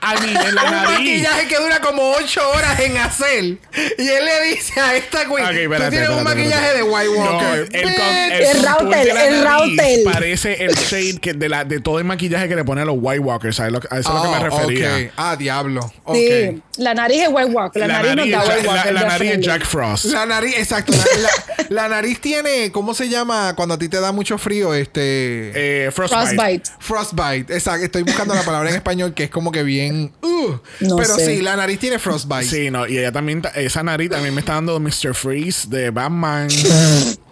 [0.00, 0.90] I mean, en la un nariz.
[0.98, 3.44] maquillaje que dura como 8 horas en hacer.
[3.44, 6.76] Y él le dice a esta güey: Ok, Tú espérate, tienes un maquillaje espérate.
[6.78, 7.68] de White No, Walker.
[7.72, 10.12] el, con- el El router, nariz router.
[10.12, 12.96] Parece el shade que de, la, de todo el maquillaje que le pone a los
[12.98, 13.56] White Walkers.
[13.56, 15.10] ¿sabes lo que- a eso es lo que me Ah, refería.
[15.16, 15.92] Ah, diablo.
[16.14, 17.80] Sí, la nariz es White Walker.
[17.80, 18.92] La, nariz, no es White la- Walker.
[18.94, 19.40] la nariz es.
[19.40, 20.04] Jack Frost.
[20.06, 20.92] La nariz, exacto.
[20.92, 23.17] La, la- la nariz tiene, ¿cómo se llama?
[23.56, 25.86] Cuando a ti te da mucho frío, este.
[25.86, 26.34] Eh, Frostbite.
[26.36, 26.70] Frostbite.
[26.78, 27.84] Frostbite, exacto.
[27.84, 30.12] Estoy buscando la palabra en español que es como que bien.
[30.22, 30.52] uh.
[30.80, 31.26] No Pero sé.
[31.26, 32.44] sí, la nariz tiene frostbite.
[32.44, 35.14] Sí, no, y ella también, ta- esa nariz también me está dando Mr.
[35.14, 36.48] Freeze de Batman.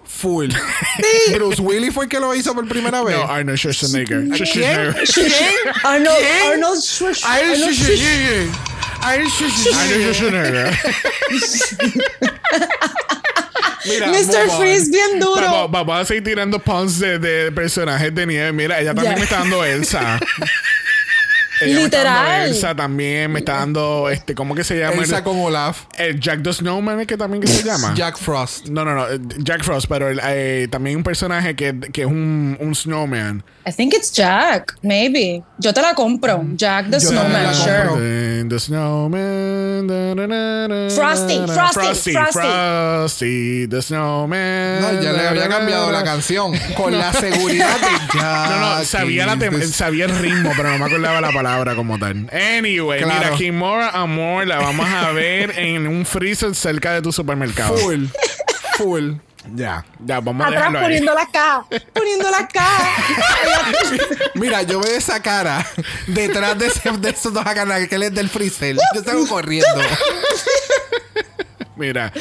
[0.09, 0.49] Full.
[1.35, 3.17] Bruce Willis fue el que lo hizo por primera vez.
[3.17, 4.21] no, Arnold Schwarzenegger.
[4.29, 4.35] ¿Quién?
[4.35, 4.95] Schwarzenegger.
[5.15, 5.53] ¿Quién?
[5.85, 6.53] Arnold, ¿Quién?
[6.53, 8.49] Arnold Schwarz- Arnold Arnold Schwarz- Schwarzenegger.
[9.03, 9.31] Arnold
[10.15, 10.79] Schwarzenegger.
[13.89, 14.51] Mira, Mr.
[14.59, 15.41] Freeze bien duro.
[15.41, 18.53] Vamos, vamos a seguir tirando puns de, de personajes de nieve.
[18.53, 20.19] Mira, ella también me está dando Elsa.
[21.61, 22.49] Ella me Literal.
[22.49, 25.03] Elsa también me está dando este, ¿cómo que se llama?
[25.03, 25.85] Elsa el, con Olaf.
[25.97, 27.95] el Jack the Snowman, ¿es que también que se llama?
[27.95, 28.69] Jack Frost.
[28.69, 32.07] No, no, no, eh, Jack Frost, pero el, eh, también un personaje que, que es
[32.07, 33.43] un, un snowman.
[33.67, 35.43] I think it's Jack, maybe.
[35.59, 36.45] Yo te la compro.
[36.55, 38.45] Jack the Yo Snowman, la sure.
[38.49, 39.87] The snowman.
[39.87, 41.39] da, da, da, da, Frosty.
[41.47, 42.41] Frosty, Frosty, Frosty.
[42.41, 44.83] Frosty, the snowman.
[44.83, 48.51] No, ya le había cambiado la canción con la seguridad de Jack.
[48.51, 51.46] No, no, sabía, la sabía el ritmo, pero no me acordaba la palabra
[51.77, 52.29] como tal.
[52.33, 53.25] Anyway, Claro.
[53.25, 57.77] mira, Kimora Amor la vamos a ver en un freezer cerca de tu supermercado.
[57.77, 58.05] Full.
[58.79, 59.13] Full.
[59.55, 60.85] Ya, ya, vamos a dejarlo ahí.
[60.87, 61.65] poniendo la K.
[61.93, 62.65] Poniendo la K.
[64.35, 65.65] Mira, yo veo esa cara
[66.09, 67.45] detrás de, ese, de esos dos
[67.89, 68.77] que él es del freezer.
[68.95, 69.69] Yo salgo corriendo.
[71.77, 72.13] Mira,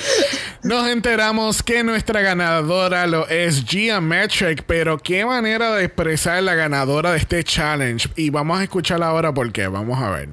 [0.66, 6.56] nos enteramos que nuestra ganadora lo es Gia Metric, pero qué manera de expresar la
[6.56, 8.10] ganadora de este challenge.
[8.16, 9.68] Y vamos a escuchar ahora por qué.
[9.68, 10.30] Vamos a ver.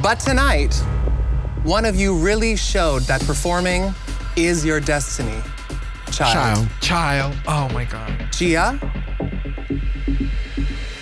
[0.00, 0.74] But tonight,
[1.64, 3.92] one of you really showed that performing
[4.36, 5.42] is your destiny.
[6.12, 6.68] Child.
[6.80, 7.34] Child.
[7.48, 8.12] Oh my God.
[8.30, 8.78] Gia,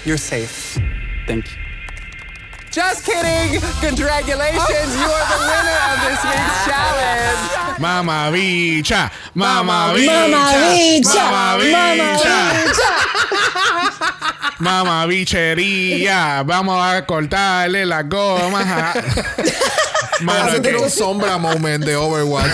[0.07, 0.81] you're safe.
[1.27, 1.66] Thank you.
[2.77, 3.57] Just kidding!
[3.81, 4.91] Congratulations!
[5.01, 7.81] You are the winner of this week's challenge.
[7.81, 10.45] Mama bicha, mama bicha, Mamá
[10.77, 11.25] bicha.
[11.25, 12.37] mama bicha,
[12.69, 12.91] bicha.
[14.61, 16.43] mama bichería.
[16.45, 18.67] Vamos a cortarle las gomas.
[18.69, 18.95] a-
[20.21, 22.51] Mano, que- un sombra moment de Overwatch.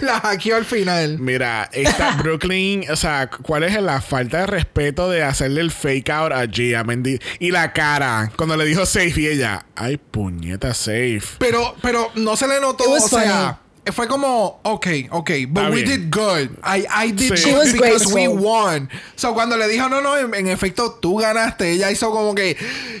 [0.00, 1.18] La hackeó al final.
[1.18, 6.08] Mira, esta Brooklyn, o sea, ¿cuál es la falta de respeto de hacerle el fake
[6.08, 7.18] out a Gia Mendy?
[7.38, 11.22] Y la cara, cuando le dijo safe y ella, ay, puñeta, safe.
[11.38, 13.60] Pero, pero no se le notó, It was o sea,
[13.92, 16.10] fue como, ok, ok, but Está we bien.
[16.10, 16.50] did good.
[16.64, 17.36] I, I did Sí.
[17.44, 18.90] She good was because we won.
[19.14, 22.56] So cuando le dijo, no, no, en, en efecto, tú ganaste, ella hizo como que,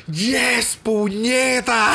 [0.08, 1.94] yes, puñeta.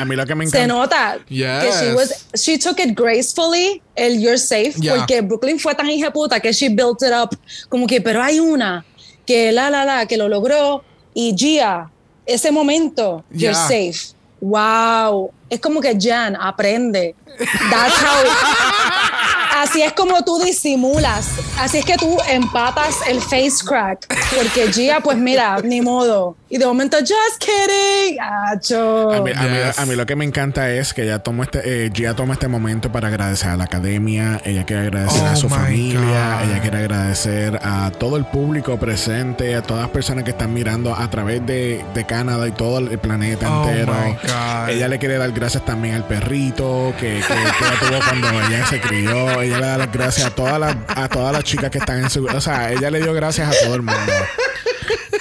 [0.00, 0.74] A mí lo que me Se encanta.
[0.74, 1.94] nota que she Yes.
[1.94, 4.96] was she took it gracefully, el you're safe, Yeah.
[4.96, 7.36] porque Brooklyn fue tan puta que she built it up
[7.68, 8.84] como que, pero hay una
[9.26, 10.82] que la la la que lo logró
[11.12, 11.90] y Gia,
[12.28, 13.66] ese momento, you're Yeah.
[13.68, 14.14] safe.
[14.40, 17.14] Wow, es como que Jan aprende.
[17.70, 18.22] That's how
[19.58, 21.30] Así es como tú disimulas.
[21.58, 24.06] Así es que tú empatas el face crack.
[24.36, 26.36] Porque Gia, pues mira, ni modo.
[26.50, 28.18] Y de momento, just kidding.
[28.20, 29.10] Acho.
[29.12, 29.78] A mí, a, mí, Yes.
[29.78, 32.48] a mí lo que me encanta es que ella toma este, eh, Gia toma este
[32.48, 36.00] momento para agradecer a la academia, ella quiere agradecer a Oh su familia,
[36.40, 36.48] God.
[36.50, 40.94] ella quiere agradecer a todo el público presente, a todas las personas que están mirando
[40.94, 43.92] a través de, de Canadá y todo el planeta Oh entero.
[43.92, 44.68] my God.
[44.70, 48.66] Ella le quiere dar gracias también al perrito que, que, que ella tuvo cuando ella
[48.66, 49.42] se crió.
[49.42, 52.08] Ella le da las gracias a todas las, a todas las chicas que están en
[52.08, 52.24] su...
[52.24, 54.12] O sea, ella le dio gracias a todo el mundo.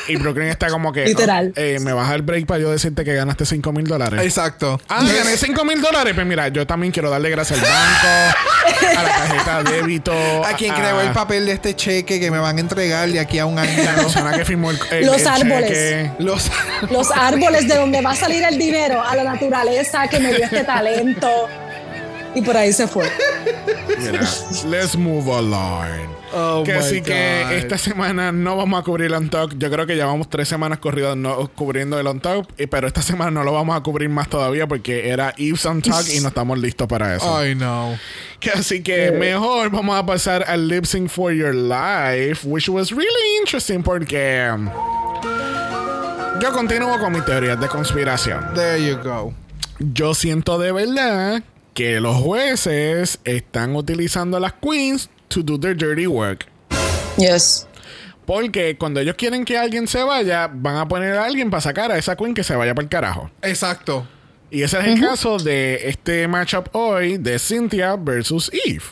[0.08, 1.06] Y Brooklyn está como que...
[1.06, 1.52] Literal.
[1.56, 4.22] eh, me baja el break para yo decirte que ganaste 5 mil dólares.
[4.24, 4.80] Exacto.
[4.88, 6.14] Ah, gané 5 mil dólares.
[6.16, 10.14] Pues mira, yo también quiero darle gracias al banco, a la tarjeta de débito.
[10.46, 13.40] A quien creó el papel de este cheque que me van a entregar de aquí
[13.40, 13.84] a un año.
[13.84, 15.68] La persona que firmó el, el- Los el árboles.
[15.70, 16.12] cheque.
[16.20, 16.50] Los
[16.90, 20.46] los árboles de donde va a salir el dinero, a la naturaleza que me dio
[20.46, 21.30] este talento.
[22.36, 23.10] Y por ahí se fue.
[23.98, 24.22] Mira,
[24.66, 26.17] let's move along.
[26.34, 27.06] Oh que así God.
[27.06, 29.54] que esta semana no vamos a cubrir el on top.
[29.58, 33.02] Yo creo que llevamos tres semanas corridas no cubriendo el on top, y- pero esta
[33.02, 36.28] semana no lo vamos a cubrir más todavía porque era Eve's on top y no
[36.28, 37.38] estamos listos para eso.
[37.38, 37.98] Ay, no.
[38.40, 42.92] Que así que mejor vamos a pasar al lip sync for your life, which was
[42.92, 44.50] really interesting porque
[46.42, 48.54] yo continúo con mis teorías de conspiración.
[48.54, 49.34] There you go.
[49.80, 51.42] Yo siento de verdad
[51.74, 56.48] que los jueces están utilizando a las queens to do their dirty work.
[57.18, 57.68] Yes.
[58.26, 61.92] Porque cuando ellos quieren que alguien se vaya, van a poner a alguien para sacar
[61.92, 63.32] a esa queen que se vaya para el carajo.
[63.42, 64.06] Exacto.
[64.52, 68.84] Y ese es el caso de este matchup hoy de Cynthia versus Eve.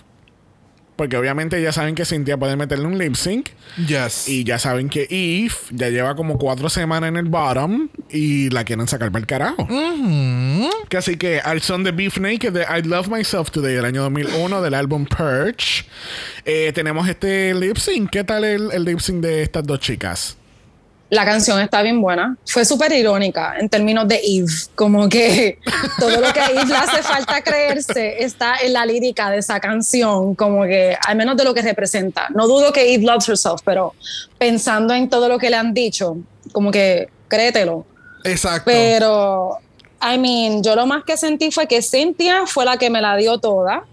[0.96, 3.50] Porque obviamente ya saben que Cynthia puede meterle un lip sync.
[3.88, 4.30] Yes.
[4.30, 8.64] Y ya saben que Eve ya lleva como cuatro semanas en el bottom y la
[8.64, 9.68] quieren sacar para el carajo.
[10.90, 14.04] Que así que al son de Beef Naked de I Love Myself Today del año
[14.04, 15.86] 2001 del álbum Purge,
[16.46, 18.10] eh, tenemos este lip sync.
[18.10, 20.38] ¿Qué tal el, el lip sync de estas dos chicas?
[21.10, 22.36] La canción está bien buena.
[22.46, 24.52] Fue súper irónica en términos de Eve.
[24.74, 25.60] Como que
[26.00, 29.60] todo lo que a Eve le hace falta creerse está en la lírica de esa
[29.60, 30.34] canción.
[30.34, 32.28] Como que, al menos de lo que representa.
[32.34, 33.94] No dudo que Eve loves herself, pero
[34.40, 36.18] pensando en todo lo que le han dicho,
[36.52, 37.86] como que créetelo.
[38.24, 38.64] Exacto.
[38.66, 39.60] Pero,
[40.02, 43.16] I mean, yo lo más que sentí fue que Cynthia fue la que me la
[43.16, 43.84] dio toda.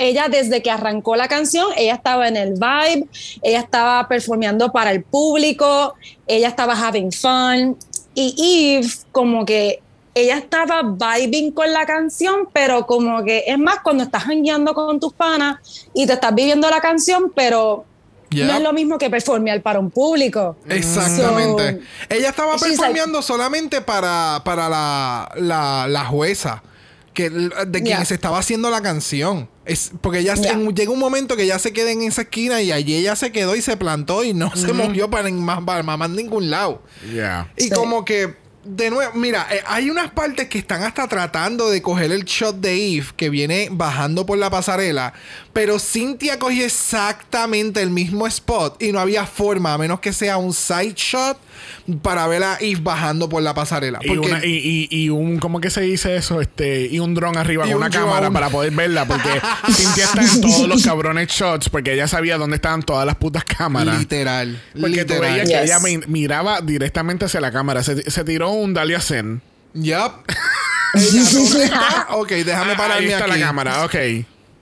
[0.00, 3.06] Ella desde que arrancó la canción, ella estaba en el vibe,
[3.42, 5.94] ella estaba performeando para el público,
[6.26, 7.76] ella estaba having fun.
[8.14, 9.82] Y Eve, como que
[10.14, 14.98] ella estaba vibing con la canción, pero como que es más cuando estás hangueando con
[14.98, 15.58] tus panas
[15.92, 17.84] y te estás viviendo la canción, pero
[18.30, 18.46] Yep.
[18.46, 20.56] no es lo mismo que performear para un público.
[20.68, 21.80] Exactamente.
[21.80, 26.62] So, Ella estaba performeando solamente para, para la, la, la jueza.
[27.14, 28.04] Que, de quien Yeah.
[28.04, 29.48] se estaba haciendo la canción.
[29.64, 30.52] Es, porque ella se- Yeah.
[30.52, 33.32] en- llega un momento que ya se queda en esa esquina y allí ella se
[33.32, 36.82] quedó y se plantó y no se movió para, más, para más ningún lado.
[37.12, 37.52] Yeah.
[37.56, 37.70] Y Sí.
[37.70, 42.12] como que, de nuevo, mira, eh, hay unas partes que están hasta tratando de coger
[42.12, 45.12] el shot de Eve que viene bajando por la pasarela,
[45.52, 50.36] pero Cynthia cogió exactamente el mismo spot y no había forma, a menos que sea
[50.36, 51.38] un side shot,
[52.02, 53.98] para ver a Eve bajando por la pasarela.
[54.02, 56.40] Y, Porque una- y, y- y un, ¿cómo que se dice eso?
[56.40, 58.34] Este, y un dron arriba Y con un una cámara drone.
[58.34, 59.28] para poder verla, porque
[59.72, 63.44] Cynthia está en todos los cabrones shots, porque ella sabía dónde estaban todas las putas
[63.44, 63.98] cámaras.
[63.98, 65.20] literal, Porque tú literal.
[65.32, 65.64] veías que Yes.
[65.64, 67.82] ella mi- miraba directamente hacia la cámara.
[67.82, 69.42] Se, se tiró un Dalia Zen.
[69.74, 70.12] Yup.
[70.94, 72.06] Ella, ¿dónde está?
[72.10, 73.38] ok, déjame Ah, pararme Ahí está aquí.
[73.38, 73.94] la cámara, ok.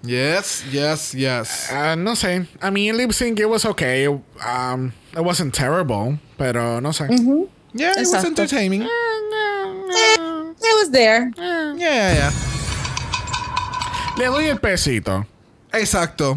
[0.03, 1.71] Yes, yes, yes.
[1.73, 2.47] Ah, no sé.
[2.61, 4.07] A mí el lip sync it was okay.
[4.07, 7.07] Um, it wasn't terrible, pero no sé.
[7.75, 8.29] Yeah, it was Exacto.
[8.29, 8.83] entertaining.
[8.83, 8.89] It
[10.79, 11.31] was there.
[11.37, 12.31] Yeah, yeah, yeah.
[14.17, 15.27] Le doy el pesito.
[15.73, 16.37] Exacto.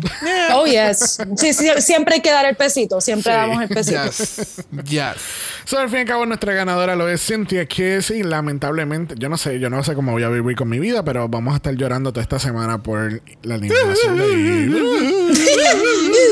[0.52, 1.18] Oh, yes.
[1.38, 2.99] Sí, sí, siempre hay que dar el pesito.
[2.99, 3.38] Siempre Sí.
[3.38, 4.03] damos el pesito.
[4.03, 4.66] Yes.
[4.84, 5.16] Yes.
[5.64, 9.30] So, al fin y al cabo, nuestra ganadora lo es Cynthia Kiss y lamentablemente, yo
[9.30, 11.58] no sé, yo no sé cómo voy a vivir con mi vida, pero vamos a
[11.58, 14.26] estar llorando toda esta semana por la eliminación de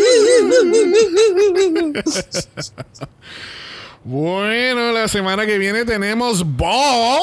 [4.04, 7.22] Bueno, la semana que viene tenemos Ball.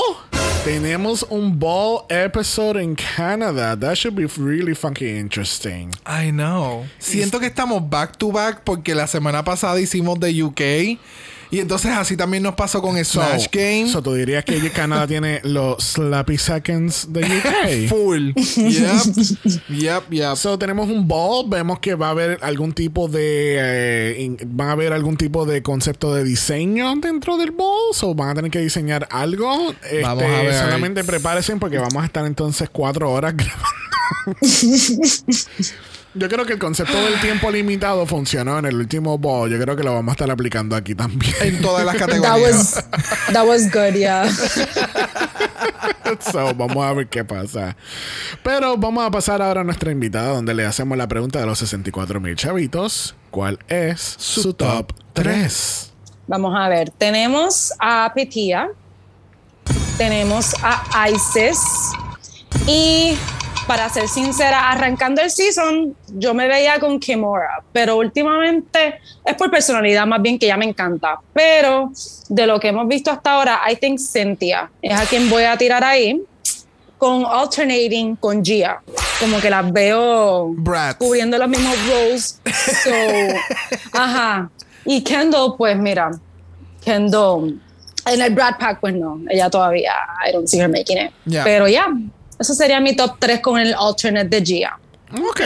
[0.64, 3.76] Tenemos un Ball episode en Canadá.
[3.76, 5.90] That should be really funky interesting.
[6.06, 6.86] I know.
[6.98, 10.98] Siento que estamos back to back porque la semana pasada hicimos de UK.
[11.50, 13.88] Y entonces así también nos pasó con Smash So- Game.
[13.88, 17.88] So, tú dirías que Canadá tiene los slappy seconds de UK.
[17.88, 18.30] Full.
[18.34, 19.60] Yep.
[19.68, 20.36] yep, yep.
[20.36, 24.68] So, tenemos un ball, vemos que va a haber algún tipo de eh, in- van
[24.68, 28.50] a haber algún tipo de concepto de diseño dentro del ball, so van a tener
[28.50, 29.70] que diseñar algo.
[29.82, 30.54] Este, Vamos a ver.
[30.54, 33.85] Solamente prepárense porque vamos a estar entonces cuatro horas grabando.
[36.14, 39.50] Yo creo que el concepto del tiempo limitado funcionó en el último ball.
[39.50, 41.34] Yo creo que lo vamos a estar aplicando aquí también.
[41.42, 42.40] en todas las That categorías.
[42.40, 42.84] was,
[43.34, 44.26] that was good, yeah.
[46.20, 47.76] So, vamos a ver qué pasa.
[48.42, 51.58] Pero vamos a pasar ahora a nuestra invitada, donde le hacemos la pregunta de los
[51.58, 55.92] 64 mil chavitos: ¿Cuál es su top 3?
[56.28, 56.90] Vamos a ver.
[56.90, 58.70] Tenemos a Petia.
[59.98, 61.58] Tenemos a Isis.
[62.66, 63.16] Y
[63.66, 67.62] para ser sincera, arrancando el season, yo me veía con Kimura.
[67.72, 71.18] Pero últimamente es por personalidad más bien que ya me encanta.
[71.32, 71.90] Pero
[72.28, 75.56] de lo que hemos visto hasta ahora, I think Cynthia es a quien voy a
[75.56, 76.22] tirar ahí.
[76.98, 78.80] Con alternating con Gia.
[79.20, 80.96] Como que las veo Brats.
[80.96, 82.40] cubriendo los mismos roles.
[82.82, 82.90] So,
[83.92, 84.50] ajá.
[84.86, 86.12] Y Kendall, pues mira,
[86.82, 87.60] Kendall,
[88.06, 89.92] en el Brad Pack, pues no, ella todavía,
[90.26, 91.10] I don't see her making it.
[91.26, 91.44] Yeah.
[91.44, 91.88] Pero ya,
[92.38, 94.78] eso sería mi top 3 con el alternate de Gia.
[95.12, 95.40] Ok.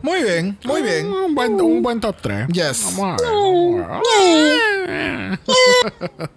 [0.00, 1.06] Muy bien, muy bien.
[1.06, 2.46] Un buen, un buen top 3.
[2.48, 2.94] Yes.
[2.96, 4.00] Vamos a
[4.86, 5.38] ver.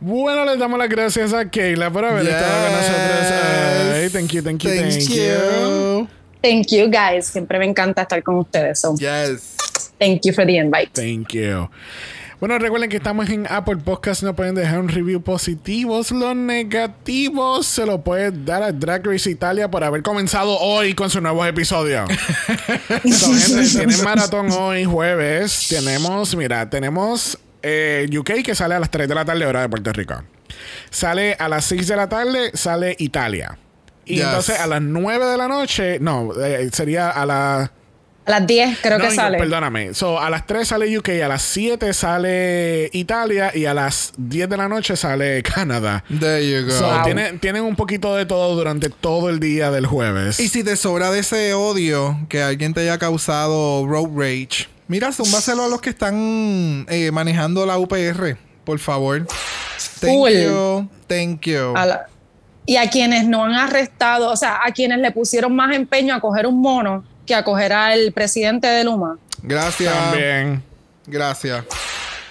[0.00, 3.94] Bueno, les damos las gracias a Keila por haber estado con nosotros.
[3.94, 6.08] Ay, thank you, thank you, thank, you.
[6.40, 8.78] Thank you guys, siempre me encanta estar con ustedes.
[8.80, 9.56] So, Yes.
[9.98, 10.90] thank you for the invite.
[10.92, 11.68] Thank you.
[12.40, 14.22] Bueno, recuerden que estamos en Apple Podcast.
[14.22, 16.12] No pueden dejar un review positivos.
[16.12, 21.10] Los negativos se lo pueden dar a Drag Race Italia por haber comenzado hoy con
[21.10, 22.04] su nuevo episodio.
[23.10, 25.66] So, gente, tienen maratón hoy, jueves.
[25.68, 29.68] Tenemos, mira, tenemos eh, UK que sale a las 3 de la tarde, hora de
[29.68, 30.22] Puerto Rico.
[30.90, 33.58] Sale a las 6 de la tarde, sale Italia.
[34.04, 34.24] Y Yes.
[34.24, 37.70] entonces a las 9 de la noche, no, eh, sería a las
[38.28, 39.38] A las 10 creo no, que no, sale.
[39.38, 39.94] Perdóname.
[39.94, 44.48] So, a las 3 sale UK, a las 7 sale Italia y a las 10
[44.50, 46.04] de la noche sale Canadá.
[46.20, 46.72] There you go.
[46.72, 47.04] So, Wow.
[47.04, 50.38] tienen, tienen un poquito de todo durante todo el día del jueves.
[50.40, 55.10] Y si te sobra de ese odio que alguien te haya causado road rage, mira,
[55.12, 59.26] zúmbaselo a los que están eh, manejando la UPR, por favor.
[60.00, 60.30] Thank Full.
[60.32, 60.88] you.
[61.06, 61.72] Thank you.
[61.76, 62.06] A la-
[62.66, 66.20] y a quienes no han arrestado, o sea, a quienes le pusieron más empeño a
[66.20, 69.94] coger un mono que a coger al presidente de Luma, Gracias.
[69.94, 70.62] También.
[71.06, 71.64] Gracias.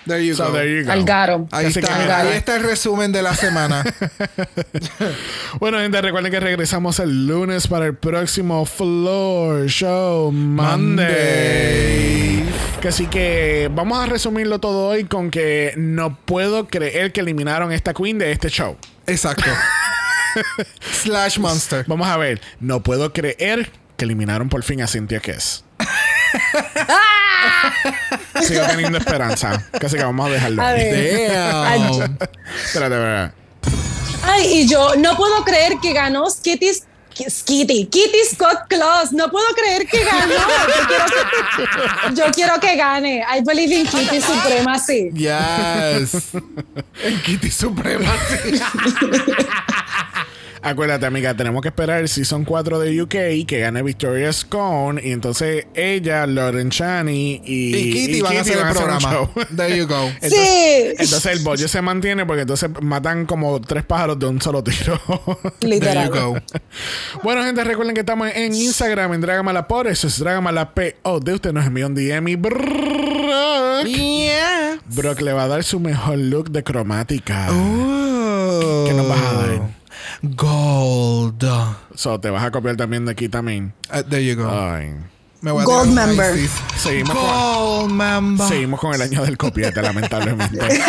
[0.05, 0.53] There you So, go.
[0.53, 0.91] there you go.
[0.91, 1.47] al Garo.
[1.51, 3.83] Ahí está, mira, ahí está el resumen de la semana.
[5.59, 11.07] Bueno, gente, recuerden que regresamos el lunes para el próximo Floor Show Monday.
[12.81, 17.71] Que así que vamos a resumirlo todo hoy con que no puedo creer que eliminaron
[17.71, 18.77] esta queen de este show.
[19.07, 19.49] Exacto.
[20.91, 21.85] Slash Monster.
[21.87, 25.63] Vamos a ver, no puedo creer que eliminaron por fin a Cynthia Kiss.
[28.43, 29.63] Sigo teniendo esperanza.
[29.79, 30.61] Casi que vamos a dejarlo.
[30.61, 30.83] A ahí.
[30.91, 31.31] ver.
[31.31, 32.17] Damn.
[32.63, 33.33] Espérate, espérate.
[34.23, 36.69] Ay, y yo no puedo creer que ganó Kitty,
[37.13, 39.11] Kitty, Kitty Scott Claus.
[39.11, 40.33] No puedo creer que ganó.
[40.35, 41.05] Yo quiero
[41.55, 41.63] que,
[42.15, 43.23] yo quiero que gane.
[43.27, 45.09] I believe in Kitty Supremacy.
[45.13, 46.33] Yes.
[47.03, 48.11] El Kitty Suprema.
[50.61, 55.01] Acuérdate, amiga, tenemos que esperar el Season 4 de UK que gane Victoria Scone.
[55.03, 58.99] Y entonces ella, Lauren Chani y, Y Kitty van a hacer el programa.
[58.99, 59.29] show.
[59.55, 60.01] There you go.
[60.21, 60.93] Entonces, Sí.
[61.03, 64.99] entonces el bollo se mantiene porque entonces matan como tres pájaros de un solo tiro.
[65.59, 66.07] There Literal.
[66.07, 66.37] you go.
[67.23, 71.19] bueno, gente, recuerden que estamos en Instagram en Dragamala por eso es Dragamala P.O.
[71.19, 73.85] de usted nos envió un DM y Brock.
[73.85, 74.79] Yeah.
[74.87, 77.47] Brock le va a dar su mejor look de cromática.
[77.51, 78.85] Oh.
[78.87, 79.76] ¿Qué nos vas a dar?
[80.21, 81.43] Gold.
[81.95, 83.73] So, te vas a copiar también de aquí también.
[83.93, 84.49] Uh, there you go.
[84.49, 84.95] Ay.
[85.41, 86.49] Me voy a Gold member.
[86.77, 88.47] Seguimos con, Gold member.
[88.47, 90.59] seguimos con el año del copiete, lamentablemente.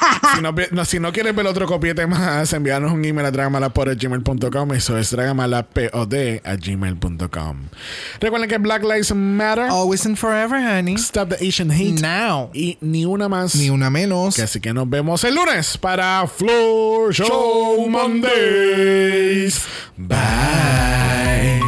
[0.34, 4.72] si, no, no- si no quieres ver otro copiete más, envíanos un email a dragamalapod.gmail.com.
[4.72, 6.14] Eso es dragamalapod
[6.44, 7.56] a gmail.com.
[8.20, 9.64] Recuerden que Black Lives Matter.
[9.70, 10.94] Always and forever, honey.
[10.94, 12.00] Stop the Asian Hate.
[12.00, 12.50] Now.
[12.52, 13.54] Y ni una más.
[13.54, 14.36] Ni una menos.
[14.36, 19.62] Que así que nos vemos el lunes para Floor Show Mondays.
[19.96, 21.67] Bye.